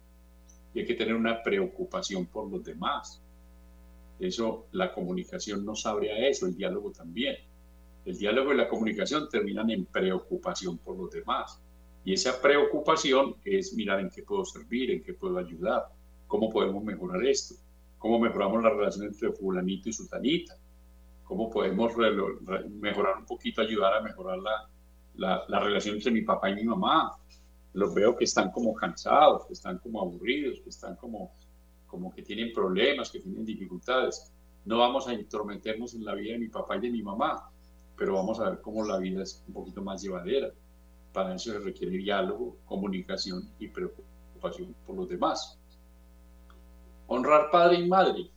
Y 0.73 0.81
hay 0.81 0.87
que 0.87 0.95
tener 0.95 1.15
una 1.15 1.43
preocupación 1.43 2.27
por 2.27 2.51
los 2.51 2.63
demás. 2.65 3.21
Eso, 4.21 4.67
la 4.73 4.93
comunicación 4.93 5.65
nos 5.65 5.87
abre 5.87 6.13
a 6.13 6.29
eso, 6.29 6.47
el 6.47 6.57
diálogo 6.57 6.93
también. 6.93 7.37
El 8.05 8.17
diálogo 8.17 8.53
y 8.53 8.57
la 8.57 8.69
comunicación 8.69 9.29
terminan 9.29 9.71
en 9.71 9.85
preocupación 9.85 10.79
por 10.79 10.97
los 10.97 11.11
demás. 11.11 11.61
Y 12.05 12.15
esa 12.15 12.41
preocupación 12.41 13.37
es 13.45 13.75
mirar 13.75 14.01
en 14.01 14.11
qué 14.11 14.23
puedo 14.23 14.45
servir, 14.45 14.91
en 14.91 15.03
qué 15.03 15.13
puedo 15.13 15.39
ayudar, 15.39 15.87
cómo 16.27 16.49
podemos 16.49 16.83
mejorar 16.83 17.25
esto, 17.27 17.55
cómo 17.99 18.19
mejoramos 18.19 18.63
la 18.63 18.71
relación 18.71 19.07
entre 19.07 19.33
fulanito 19.33 19.89
y 19.89 19.93
sultanita, 19.93 20.57
cómo 21.25 21.51
podemos 21.51 21.93
mejorar 22.81 23.19
un 23.19 23.27
poquito, 23.27 23.61
ayudar 23.61 23.95
a 23.95 24.01
mejorar 24.01 24.39
la, 24.39 25.45
la, 25.47 25.61
relación 25.61 25.97
entre 25.97 26.11
mi 26.11 26.23
papá 26.23 26.51
y 26.51 26.57
mi 26.57 26.65
mamá. 26.65 27.13
Los 27.73 27.95
veo 27.95 28.17
que 28.17 28.25
están 28.25 28.51
como 28.51 28.75
cansados, 28.75 29.47
que 29.47 29.53
están 29.53 29.79
como 29.79 30.01
aburridos, 30.01 30.61
que 30.61 30.71
están 30.71 30.97
como, 30.97 31.33
como 31.87 32.13
que 32.13 32.23
tienen 32.23 32.53
problemas, 32.53 33.11
que 33.11 33.21
tienen 33.21 33.45
dificultades. 33.45 34.33
No 34.65 34.79
vamos 34.79 35.07
a 35.07 35.15
intrometernos 35.15 35.95
en 35.95 36.05
la 36.05 36.15
vida 36.15 36.33
de 36.33 36.39
mi 36.39 36.49
papá 36.49 36.77
y 36.77 36.81
de 36.81 36.91
mi 36.91 37.03
mamá, 37.03 37.51
pero 37.97 38.15
vamos 38.15 38.41
a 38.41 38.51
ver 38.51 38.61
cómo 38.61 38.85
la 38.85 38.99
vida 38.99 39.23
es 39.23 39.45
un 39.47 39.55
poquito 39.55 39.83
más 39.83 40.03
llevadera. 40.03 40.51
Para 41.13 41.35
eso 41.35 41.53
se 41.53 41.59
requiere 41.59 41.97
diálogo, 41.97 42.59
comunicación 42.65 43.51
y 43.59 43.69
preocupación 43.69 44.75
por 44.87 44.97
los 44.97 45.09
demás. 45.09 45.59
Honrar 47.09 47.51
padre 47.51 47.81
y 47.81 47.89
madre. 47.89 48.31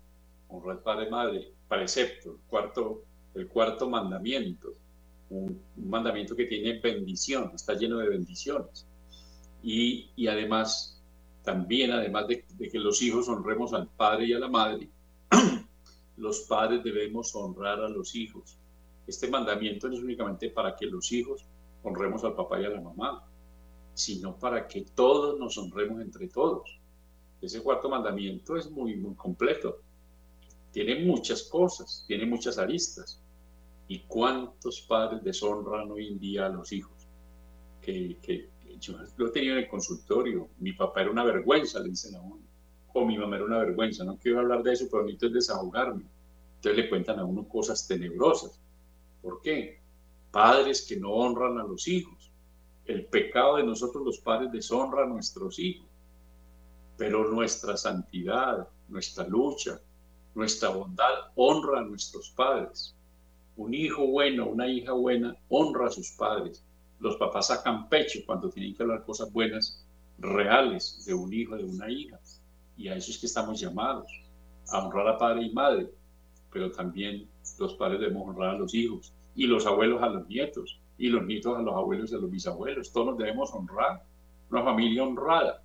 Honrar 0.47 0.81
padre 0.81 1.07
y 1.07 1.11
madre. 1.11 1.53
Precepto, 1.67 2.31
el 2.31 2.37
cuarto, 2.47 3.03
el 3.35 3.47
cuarto 3.47 3.89
mandamiento. 3.89 4.73
Un, 5.29 5.61
mandamiento 5.77 6.35
que 6.35 6.45
tiene 6.45 6.79
bendición, 6.79 7.51
está 7.53 7.75
lleno 7.75 7.97
de 7.97 8.09
bendiciones. 8.09 8.87
Y, 9.61 10.09
y 10.15 10.27
además, 10.27 11.01
también, 11.43 11.91
además 11.91 12.27
de, 12.27 12.45
de 12.57 12.69
que 12.69 12.79
los 12.79 13.01
hijos 13.01 13.27
honremos 13.29 13.73
al 13.73 13.87
padre 13.87 14.25
y 14.25 14.33
a 14.33 14.39
la 14.39 14.49
madre, 14.49 14.89
los 16.17 16.41
padres 16.41 16.83
debemos 16.83 17.35
honrar 17.35 17.79
a 17.79 17.89
los 17.89 18.15
hijos. 18.15 18.57
Este 19.05 19.27
mandamiento 19.27 19.87
no 19.87 19.95
es 19.95 20.01
únicamente 20.01 20.49
para 20.49 20.75
que 20.75 20.85
los 20.85 21.11
hijos 21.11 21.45
honremos 21.83 22.23
al 22.23 22.35
papá 22.35 22.59
y 22.59 22.65
a 22.65 22.69
la 22.69 22.81
mamá, 22.81 23.23
sino 23.93 24.37
para 24.37 24.67
que 24.67 24.81
todos 24.81 25.39
nos 25.39 25.57
honremos 25.57 26.01
entre 26.01 26.27
todos. 26.27 26.79
Ese 27.41 27.61
cuarto 27.61 27.89
mandamiento 27.89 28.55
es 28.55 28.71
muy, 28.71 28.95
muy 28.95 29.15
completo. 29.15 29.81
Tiene 30.71 31.03
muchas 31.05 31.43
cosas, 31.43 32.05
tiene 32.07 32.25
muchas 32.25 32.57
aristas. 32.57 33.21
¿Y 33.87 33.99
cuántos 34.07 34.81
padres 34.81 35.23
deshonran 35.23 35.91
hoy 35.91 36.07
en 36.07 36.19
día 36.19 36.45
a 36.45 36.49
los 36.49 36.71
hijos? 36.71 37.07
Que, 37.81 38.17
que, 38.21 38.49
yo 38.79 38.97
lo 39.17 39.27
he 39.27 39.31
tenido 39.31 39.55
en 39.55 39.63
el 39.63 39.69
consultorio. 39.69 40.47
Mi 40.59 40.73
papá 40.73 41.01
era 41.01 41.11
una 41.11 41.23
vergüenza, 41.23 41.79
le 41.79 41.89
dicen 41.89 42.15
a 42.15 42.21
uno. 42.21 42.41
O 42.93 43.05
mi 43.05 43.17
mamá 43.17 43.35
era 43.35 43.45
una 43.45 43.59
vergüenza. 43.59 44.03
No 44.03 44.17
quiero 44.17 44.39
hablar 44.39 44.63
de 44.63 44.73
eso, 44.73 44.87
pero 44.89 45.03
necesito 45.03 45.29
desahogarme. 45.29 46.05
Entonces 46.55 46.83
le 46.83 46.89
cuentan 46.89 47.19
a 47.19 47.25
uno 47.25 47.47
cosas 47.47 47.85
tenebrosas. 47.85 48.59
¿Por 49.21 49.41
qué? 49.41 49.82
Padres 50.33 50.85
que 50.85 50.97
no 50.97 51.11
honran 51.11 51.57
a 51.57 51.63
los 51.63 51.87
hijos. 51.87 52.29
El 52.83 53.05
pecado 53.05 53.55
de 53.55 53.63
nosotros 53.63 54.03
los 54.03 54.19
padres 54.19 54.51
deshonra 54.51 55.03
a 55.03 55.07
nuestros 55.07 55.57
hijos 55.57 55.93
pero 56.97 57.29
nuestra 57.29 57.75
santidad, 57.75 58.67
nuestra 58.87 59.27
lucha, 59.27 59.79
nuestra 60.35 60.69
bondad 60.69 61.31
honra 61.35 61.79
a 61.79 61.83
nuestros 61.83 62.29
padres. 62.31 62.95
Un 63.55 63.73
hijo 63.73 64.07
bueno, 64.07 64.47
una 64.47 64.67
hija 64.67 64.93
buena 64.93 65.35
honra 65.49 65.87
a 65.87 65.91
sus 65.91 66.11
padres. 66.11 66.63
Los 66.99 67.17
papás 67.17 67.47
sacan 67.47 67.89
pecho 67.89 68.19
cuando 68.25 68.49
tienen 68.49 68.75
que 68.75 68.83
hablar 68.83 69.03
cosas 69.03 69.31
buenas, 69.31 69.85
reales, 70.17 71.03
de 71.05 71.13
un 71.13 71.33
hijo, 71.33 71.55
de 71.55 71.65
una 71.65 71.89
hija. 71.89 72.19
Y 72.77 72.87
a 72.87 72.95
eso 72.95 73.11
es 73.11 73.17
que 73.17 73.25
estamos 73.25 73.59
llamados, 73.59 74.07
a 74.69 74.85
honrar 74.85 75.07
a 75.07 75.17
padre 75.17 75.43
y 75.43 75.53
madre, 75.53 75.91
pero 76.51 76.71
también 76.71 77.27
los 77.59 77.73
padres 77.75 77.99
debemos 77.99 78.29
honrar 78.29 78.55
a 78.55 78.59
los 78.59 78.73
hijos 78.73 79.13
y 79.35 79.47
los 79.47 79.65
abuelos 79.65 80.01
a 80.03 80.09
los 80.09 80.27
nietos 80.27 80.79
y 80.97 81.09
los 81.09 81.25
nietos 81.25 81.57
a 81.57 81.61
los 81.61 81.75
abuelos 81.75 82.11
y 82.11 82.15
a 82.15 82.19
los 82.19 82.29
bisabuelos. 82.29 82.91
Todos 82.91 83.07
nos 83.07 83.17
debemos 83.17 83.53
honrar. 83.53 84.03
Una 84.49 84.63
familia 84.63 85.03
honrada 85.03 85.63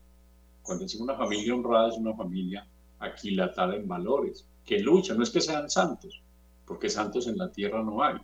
cuando 0.68 0.84
decimos 0.84 1.08
una 1.08 1.16
familia 1.16 1.54
honrada, 1.54 1.88
es 1.88 1.96
una 1.96 2.14
familia 2.14 2.68
aquilatada 2.98 3.74
en 3.74 3.88
valores, 3.88 4.46
que 4.66 4.78
lucha, 4.78 5.14
no 5.14 5.22
es 5.22 5.30
que 5.30 5.40
sean 5.40 5.70
santos, 5.70 6.22
porque 6.66 6.90
santos 6.90 7.26
en 7.26 7.38
la 7.38 7.50
tierra 7.50 7.82
no 7.82 8.02
hay. 8.02 8.18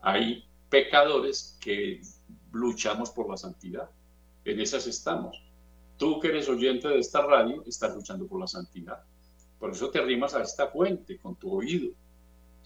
Hay 0.00 0.44
pecadores 0.68 1.56
que 1.60 2.02
luchamos 2.50 3.10
por 3.10 3.30
la 3.30 3.36
santidad. 3.36 3.88
En 4.44 4.58
esas 4.58 4.88
estamos. 4.88 5.40
Tú 5.96 6.18
que 6.18 6.26
eres 6.26 6.48
oyente 6.48 6.88
de 6.88 6.98
esta 6.98 7.24
radio, 7.24 7.62
estás 7.64 7.94
luchando 7.94 8.26
por 8.26 8.40
la 8.40 8.48
santidad. 8.48 9.04
Por 9.60 9.70
eso 9.70 9.88
te 9.88 10.00
arrimas 10.00 10.34
a 10.34 10.42
esta 10.42 10.66
fuente 10.66 11.18
con 11.18 11.36
tu 11.36 11.52
oído. 11.52 11.92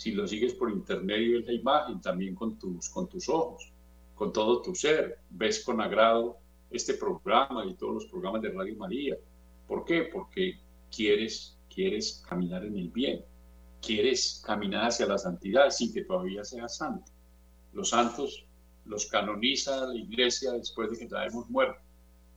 Si 0.00 0.12
lo 0.12 0.26
sigues 0.26 0.54
por 0.54 0.70
internet 0.70 1.20
y 1.20 1.28
ves 1.28 1.46
la 1.46 1.52
imagen, 1.52 2.00
también 2.00 2.34
con 2.34 2.58
tus, 2.58 2.88
con 2.88 3.06
tus 3.06 3.28
ojos, 3.28 3.70
con 4.14 4.32
todo 4.32 4.62
tu 4.62 4.74
ser. 4.74 5.18
Ves 5.28 5.62
con 5.62 5.78
agrado 5.78 6.38
este 6.70 6.94
programa 6.94 7.66
y 7.66 7.74
todos 7.74 7.92
los 7.92 8.06
programas 8.06 8.40
de 8.40 8.48
Radio 8.50 8.76
María. 8.76 9.18
¿Por 9.68 9.84
qué? 9.84 10.08
Porque 10.10 10.58
quieres, 10.90 11.58
quieres 11.68 12.24
caminar 12.26 12.64
en 12.64 12.78
el 12.78 12.88
bien, 12.88 13.22
quieres 13.82 14.42
caminar 14.42 14.86
hacia 14.86 15.04
la 15.04 15.18
santidad 15.18 15.68
sin 15.68 15.92
que 15.92 16.04
todavía 16.04 16.44
seas 16.44 16.78
santo. 16.78 17.12
Los 17.74 17.90
santos 17.90 18.46
los 18.86 19.04
canoniza 19.04 19.84
la 19.84 19.94
iglesia 19.94 20.52
después 20.52 20.90
de 20.92 20.96
que 20.96 21.08
ya 21.10 21.26
hemos 21.26 21.50
muerto, 21.50 21.78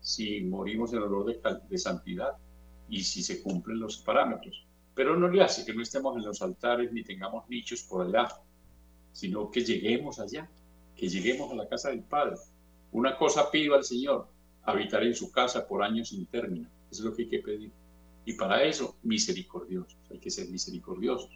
si 0.01 0.41
morimos 0.41 0.91
en 0.91 0.99
olor 0.99 1.28
de, 1.28 1.39
de 1.70 1.78
santidad 1.78 2.34
y 2.89 3.05
si 3.05 3.24
se 3.24 3.41
cumplen 3.41 3.80
los 3.80 3.99
parámetros. 3.99 4.66
Pero 4.96 5.16
no 5.16 5.28
le 5.28 5.41
hace 5.41 5.66
que 5.66 5.74
no 5.74 5.82
estemos 5.82 6.16
en 6.18 6.24
los 6.24 6.41
altares 6.41 6.91
ni 6.91 7.04
tengamos 7.04 7.48
nichos 7.50 7.84
por 7.84 8.06
allá, 8.06 8.30
sino 9.12 9.50
que 9.50 9.62
lleguemos 9.62 10.20
allá, 10.20 10.50
que 10.96 11.08
lleguemos 11.08 11.52
a 11.52 11.56
la 11.56 11.68
casa 11.68 11.89
del 11.89 12.04
Padre 12.04 12.38
una 12.94 13.18
cosa 13.18 13.50
pido 13.50 13.74
al 13.74 13.84
Señor, 13.84 14.28
habitar 14.64 15.04
en 15.04 15.16
su 15.16 15.32
casa 15.32 15.68
por 15.68 15.84
años 15.84 16.10
sin 16.10 16.28
término. 16.28 16.70
Eso 16.91 17.02
es 17.02 17.10
lo 17.10 17.16
que 17.16 17.24
hay 17.24 17.30
que 17.30 17.39
pedir. 17.39 17.72
Y 18.24 18.34
para 18.34 18.64
eso, 18.64 18.96
misericordiosos. 19.02 19.98
Hay 20.12 20.20
que 20.20 20.30
ser 20.30 20.48
misericordiosos. 20.50 21.32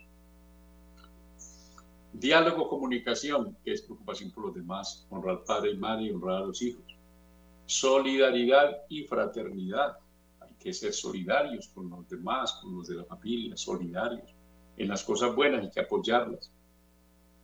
Diálogo, 2.13 2.69
comunicación, 2.69 3.57
que 3.63 3.73
es 3.73 3.81
preocupación 3.81 4.31
por 4.31 4.45
los 4.45 4.55
demás, 4.55 5.05
honrar 5.09 5.43
padre 5.43 5.71
y 5.71 5.77
madre 5.77 6.05
y 6.05 6.11
honrar 6.11 6.43
a 6.43 6.45
los 6.45 6.61
hijos. 6.61 6.85
Solidaridad 7.65 8.83
y 8.87 9.03
fraternidad. 9.03 9.97
Que 10.67 10.73
ser 10.73 10.91
solidarios 10.91 11.69
con 11.69 11.89
los 11.89 12.09
demás, 12.09 12.59
con 12.61 12.75
los 12.75 12.89
de 12.89 12.95
la 12.95 13.05
familia, 13.05 13.55
solidarios. 13.55 14.35
En 14.75 14.89
las 14.89 15.01
cosas 15.01 15.33
buenas 15.33 15.63
hay 15.63 15.71
que 15.71 15.79
apoyarlas 15.79 16.51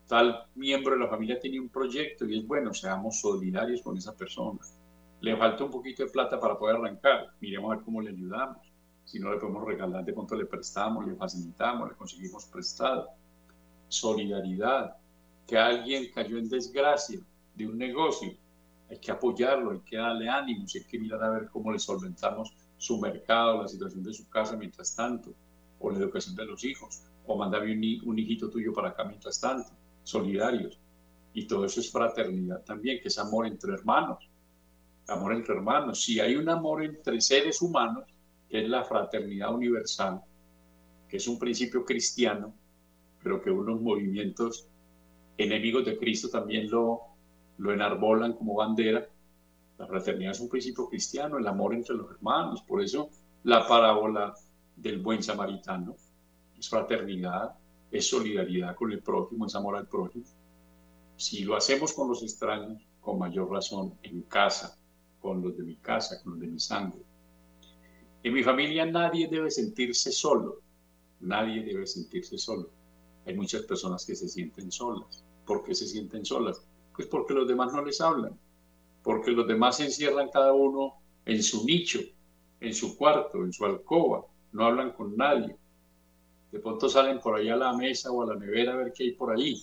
tal 0.07 0.45
miembro 0.55 0.93
de 0.93 0.99
la 0.99 1.07
familia 1.07 1.39
tiene 1.39 1.59
un 1.59 1.69
proyecto 1.69 2.26
y 2.26 2.38
es 2.38 2.45
bueno, 2.45 2.74
seamos 2.74 3.19
solidarios 3.19 3.82
con 3.82 3.97
esa 3.97 4.15
persona. 4.15 4.59
Le 5.21 5.38
falta 5.38 5.63
un 5.63 5.71
poquito 5.71 6.03
de 6.03 6.09
plata 6.09 6.38
para 6.38 6.57
poder 6.57 6.76
arrancar, 6.76 7.34
miremos 7.39 7.71
a 7.71 7.76
ver 7.76 7.86
cómo 7.86 8.01
le 8.01 8.09
ayudamos. 8.11 8.57
Si 9.05 9.19
no 9.19 9.32
le 9.32 9.39
podemos 9.39 9.65
regalar, 9.65 10.05
de 10.05 10.13
cuánto 10.13 10.36
le 10.36 10.45
prestamos, 10.45 11.07
le 11.07 11.15
facilitamos, 11.15 11.89
le 11.89 11.95
conseguimos 11.95 12.45
prestado. 12.45 13.09
Solidaridad, 13.88 14.97
que 15.47 15.57
alguien 15.57 16.11
cayó 16.13 16.38
en 16.38 16.49
desgracia 16.49 17.19
de 17.55 17.67
un 17.67 17.78
negocio, 17.78 18.34
hay 18.89 18.99
que 18.99 19.11
apoyarlo, 19.11 19.71
hay 19.71 19.80
que 19.80 19.97
darle 19.97 20.30
ánimos, 20.30 20.76
hay 20.76 20.84
que 20.84 20.99
mirar 20.99 21.24
a 21.24 21.30
ver 21.30 21.49
cómo 21.49 21.71
le 21.71 21.80
solventamos 21.80 22.53
su 22.84 22.99
mercado, 22.99 23.61
la 23.61 23.67
situación 23.69 24.03
de 24.03 24.13
su 24.13 24.27
casa 24.29 24.57
mientras 24.57 24.93
tanto, 24.93 25.34
o 25.79 25.89
la 25.89 25.99
educación 25.99 26.36
de 26.36 26.45
los 26.45 26.65
hijos, 26.65 27.01
o 27.25 27.38
mandarme 27.38 27.71
un, 27.71 28.09
un 28.09 28.19
hijito 28.19 28.49
tuyo 28.49 28.73
para 28.73 28.89
acá 28.89 29.05
mientras 29.05 29.39
tanto 29.39 29.71
solidarios. 30.03 30.77
Y 31.34 31.47
todo 31.47 31.63
eso 31.63 31.79
es 31.79 31.89
fraternidad 31.89 32.61
también, 32.65 32.99
que 33.01 33.07
es 33.07 33.17
amor 33.17 33.47
entre 33.47 33.73
hermanos. 33.73 34.29
Amor 35.07 35.34
entre 35.34 35.55
hermanos. 35.55 36.03
Si 36.03 36.19
hay 36.19 36.36
un 36.36 36.49
amor 36.49 36.84
entre 36.84 37.21
seres 37.21 37.61
humanos, 37.61 38.03
que 38.49 38.63
es 38.63 38.69
la 38.69 38.84
fraternidad 38.84 39.55
universal, 39.55 40.21
que 41.07 41.17
es 41.17 41.27
un 41.27 41.39
principio 41.39 41.86
cristiano, 41.86 42.53
pero 43.23 43.41
que 43.41 43.49
unos 43.49 43.79
movimientos 43.79 44.67
enemigos 45.38 45.86
de 45.86 45.97
Cristo 45.97 46.27
también 46.29 46.69
lo, 46.69 46.99
lo 47.59 47.71
enarbolan 47.71 48.34
como 48.34 48.55
bandera. 48.55 49.07
La 49.78 49.88
fraternidad 49.88 50.32
es 50.32 50.39
un 50.39 50.49
principio 50.49 50.88
cristiano, 50.88 51.38
el 51.38 51.47
amor 51.47 51.74
entre 51.74 51.95
los 51.95 52.11
hermanos. 52.11 52.61
Por 52.61 52.82
eso 52.82 53.09
la 53.43 53.67
parábola 53.67 54.34
del 54.76 55.01
buen 55.01 55.21
samaritano, 55.21 55.95
es 56.57 56.69
fraternidad, 56.69 57.55
es 57.91 58.09
solidaridad 58.09 58.76
con 58.76 58.91
el 58.91 59.01
prójimo, 59.01 59.45
es 59.45 59.55
amor 59.55 59.76
al 59.76 59.88
prójimo. 59.88 60.26
Si 61.15 61.43
lo 61.43 61.55
hacemos 61.55 61.93
con 61.93 62.07
los 62.09 62.24
extraños, 62.24 62.82
con 63.01 63.19
mayor 63.19 63.51
razón 63.51 63.93
en 64.01 64.24
casa, 64.24 64.78
con 65.21 65.41
los 65.41 65.57
de 65.57 65.63
mi 65.63 65.76
casa, 65.76 66.21
con 66.24 66.34
los 66.34 66.41
de 66.41 66.47
mi 66.47 66.59
sangre. 66.59 67.01
En 68.24 68.34
mi 68.34 68.43
familia 68.43 68.86
nadie 68.86 69.28
debe 69.28 69.51
sentirse 69.51 70.11
solo, 70.11 70.61
nadie 71.19 71.63
debe 71.63 71.86
sentirse 71.86 72.38
solo. 72.38 72.69
Hay 73.26 73.36
muchas 73.36 73.63
personas 73.63 74.05
que 74.05 74.15
se 74.15 74.28
sienten 74.28 74.71
solas. 74.71 75.24
¿Por 75.45 75.63
qué 75.63 75.76
se 75.76 75.88
sienten 75.88 76.26
solas? 76.26 76.61
Pues 76.95 77.07
porque 77.07 77.34
los 77.34 77.47
demás 77.47 77.74
no 77.74 77.84
les 77.84 77.99
hablan, 77.99 78.38
porque 79.04 79.32
los 79.32 79.47
demás 79.47 79.78
se 79.78 79.86
encierran 79.86 80.30
cada 80.30 80.54
uno 80.54 80.95
en 81.26 81.43
su 81.43 81.66
nicho, 81.66 81.99
en 82.62 82.74
su 82.74 82.97
cuarto, 82.97 83.43
en 83.43 83.51
su 83.51 83.66
alcoba, 83.66 84.26
no 84.54 84.66
hablan 84.66 84.93
con 84.93 85.16
nadie. 85.18 85.56
De 86.51 86.60
pronto 86.60 86.88
salen 86.88 87.20
por 87.20 87.36
allá 87.36 87.56
a 87.56 87.58
la 87.58 87.74
mesa 87.74 88.12
o 88.12 88.24
a 88.24 88.28
la 88.28 88.36
nevera 88.36 88.74
a 88.74 88.78
ver 88.78 88.93
qué 88.93 89.04
hay 89.04 89.12
por 89.12 89.36
ahí. 89.36 89.62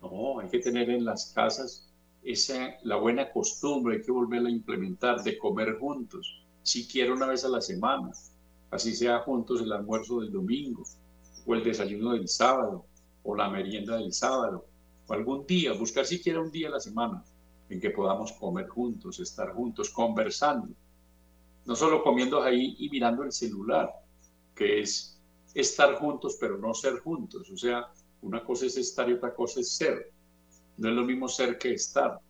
No, 0.00 0.38
hay 0.38 0.48
que 0.48 0.60
tener 0.60 0.88
en 0.90 1.04
las 1.04 1.32
casas 1.34 1.90
esa, 2.22 2.76
la 2.84 2.96
buena 2.96 3.30
costumbre, 3.30 3.96
hay 3.96 4.02
que 4.02 4.12
volverla 4.12 4.48
a 4.48 4.52
implementar, 4.52 5.22
de 5.22 5.36
comer 5.36 5.78
juntos, 5.78 6.42
siquiera 6.62 7.12
una 7.12 7.26
vez 7.26 7.44
a 7.44 7.48
la 7.48 7.60
semana, 7.60 8.10
así 8.70 8.94
sea 8.94 9.20
juntos 9.20 9.60
el 9.60 9.72
almuerzo 9.72 10.20
del 10.20 10.32
domingo, 10.32 10.84
o 11.46 11.54
el 11.54 11.64
desayuno 11.64 12.12
del 12.12 12.28
sábado, 12.28 12.84
o 13.24 13.34
la 13.34 13.50
merienda 13.50 13.96
del 13.96 14.12
sábado, 14.12 14.66
o 15.06 15.12
algún 15.12 15.46
día, 15.46 15.72
buscar 15.72 16.06
siquiera 16.06 16.40
un 16.40 16.50
día 16.50 16.68
a 16.68 16.72
la 16.72 16.80
semana 16.80 17.24
en 17.68 17.80
que 17.80 17.90
podamos 17.90 18.32
comer 18.32 18.68
juntos, 18.68 19.20
estar 19.20 19.52
juntos, 19.52 19.90
conversando, 19.90 20.68
no 21.66 21.76
solo 21.76 22.02
comiendo 22.02 22.42
ahí 22.42 22.76
y 22.78 22.88
mirando 22.88 23.22
el 23.22 23.32
celular, 23.32 23.92
que 24.54 24.80
es 24.80 25.20
estar 25.54 25.96
juntos 25.96 26.36
pero 26.40 26.58
no 26.58 26.72
ser 26.74 26.98
juntos, 27.00 27.50
o 27.50 27.56
sea, 27.56 27.90
una 28.22 28.42
cosa 28.44 28.66
es 28.66 28.76
estar 28.76 29.08
y 29.08 29.12
otra 29.12 29.34
cosa 29.34 29.60
es 29.60 29.70
ser. 29.70 30.10
No 30.76 30.88
es 30.88 30.94
lo 30.94 31.04
mismo 31.04 31.28
ser 31.28 31.58
que 31.58 31.72
estar. 31.72 32.20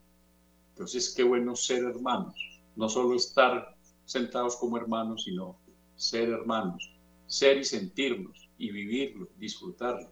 Entonces, 0.70 1.14
qué 1.14 1.22
bueno 1.22 1.56
ser 1.56 1.84
hermanos. 1.84 2.34
No 2.76 2.88
solo 2.88 3.14
estar 3.14 3.74
sentados 4.04 4.56
como 4.56 4.76
hermanos, 4.76 5.24
sino 5.24 5.56
ser 5.96 6.28
hermanos. 6.28 6.94
Ser 7.26 7.58
y 7.58 7.64
sentirnos 7.64 8.48
y 8.58 8.70
vivirlo, 8.70 9.28
disfrutarlo. 9.38 10.10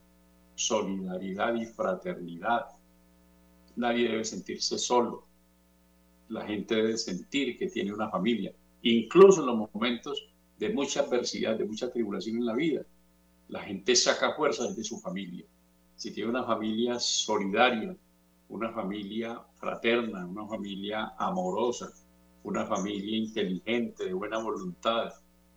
Solidaridad 0.54 1.54
y 1.54 1.66
fraternidad. 1.66 2.66
Nadie 3.76 4.08
debe 4.08 4.24
sentirse 4.24 4.78
solo. 4.78 5.26
La 6.28 6.44
gente 6.46 6.74
debe 6.74 6.96
sentir 6.96 7.56
que 7.56 7.68
tiene 7.68 7.92
una 7.92 8.10
familia, 8.10 8.52
incluso 8.82 9.40
en 9.40 9.46
los 9.46 9.70
momentos 9.72 10.26
de 10.58 10.70
mucha 10.70 11.00
adversidad, 11.00 11.56
de 11.56 11.66
mucha 11.66 11.90
tribulación 11.90 12.36
en 12.36 12.46
la 12.46 12.54
vida. 12.54 12.82
La 13.48 13.62
gente 13.62 13.94
saca 13.94 14.34
fuerzas 14.34 14.76
de 14.76 14.82
su 14.82 14.98
familia. 14.98 15.44
Si 15.94 16.10
tiene 16.10 16.30
una 16.30 16.44
familia 16.44 16.98
solidaria, 16.98 17.96
una 18.48 18.72
familia 18.72 19.40
fraterna, 19.54 20.26
una 20.26 20.46
familia 20.46 21.14
amorosa, 21.18 21.92
una 22.42 22.64
familia 22.64 23.16
inteligente, 23.16 24.04
de 24.04 24.12
buena 24.12 24.38
voluntad, 24.38 25.12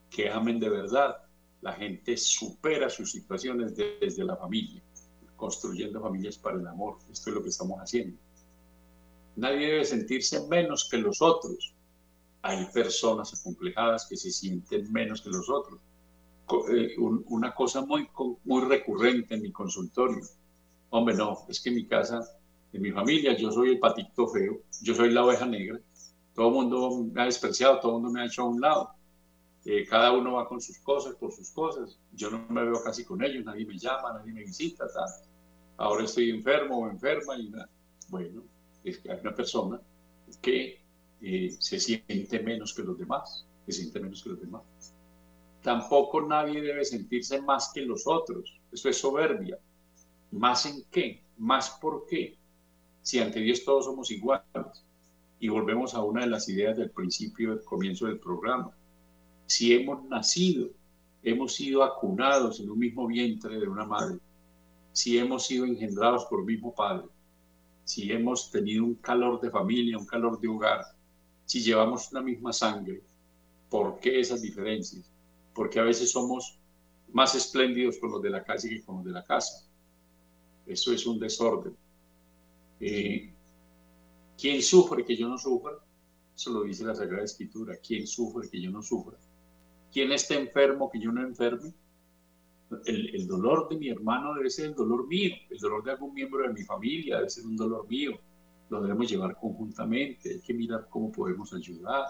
que 0.09 0.29
amen 0.29 0.59
de 0.59 0.69
verdad. 0.69 1.17
La 1.61 1.73
gente 1.73 2.15
supera 2.17 2.89
sus 2.89 3.11
situaciones 3.11 3.75
desde 3.75 4.23
la 4.23 4.35
familia, 4.35 4.81
construyendo 5.39 6.01
familias 6.01 6.37
para 6.37 6.57
el 6.57 6.67
amor. 6.67 6.97
Esto 7.11 7.29
es 7.29 7.35
lo 7.35 7.43
que 7.43 7.49
estamos 7.49 7.79
haciendo. 7.79 8.17
Nadie 9.37 9.67
debe 9.67 9.85
sentirse 9.85 10.45
menos 10.47 10.87
que 10.89 10.97
los 10.97 11.21
otros. 11.21 11.73
Hay 12.41 12.65
personas 12.73 13.33
acomplejadas 13.39 14.05
que 14.07 14.17
se 14.17 14.31
sienten 14.31 14.91
menos 14.91 15.21
que 15.21 15.29
los 15.29 15.49
otros. 15.49 15.79
Eh, 16.71 16.95
una 16.97 17.53
cosa 17.53 17.85
muy, 17.85 18.07
muy 18.43 18.61
recurrente 18.65 19.35
en 19.35 19.41
mi 19.41 19.51
consultorio. 19.51 20.23
Hombre, 20.89 21.15
no, 21.15 21.45
es 21.47 21.59
que 21.61 21.69
en 21.69 21.75
mi 21.75 21.85
casa 21.85 22.21
de 22.71 22.79
mi 22.79 22.91
familia, 22.91 23.37
yo 23.37 23.51
soy 23.51 23.69
el 23.69 23.79
patito 23.79 24.27
feo, 24.27 24.59
yo 24.81 24.93
soy 24.93 25.11
la 25.11 25.23
oveja 25.23 25.45
negra, 25.45 25.79
todo 26.33 26.47
el 26.49 26.53
mundo 26.53 27.05
me 27.11 27.21
ha 27.21 27.25
despreciado, 27.25 27.79
todo 27.79 27.97
el 27.97 28.01
mundo 28.01 28.11
me 28.11 28.21
ha 28.21 28.25
hecho 28.25 28.43
a 28.43 28.45
un 28.45 28.61
lado, 28.61 28.91
eh, 29.65 29.85
cada 29.87 30.11
uno 30.11 30.33
va 30.33 30.47
con 30.47 30.61
sus 30.61 30.77
cosas, 30.79 31.15
por 31.15 31.31
sus 31.31 31.51
cosas, 31.51 31.99
yo 32.13 32.29
no 32.29 32.45
me 32.49 32.63
veo 32.63 32.81
casi 32.83 33.03
con 33.03 33.23
ellos, 33.23 33.45
nadie 33.45 33.65
me 33.65 33.77
llama, 33.77 34.13
nadie 34.13 34.33
me 34.33 34.43
visita, 34.43 34.85
tal. 34.91 35.09
Ahora 35.79 36.05
estoy 36.05 36.29
enfermo 36.29 36.79
o 36.79 36.89
enferma 36.89 37.37
y 37.37 37.49
nada. 37.49 37.69
Bueno, 38.09 38.43
es 38.83 38.99
que 38.99 39.11
hay 39.11 39.19
una 39.19 39.33
persona 39.33 39.81
que 40.41 40.79
eh, 41.21 41.55
se 41.59 41.79
siente 41.79 42.39
menos 42.39 42.73
que 42.73 42.83
los 42.83 42.97
demás, 42.97 43.45
se 43.65 43.71
siente 43.71 43.99
menos 43.99 44.23
que 44.23 44.29
los 44.29 44.39
demás. 44.39 44.63
Tampoco 45.63 46.21
nadie 46.21 46.61
debe 46.61 46.85
sentirse 46.85 47.41
más 47.41 47.71
que 47.73 47.81
los 47.81 48.05
otros, 48.05 48.59
eso 48.71 48.89
es 48.89 48.97
soberbia. 48.97 49.57
¿Más 50.31 50.65
en 50.65 50.83
qué? 50.91 51.23
¿Más 51.37 51.71
por 51.81 52.05
qué? 52.05 52.37
si 53.01 53.19
ante 53.19 53.39
Dios 53.39 53.63
todos 53.63 53.85
somos 53.85 54.11
iguales. 54.11 54.45
Y 55.39 55.47
volvemos 55.47 55.95
a 55.95 56.03
una 56.03 56.21
de 56.21 56.27
las 56.27 56.47
ideas 56.49 56.77
del 56.77 56.91
principio, 56.91 57.55
del 57.55 57.63
comienzo 57.63 58.05
del 58.05 58.19
programa. 58.19 58.71
Si 59.47 59.73
hemos 59.73 60.03
nacido, 60.05 60.67
hemos 61.23 61.55
sido 61.55 61.81
acunados 61.81 62.59
en 62.59 62.69
un 62.69 62.77
mismo 62.77 63.07
vientre 63.07 63.59
de 63.59 63.67
una 63.67 63.85
madre, 63.85 64.19
si 64.99 65.17
hemos 65.17 65.45
sido 65.45 65.65
engendrados 65.65 66.25
por 66.25 66.43
mismo 66.43 66.75
padre, 66.75 67.07
si 67.85 68.11
hemos 68.11 68.51
tenido 68.51 68.83
un 68.83 68.95
calor 68.95 69.39
de 69.39 69.49
familia, 69.49 69.97
un 69.97 70.05
calor 70.05 70.37
de 70.41 70.49
hogar, 70.49 70.83
si 71.45 71.61
llevamos 71.61 72.11
una 72.11 72.21
misma 72.21 72.51
sangre, 72.51 73.01
¿por 73.69 73.97
qué 74.01 74.19
esas 74.19 74.41
diferencias? 74.41 75.09
Porque 75.53 75.79
a 75.79 75.83
veces 75.83 76.11
somos 76.11 76.59
más 77.13 77.33
espléndidos 77.33 77.97
con 77.97 78.11
los 78.11 78.21
de 78.21 78.29
la 78.29 78.43
calle 78.43 78.67
que 78.67 78.83
con 78.83 78.97
los 78.97 79.05
de 79.05 79.11
la 79.11 79.23
casa. 79.23 79.65
Eso 80.67 80.91
es 80.91 81.07
un 81.07 81.17
desorden. 81.17 81.77
Eh, 82.81 83.31
¿Quién 84.37 84.61
sufre 84.61 85.05
que 85.05 85.15
yo 85.15 85.29
no 85.29 85.37
sufra? 85.37 85.77
Eso 86.35 86.51
lo 86.51 86.63
dice 86.63 86.83
la 86.83 86.93
Sagrada 86.93 87.23
Escritura. 87.23 87.77
¿Quién 87.77 88.05
sufre 88.05 88.49
que 88.49 88.61
yo 88.61 88.69
no 88.69 88.81
sufra? 88.81 89.17
¿Quién 89.93 90.11
está 90.11 90.35
enfermo 90.35 90.91
que 90.91 90.99
yo 90.99 91.09
no 91.13 91.21
enferme? 91.21 91.73
El, 92.85 93.27
dolor 93.27 93.67
de 93.69 93.77
mi 93.77 93.89
hermano 93.89 94.33
debe 94.35 94.49
ser 94.49 94.67
el 94.67 94.75
dolor 94.75 95.07
mío. 95.07 95.35
El 95.49 95.57
dolor 95.57 95.83
de 95.83 95.91
algún 95.91 96.13
miembro 96.13 96.43
de 96.43 96.53
mi 96.53 96.63
familia 96.63 97.17
debe 97.17 97.29
ser 97.29 97.45
un 97.45 97.57
dolor 97.57 97.87
mío. 97.87 98.19
Lo 98.69 98.81
debemos 98.81 99.09
llevar 99.09 99.35
conjuntamente. 99.39 100.33
Hay 100.33 100.41
que 100.41 100.53
mirar 100.53 100.87
cómo 100.89 101.11
podemos 101.11 101.53
ayudar. 101.53 102.05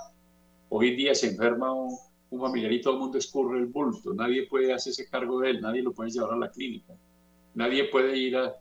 Hoy 0.70 0.90
en 0.90 0.98
día 0.98 1.16
se 1.16 1.28
enferma 1.28 1.74
un, 1.74 1.98
familiar 2.30 2.72
y 2.72 2.82
todo 2.82 2.94
el 2.94 3.00
mundo 3.00 3.18
escurre 3.18 3.60
el 3.60 3.68
bulto. 3.68 4.14
Nadie 4.14 4.48
puede 4.48 4.74
hacerse 4.74 5.10
cargo 5.10 5.40
de 5.40 5.52
él. 5.52 5.62
Nadie 5.62 5.82
lo 5.82 5.94
puede 5.94 6.12
llevar 6.12 6.34
a 6.34 6.38
la 6.38 6.52
clínica. 6.52 6.94
Nadie 7.56 7.86
puede 7.86 8.18
ir 8.18 8.38
a, 8.38 8.56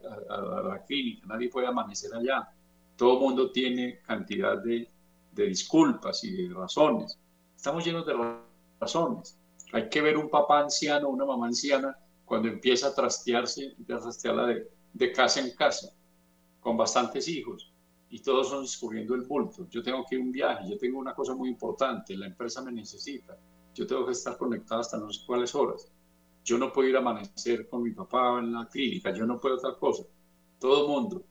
la 0.64 0.82
clínica, 0.86 1.26
nadie 1.26 1.48
puede 1.48 1.66
amanecer 1.66 2.12
allá. 2.14 2.48
Todo 2.96 3.14
el 3.14 3.20
mundo 3.20 3.52
tiene 3.52 4.00
cantidad 4.00 4.62
de, 4.62 4.88
disculpas 5.32 6.24
y 6.24 6.32
de 6.32 6.54
razones. 6.54 7.16
Estamos 7.54 7.84
llenos 7.84 8.04
de 8.06 8.14
razones. 8.80 9.37
Hay 9.72 9.88
que 9.88 10.00
ver 10.00 10.16
un 10.16 10.28
papá 10.28 10.60
anciano, 10.60 11.08
una 11.08 11.24
mamá 11.24 11.46
anciana, 11.46 11.96
cuando 12.24 12.48
empieza 12.48 12.88
a 12.88 12.94
trastearse, 12.94 13.74
empieza 13.76 14.00
a 14.00 14.02
trastearla 14.02 14.46
de, 14.46 14.70
de 14.92 15.12
casa 15.12 15.40
en 15.40 15.50
casa, 15.54 15.88
con 16.60 16.76
bastantes 16.76 17.28
hijos, 17.28 17.72
y 18.10 18.20
todos 18.20 18.48
son 18.48 18.64
escurriendo 18.64 19.14
el 19.14 19.22
bulto. 19.22 19.66
Yo 19.70 19.82
tengo 19.82 20.04
que 20.08 20.16
ir 20.16 20.20
a 20.20 20.24
un 20.24 20.32
viaje, 20.32 20.70
yo 20.70 20.78
tengo 20.78 20.98
una 20.98 21.14
cosa 21.14 21.34
muy 21.34 21.48
importante, 21.48 22.16
la 22.16 22.26
empresa 22.26 22.62
me 22.62 22.72
necesita, 22.72 23.38
yo 23.74 23.86
tengo 23.86 24.06
que 24.06 24.12
estar 24.12 24.36
conectado 24.36 24.80
hasta 24.80 24.98
no 24.98 25.10
sé 25.12 25.20
cuáles 25.26 25.54
horas 25.54 25.90
yo 26.48 26.56
no 26.56 26.72
puedo 26.72 26.88
ir 26.88 26.96
a 26.96 27.00
amanecer 27.00 27.68
con 27.68 27.82
mi 27.82 27.90
papá 27.90 28.38
en 28.38 28.54
la 28.54 28.66
clínica, 28.66 29.12
yo 29.12 29.26
no 29.26 29.38
puedo 29.38 29.56
otra 29.56 29.74
cosa. 29.74 30.04
Todo 30.58 30.88
mundo, 30.88 31.22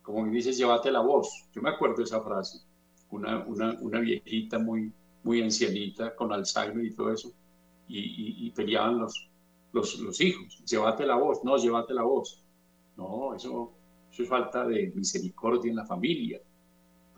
como 0.00 0.22
me 0.22 0.30
dices, 0.30 0.56
llévate 0.56 0.92
la 0.92 1.00
voz. 1.00 1.48
Yo 1.52 1.60
me 1.60 1.70
acuerdo 1.70 1.96
de 1.96 2.04
esa 2.04 2.20
frase. 2.22 2.60
Una, 3.10 3.44
una, 3.46 3.76
una 3.80 3.98
viejita 3.98 4.60
muy, 4.60 4.92
muy 5.24 5.42
ancianita 5.42 6.14
con 6.14 6.32
Alzheimer 6.32 6.84
y 6.84 6.94
todo 6.94 7.12
eso, 7.12 7.32
y, 7.90 8.46
y, 8.46 8.50
peleaban 8.52 8.98
los, 8.98 9.28
los, 9.72 9.98
los, 9.98 10.20
hijos. 10.20 10.62
Llévate 10.64 11.04
la 11.04 11.16
voz, 11.16 11.42
no, 11.44 11.56
llévate 11.56 11.92
la 11.92 12.02
voz. 12.02 12.44
No, 12.96 13.34
eso, 13.34 13.72
eso 14.10 14.22
es 14.22 14.28
falta 14.28 14.66
de 14.66 14.92
misericordia 14.94 15.70
en 15.70 15.76
la 15.76 15.86
familia. 15.86 16.40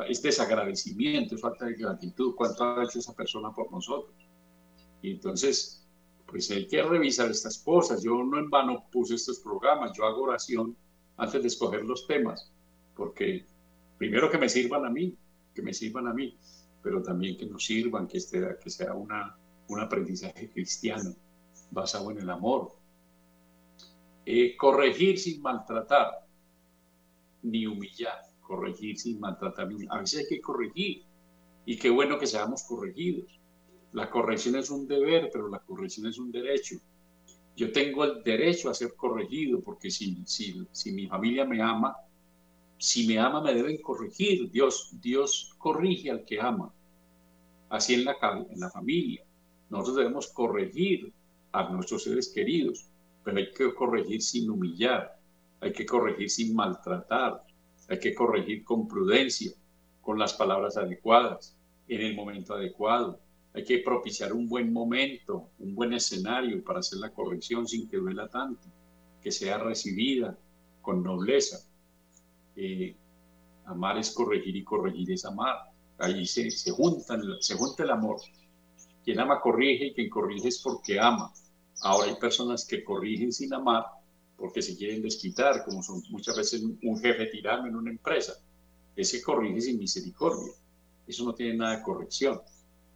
Es 0.09 0.23
desagradecimiento, 0.23 1.35
es 1.35 1.41
falta 1.41 1.67
de 1.67 1.75
gratitud. 1.75 2.35
¿Cuánto 2.35 2.65
ha 2.65 2.85
hecho 2.85 2.99
esa 2.99 3.15
persona 3.15 3.53
por 3.53 3.71
nosotros? 3.71 4.15
Y 5.03 5.13
entonces, 5.13 5.87
pues 6.27 6.51
hay 6.51 6.67
que 6.67 6.83
revisar 6.83 7.31
estas 7.31 7.59
cosas. 7.59 8.03
Yo 8.03 8.23
no 8.25 8.39
en 8.39 8.49
vano 8.49 8.87
puse 8.91 9.15
estos 9.15 9.41
programas, 9.41 9.93
yo 9.97 10.05
hago 10.05 10.23
oración 10.23 10.77
antes 11.17 11.43
de 11.43 11.49
escoger 11.49 11.85
los 11.85 12.07
temas, 12.07 12.51
porque 12.97 13.45
primero 13.99 14.31
que 14.31 14.39
me 14.39 14.49
sirvan 14.49 14.87
a 14.87 14.91
mí, 14.91 15.15
que 15.55 15.63
me 15.63 15.75
sirvan 15.75 16.09
a 16.09 16.15
mí, 16.15 16.37
pero 16.83 17.03
también 17.03 17.37
que 17.37 17.47
nos 17.47 17.65
sirvan, 17.65 18.09
que, 18.09 18.19
esté, 18.19 18.57
que 18.63 18.71
sea 18.71 18.95
una, 18.95 19.37
un 19.73 19.81
aprendizaje 19.81 20.51
cristiano 20.51 21.15
basado 21.71 22.11
en 22.11 22.19
el 22.19 22.31
amor. 22.31 22.73
Eh, 24.25 24.57
corregir 24.57 25.19
sin 25.19 25.43
maltratar, 25.43 26.11
ni 27.43 27.67
humillar, 27.67 28.21
corregir 28.41 28.99
sin 28.99 29.19
maltratar. 29.19 29.69
A 29.91 29.99
veces 29.99 30.21
hay 30.21 30.27
que 30.29 30.41
corregir 30.41 31.03
y 31.65 31.77
qué 31.79 31.91
bueno 31.91 32.19
que 32.19 32.27
seamos 32.27 32.65
corregidos 32.65 33.39
La 33.93 34.11
corrección 34.11 34.57
es 34.57 34.71
un 34.71 34.87
deber, 34.87 35.29
pero 35.33 35.49
la 35.49 35.59
corrección 35.59 36.07
es 36.07 36.19
un 36.19 36.31
derecho. 36.31 36.77
Yo 37.57 37.71
tengo 37.73 38.05
el 38.05 38.23
derecho 38.23 38.71
a 38.71 38.75
ser 38.75 38.95
corregido 38.95 39.61
porque 39.61 39.91
si, 39.91 40.23
si, 40.25 40.67
si 40.73 40.93
mi 40.93 41.07
familia 41.07 41.45
me 41.45 41.61
ama, 41.61 41.95
si 42.79 43.07
me 43.07 43.19
ama 43.19 43.43
me 43.43 43.55
deben 43.55 43.81
corregir. 43.83 44.51
Dios, 44.51 44.97
Dios 45.01 45.55
corrige 45.59 46.11
al 46.11 46.25
que 46.25 46.41
ama. 46.41 46.73
Así 47.69 47.95
en 47.95 48.05
la, 48.05 48.17
en 48.51 48.61
la 48.61 48.71
familia. 48.71 49.25
Nosotros 49.73 49.97
debemos 49.97 50.29
corregir 50.29 51.11
a 51.51 51.71
nuestros 51.71 52.03
seres 52.03 52.29
queridos, 52.29 52.91
pero 53.25 53.39
hay 53.39 53.51
que 53.53 53.73
corregir 53.73 54.21
sin 54.21 54.51
humillar, 54.51 55.19
hay 55.63 55.73
que 55.73 55.87
corregir 55.87 56.29
sin 56.29 56.55
maltratar, 56.55 57.43
hay 57.89 57.99
que 57.99 58.15
corregir 58.15 58.65
con 58.65 58.87
prudencia, 58.87 59.51
con 60.03 60.19
las 60.19 60.35
palabras 60.35 60.77
adecuadas, 60.77 61.57
en 61.89 62.03
el 62.03 62.15
momento 62.15 62.53
adecuado. 62.53 63.19
Hay 63.55 63.65
que 63.65 63.79
propiciar 63.79 64.35
un 64.35 64.47
buen 64.47 64.71
momento, 64.71 65.49
un 65.59 65.75
buen 65.75 65.95
escenario 65.95 66.63
para 66.63 66.81
hacer 66.81 66.99
la 66.99 67.11
corrección 67.11 67.67
sin 67.67 67.89
que 67.89 67.97
duela 67.97 68.29
tanto, 68.29 68.69
que 69.23 69.33
sea 69.33 69.57
recibida 69.57 70.39
con 70.83 71.03
nobleza. 71.03 71.67
Eh, 72.57 72.95
amar 73.65 73.97
es 73.97 74.11
corregir 74.11 74.55
y 74.55 74.65
corregir 74.65 75.13
es 75.13 75.25
amar. 75.25 75.57
Ahí 75.97 76.27
se, 76.27 76.51
se, 76.51 76.73
juntan, 76.73 77.23
se 77.41 77.55
junta 77.55 77.85
el 77.85 77.91
amor. 77.91 78.19
Quien 79.05 79.21
ama 79.21 79.41
corrige 79.41 79.87
y 79.87 79.95
quien 79.95 80.09
corrige 80.09 80.49
es 80.49 80.61
porque 80.61 80.99
ama. 80.99 81.33
Ahora 81.83 82.09
hay 82.09 82.17
personas 82.17 82.65
que 82.65 82.85
corrigen 82.85 83.33
sin 83.33 83.53
amar 83.53 83.85
porque 84.37 84.63
se 84.63 84.77
quieren 84.77 85.03
desquitar, 85.03 85.65
como 85.65 85.83
son 85.83 86.03
muchas 86.11 86.37
veces 86.37 86.63
un 86.63 86.99
jefe 86.99 87.27
tirano 87.27 87.67
en 87.67 87.77
una 87.77 87.91
empresa. 87.91 88.35
Ese 88.95 89.23
corrige 89.23 89.61
sin 89.61 89.79
misericordia. 89.79 90.53
Eso 91.07 91.25
no 91.25 91.35
tiene 91.35 91.57
nada 91.57 91.77
de 91.77 91.83
corrección. 91.83 92.41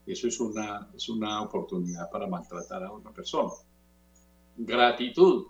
Eso 0.06 0.28
es 0.28 0.38
una, 0.40 0.88
es 0.94 1.08
una 1.08 1.42
oportunidad 1.42 2.10
para 2.10 2.26
maltratar 2.26 2.84
a 2.84 2.92
otra 2.92 3.12
persona. 3.12 3.50
Gratitud. 4.56 5.46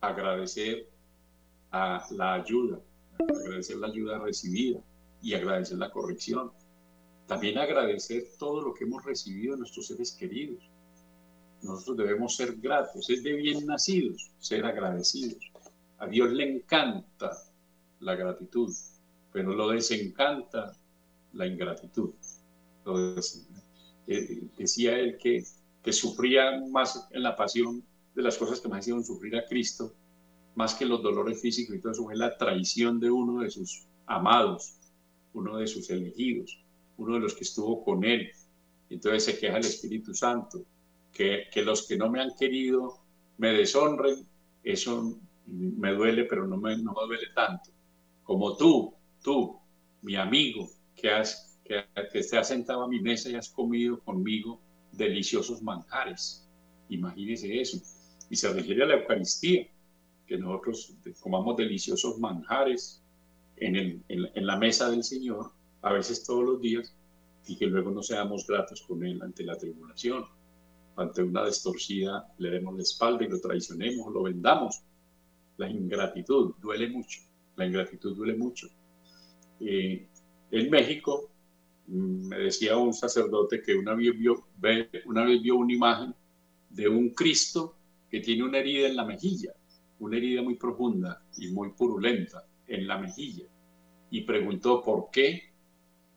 Agradecer 0.00 0.88
a 1.70 2.06
la 2.10 2.34
ayuda, 2.34 2.78
agradecer 3.18 3.76
la 3.76 3.88
ayuda 3.88 4.18
recibida 4.18 4.80
y 5.22 5.34
agradecer 5.34 5.78
la 5.78 5.90
corrección. 5.90 6.52
También 7.26 7.58
agradecer 7.58 8.24
todo 8.38 8.62
lo 8.62 8.74
que 8.74 8.84
hemos 8.84 9.04
recibido 9.04 9.54
de 9.54 9.60
nuestros 9.60 9.86
seres 9.86 10.12
queridos 10.12 10.62
nosotros 11.62 11.96
debemos 11.96 12.36
ser 12.36 12.56
gratos, 12.56 13.10
es 13.10 13.22
de 13.22 13.32
bien 13.34 13.66
nacidos 13.66 14.30
ser 14.38 14.64
agradecidos. 14.64 15.38
A 15.98 16.06
Dios 16.06 16.30
le 16.30 16.56
encanta 16.56 17.32
la 18.00 18.14
gratitud, 18.14 18.72
pero 19.32 19.54
lo 19.54 19.68
desencanta 19.68 20.76
la 21.32 21.46
ingratitud. 21.46 22.10
Eh, 24.06 24.42
decía 24.56 24.98
él 24.98 25.18
que, 25.18 25.44
que 25.82 25.92
sufría 25.92 26.60
más 26.70 27.08
en 27.10 27.22
la 27.22 27.34
pasión 27.34 27.82
de 28.14 28.22
las 28.22 28.36
cosas 28.36 28.60
que 28.60 28.68
me 28.68 28.78
hicieron 28.78 29.04
sufrir 29.04 29.36
a 29.36 29.46
Cristo, 29.46 29.92
más 30.54 30.74
que 30.74 30.86
los 30.86 31.02
dolores 31.02 31.40
físicos 31.40 31.76
y 31.76 31.80
todo 31.80 31.92
eso, 31.92 32.10
es 32.10 32.18
la 32.18 32.36
traición 32.36 33.00
de 33.00 33.10
uno 33.10 33.40
de 33.42 33.50
sus 33.50 33.86
amados, 34.06 34.76
uno 35.34 35.56
de 35.56 35.66
sus 35.66 35.90
elegidos, 35.90 36.58
uno 36.98 37.14
de 37.14 37.20
los 37.20 37.34
que 37.34 37.44
estuvo 37.44 37.84
con 37.84 38.04
él. 38.04 38.30
Entonces 38.90 39.24
se 39.24 39.38
queja 39.38 39.58
el 39.58 39.64
Espíritu 39.64 40.14
Santo 40.14 40.64
que, 41.16 41.62
los 41.64 41.86
que 41.86 41.96
no 41.96 42.10
me 42.10 42.20
han 42.20 42.30
querido 42.38 42.98
me 43.38 43.52
deshonren, 43.52 44.26
eso 44.62 45.18
me 45.46 45.92
duele, 45.92 46.24
pero 46.24 46.46
no 46.46 46.56
me, 46.56 46.76
no 46.76 46.92
me 46.92 47.06
duele 47.06 47.28
tanto. 47.34 47.70
Como 48.22 48.56
tú, 48.56 48.94
tú, 49.22 49.58
mi 50.02 50.16
amigo, 50.16 50.68
que, 50.94 51.10
has, 51.10 51.58
que, 51.64 51.84
te 51.94 52.38
has 52.38 52.48
sentado 52.48 52.82
a 52.82 52.88
mi 52.88 53.00
mesa 53.00 53.30
y 53.30 53.34
has 53.34 53.48
comido 53.48 54.00
conmigo 54.00 54.60
deliciosos 54.92 55.62
manjares. 55.62 56.48
Imagínese 56.88 57.60
eso. 57.60 57.78
Y 58.28 58.36
se 58.36 58.52
refiere 58.52 58.82
a 58.82 58.86
la 58.86 58.94
Eucaristía, 58.94 59.66
que 60.26 60.36
nosotros 60.36 60.96
comamos 61.20 61.56
deliciosos 61.56 62.18
manjares 62.18 63.02
en, 63.56 63.76
el, 63.76 64.02
en 64.08 64.46
la 64.46 64.56
mesa 64.56 64.90
del 64.90 65.04
Señor, 65.04 65.52
a 65.82 65.92
veces 65.92 66.24
todos 66.24 66.44
los 66.44 66.60
días, 66.60 66.94
y 67.46 67.56
que 67.56 67.66
luego 67.66 67.90
no 67.90 68.02
seamos 68.02 68.46
gratos 68.46 68.82
con 68.82 69.04
Él 69.04 69.22
ante 69.22 69.44
la 69.44 69.56
tribulación 69.56 70.24
ante 70.96 71.22
una 71.22 71.44
destorcida 71.44 72.26
le 72.38 72.50
demos 72.50 72.74
la 72.74 72.82
espalda 72.82 73.24
y 73.24 73.28
lo 73.28 73.40
traicionemos, 73.40 74.12
lo 74.12 74.22
vendamos. 74.22 74.82
La 75.58 75.68
ingratitud 75.68 76.54
duele 76.60 76.88
mucho, 76.88 77.20
la 77.56 77.66
ingratitud 77.66 78.16
duele 78.16 78.34
mucho. 78.34 78.68
Eh, 79.60 80.08
en 80.50 80.70
México 80.70 81.30
mm, 81.86 82.28
me 82.28 82.38
decía 82.38 82.76
un 82.76 82.92
sacerdote 82.92 83.62
que 83.62 83.74
una 83.74 83.94
vez, 83.94 84.18
vio, 84.18 84.46
una 85.06 85.24
vez 85.24 85.42
vio 85.42 85.56
una 85.56 85.72
imagen 85.72 86.14
de 86.70 86.88
un 86.88 87.10
Cristo 87.10 87.76
que 88.10 88.20
tiene 88.20 88.44
una 88.44 88.58
herida 88.58 88.88
en 88.88 88.96
la 88.96 89.04
mejilla, 89.04 89.52
una 89.98 90.16
herida 90.16 90.42
muy 90.42 90.56
profunda 90.56 91.22
y 91.36 91.48
muy 91.48 91.70
purulenta 91.72 92.46
en 92.66 92.86
la 92.86 92.98
mejilla. 92.98 93.44
Y 94.10 94.22
preguntó 94.22 94.82
por 94.82 95.10
qué, 95.10 95.42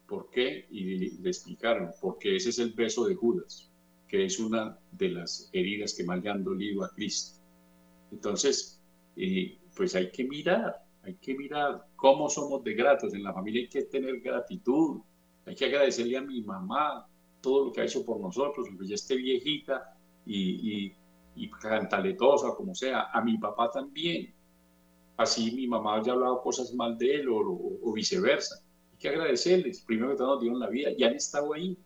por 0.09 0.29
qué, 0.31 0.65
y 0.71 1.19
le 1.21 1.29
explicaron, 1.29 1.91
porque 2.01 2.35
ese 2.35 2.49
es 2.49 2.59
el 2.59 2.73
beso 2.73 3.05
de 3.05 3.15
Judas 3.15 3.69
que 4.09 4.25
es 4.25 4.39
una 4.39 4.77
de 4.91 5.09
las 5.09 5.49
heridas 5.53 5.93
que 5.93 6.03
más 6.03 6.21
le 6.21 6.29
han 6.29 6.43
dolido 6.43 6.83
a 6.83 6.89
Cristo. 6.89 7.39
Entonces, 8.11 8.81
pues 9.75 9.95
hay 9.95 10.11
que 10.11 10.23
mirar, 10.23 10.83
hay 11.03 11.15
que 11.15 11.35
mirar 11.35 11.85
cómo 11.95 12.27
somos 12.27 12.63
de 12.63 12.73
gratos. 12.73 13.13
En 13.13 13.23
la 13.23 13.33
familia 13.33 13.61
hay 13.61 13.69
que 13.69 13.83
tener 13.83 14.19
gratitud, 14.19 15.01
hay 15.45 15.55
que 15.55 15.65
agradecerle 15.65 16.17
a 16.17 16.21
mi 16.21 16.41
mamá 16.41 17.07
todo 17.39 17.65
lo 17.65 17.71
que 17.71 17.81
ha 17.81 17.85
hecho 17.85 18.03
por 18.03 18.19
nosotros, 18.19 18.67
aunque 18.67 18.87
ya 18.87 18.95
esté 18.95 19.15
viejita 19.15 19.95
y, 20.25 20.87
y, 20.87 20.95
y 21.35 21.49
cantaletosa, 21.51 22.55
como 22.55 22.73
sea, 22.73 23.11
a 23.13 23.21
mi 23.21 23.37
papá 23.37 23.69
también. 23.69 24.33
Así 25.17 25.51
mi 25.51 25.67
mamá 25.67 25.97
haya 25.97 26.13
hablado 26.13 26.41
cosas 26.41 26.73
mal 26.73 26.97
de 26.97 27.15
él 27.15 27.27
o, 27.29 27.93
viceversa. 27.93 28.55
Que 28.99 29.09
agradecerles. 29.09 29.81
Primero 29.81 30.11
que 30.11 30.17
todo 30.17 30.33
nos 30.33 30.41
dieron 30.41 30.59
la 30.59 30.69
vida, 30.69 30.91
ya 30.97 31.07
han 31.07 31.15
estado 31.15 31.53
ahí. 31.53 31.77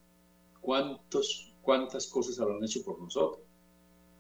¿Cuántos 0.60 1.54
cuántas 1.64 2.08
cosas 2.08 2.40
habrán 2.40 2.64
hecho 2.64 2.84
por 2.84 3.02
nosotros. 3.02 3.42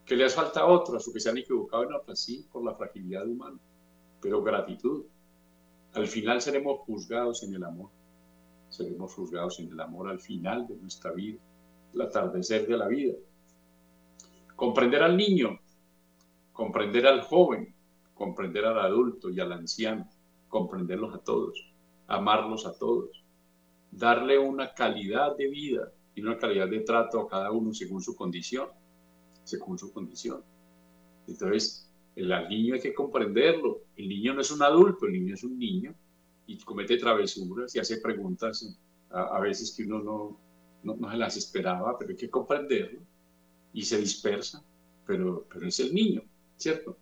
Que 0.05 0.15
les 0.15 0.33
falta 0.33 0.61
a 0.61 0.65
otras 0.65 1.07
o 1.07 1.13
que 1.13 1.19
se 1.19 1.29
han 1.29 1.37
equivocado 1.37 1.83
en 1.83 1.93
otras, 1.93 2.19
sí, 2.19 2.47
por 2.51 2.63
la 2.63 2.73
fragilidad 2.73 3.27
humana, 3.27 3.59
pero 4.19 4.41
gratitud. 4.41 5.03
Al 5.93 6.07
final 6.07 6.41
seremos 6.41 6.79
juzgados 6.79 7.43
en 7.43 7.53
el 7.53 7.63
amor. 7.63 7.89
Seremos 8.69 9.13
juzgados 9.13 9.59
en 9.59 9.69
el 9.69 9.79
amor 9.79 10.09
al 10.09 10.19
final 10.19 10.67
de 10.67 10.75
nuestra 10.77 11.11
vida, 11.11 11.37
el 11.93 12.01
atardecer 12.01 12.65
de 12.65 12.77
la 12.77 12.87
vida. 12.87 13.13
Comprender 14.55 15.03
al 15.03 15.15
niño, 15.15 15.59
comprender 16.51 17.05
al 17.05 17.21
joven, 17.21 17.73
comprender 18.15 18.65
al 18.65 18.79
adulto 18.79 19.29
y 19.29 19.39
al 19.39 19.51
anciano, 19.51 20.09
comprenderlos 20.47 21.13
a 21.13 21.19
todos, 21.19 21.72
amarlos 22.15 22.65
a 22.65 22.77
todos, 22.77 23.23
darle 23.91 24.37
una 24.37 24.73
calidad 24.73 25.35
de 25.37 25.47
vida 25.47 25.91
y 26.15 26.21
una 26.21 26.37
calidad 26.37 26.67
de 26.67 26.81
trato 26.81 27.21
a 27.21 27.27
cada 27.27 27.51
uno 27.51 27.73
según 27.73 28.01
su 28.01 28.15
condición, 28.15 28.69
según 29.43 29.77
su 29.77 29.91
condición. 29.91 30.43
Entonces, 31.27 31.89
el 32.15 32.29
niño 32.49 32.75
hay 32.75 32.81
que 32.81 32.93
comprenderlo. 32.93 33.81
El 33.95 34.09
niño 34.09 34.33
no 34.33 34.41
es 34.41 34.51
un 34.51 34.61
adulto, 34.61 35.05
el 35.05 35.13
niño 35.13 35.33
es 35.33 35.43
un 35.43 35.57
niño 35.57 35.95
y 36.45 36.57
comete 36.59 36.97
travesuras 36.97 37.73
y 37.75 37.79
hace 37.79 37.97
preguntas 37.97 38.77
a, 39.09 39.39
veces 39.39 39.73
que 39.75 39.83
uno 39.83 39.99
no, 39.99 40.39
no, 40.83 40.95
no, 40.95 41.11
se 41.11 41.17
las 41.17 41.37
esperaba, 41.37 41.97
pero 41.97 42.11
hay 42.11 42.17
que 42.17 42.29
comprenderlo 42.29 42.99
y 43.71 43.83
se 43.83 43.97
dispersa, 43.97 44.63
pero, 45.05 45.47
pero 45.51 45.67
es 45.67 45.79
el 45.79 45.93
niño, 45.93 46.23
¿cierto? 46.57 46.97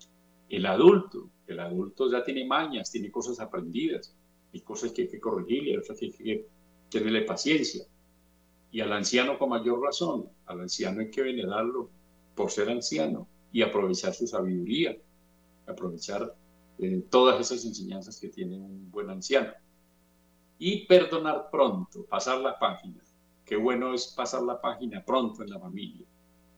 El 0.49 0.66
adulto, 0.66 1.30
el 1.47 1.59
adulto 1.59 2.12
ya 2.12 2.24
tiene 2.24 2.45
mañas, 2.45 2.91
tiene 2.91 3.09
cosas 3.09 3.39
aprendidas, 3.39 4.14
hay 4.54 4.62
cosas 4.62 4.91
que 4.91 5.04
hay 5.04 5.08
que 5.08 5.20
corregirle, 5.20 5.72
hay 5.72 5.78
cosas 5.78 5.99
que 5.99 6.06
hay 6.06 6.12
que 6.12 6.47
tenerle 6.89 7.22
paciencia 7.22 7.86
y 8.72 8.80
al 8.80 8.93
anciano 8.93 9.38
con 9.38 9.49
mayor 9.49 9.82
razón. 9.82 10.30
Al 10.45 10.62
anciano 10.62 11.02
hay 11.02 11.12
que 11.12 11.22
venerarlo 11.22 11.89
por 12.36 12.49
ser 12.52 12.70
anciano 12.70 13.28
y 13.52 13.62
aprovechar 13.62 14.14
su 14.14 14.26
sabiduría, 14.28 14.97
aprovechar 15.68 16.34
eh, 16.80 17.04
todas 17.10 17.39
esas 17.41 17.66
enseñanzas 17.66 18.20
que 18.20 18.30
tiene 18.30 18.58
un 18.58 18.89
buen 18.89 19.10
anciano. 19.10 19.52
Y 20.58 20.86
perdonar 20.86 21.49
pronto, 21.52 22.06
pasar 22.06 22.39
la 22.39 22.58
página. 22.58 23.02
Qué 23.45 23.58
bueno 23.58 23.93
es 23.93 24.08
pasar 24.08 24.43
la 24.43 24.62
página 24.62 25.04
pronto 25.04 25.43
en 25.43 25.49
la 25.49 25.60
familia. 25.60 26.06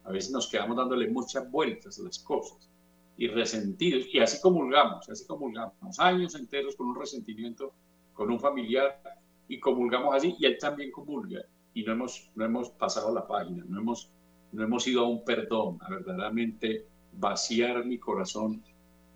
A 0.04 0.12
veces 0.12 0.32
nos 0.32 0.48
quedamos 0.48 0.78
dándole 0.78 1.10
muchas 1.10 1.50
vueltas 1.50 1.98
a 2.00 2.04
las 2.04 2.20
cosas 2.20 2.70
y 3.18 3.28
resentidos, 3.28 4.05
y 4.11 4.20
así 4.20 4.41
comulgamos, 4.41 5.07
así 5.09 5.26
comulgamos, 5.26 5.99
años 5.99 6.36
enteros 6.36 6.76
con 6.76 6.88
un 6.88 6.99
resentimiento 6.99 7.74
con 8.14 8.32
un 8.32 8.39
familiar 8.39 9.01
y 9.47 9.59
comulgamos 9.59 10.16
así, 10.16 10.36
y 10.39 10.45
él 10.45 10.57
también 10.59 10.91
comulga, 10.91 11.41
y 11.74 11.84
no 11.84 11.93
hemos, 11.93 12.32
no 12.36 12.45
hemos 12.45 12.70
pasado 12.70 13.14
la 13.14 13.28
página, 13.28 13.64
no 13.68 13.80
hemos, 13.80 14.09
no 14.51 14.64
hemos 14.64 14.88
ido 14.88 15.01
a 15.01 15.09
un 15.09 15.24
perdón, 15.24 15.78
a 15.82 15.89
verdaderamente 15.89 16.86
vaciar 17.14 17.86
mi 17.86 17.97
corazón 17.97 18.64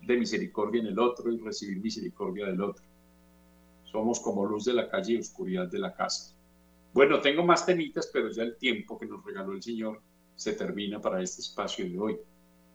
de 0.02 0.16
misericordia 0.16 0.80
en 0.80 0.88
el 0.88 0.98
otro 0.98 1.32
y 1.32 1.38
recibir 1.38 1.78
misericordia 1.78 2.46
del 2.46 2.60
otro. 2.60 2.84
Somos 3.84 4.20
como 4.20 4.44
luz 4.44 4.64
de 4.64 4.74
la 4.74 4.88
calle 4.88 5.14
y 5.14 5.18
oscuridad 5.18 5.66
de 5.68 5.78
la 5.78 5.94
casa. 5.94 6.34
Bueno, 6.92 7.20
tengo 7.20 7.44
más 7.44 7.64
temitas, 7.64 8.08
pero 8.12 8.30
ya 8.30 8.42
el 8.42 8.56
tiempo 8.56 8.98
que 8.98 9.06
nos 9.06 9.24
regaló 9.24 9.52
el 9.52 9.62
Señor 9.62 10.00
se 10.34 10.52
termina 10.52 11.00
para 11.00 11.22
este 11.22 11.40
espacio 11.40 11.88
de 11.88 11.98
hoy. 11.98 12.16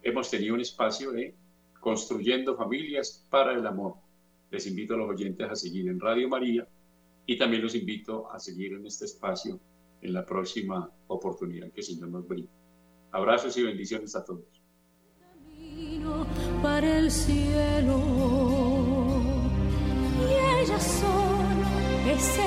Hemos 0.04 0.30
tenido 0.30 0.54
un 0.54 0.62
espacio 0.62 1.14
de 1.14 1.34
construyendo 1.80 2.56
familias 2.58 3.26
para 3.30 3.54
el 3.54 3.66
amor. 3.66 3.96
Les 4.52 4.68
invito 4.68 4.94
a 4.94 4.98
los 4.98 5.10
oyentes 5.10 5.50
a 5.50 5.56
seguir 5.56 5.88
en 5.88 6.00
Radio 6.00 6.28
María 6.28 6.68
y 7.26 7.38
también 7.38 7.64
los 7.64 7.74
invito 7.74 8.30
a 8.30 8.38
seguir 8.38 8.74
en 8.74 8.86
este 8.86 9.06
espacio 9.06 9.60
en 10.02 10.14
la 10.14 10.26
próxima 10.26 10.90
oportunidad 11.08 11.72
que 11.72 11.80
el 11.80 11.86
Señor 11.86 12.10
nos 12.10 12.28
brinda. 12.28 12.52
Abrazos 13.12 13.56
y 13.58 13.64
bendiciones 13.64 14.14
a 14.16 14.26
todos. 14.26 14.44
Para 16.62 17.00
el 17.00 17.10
cielo 17.10 18.00
y 20.20 20.62
ella 20.62 20.80
solo 20.80 21.64
es 22.12 22.40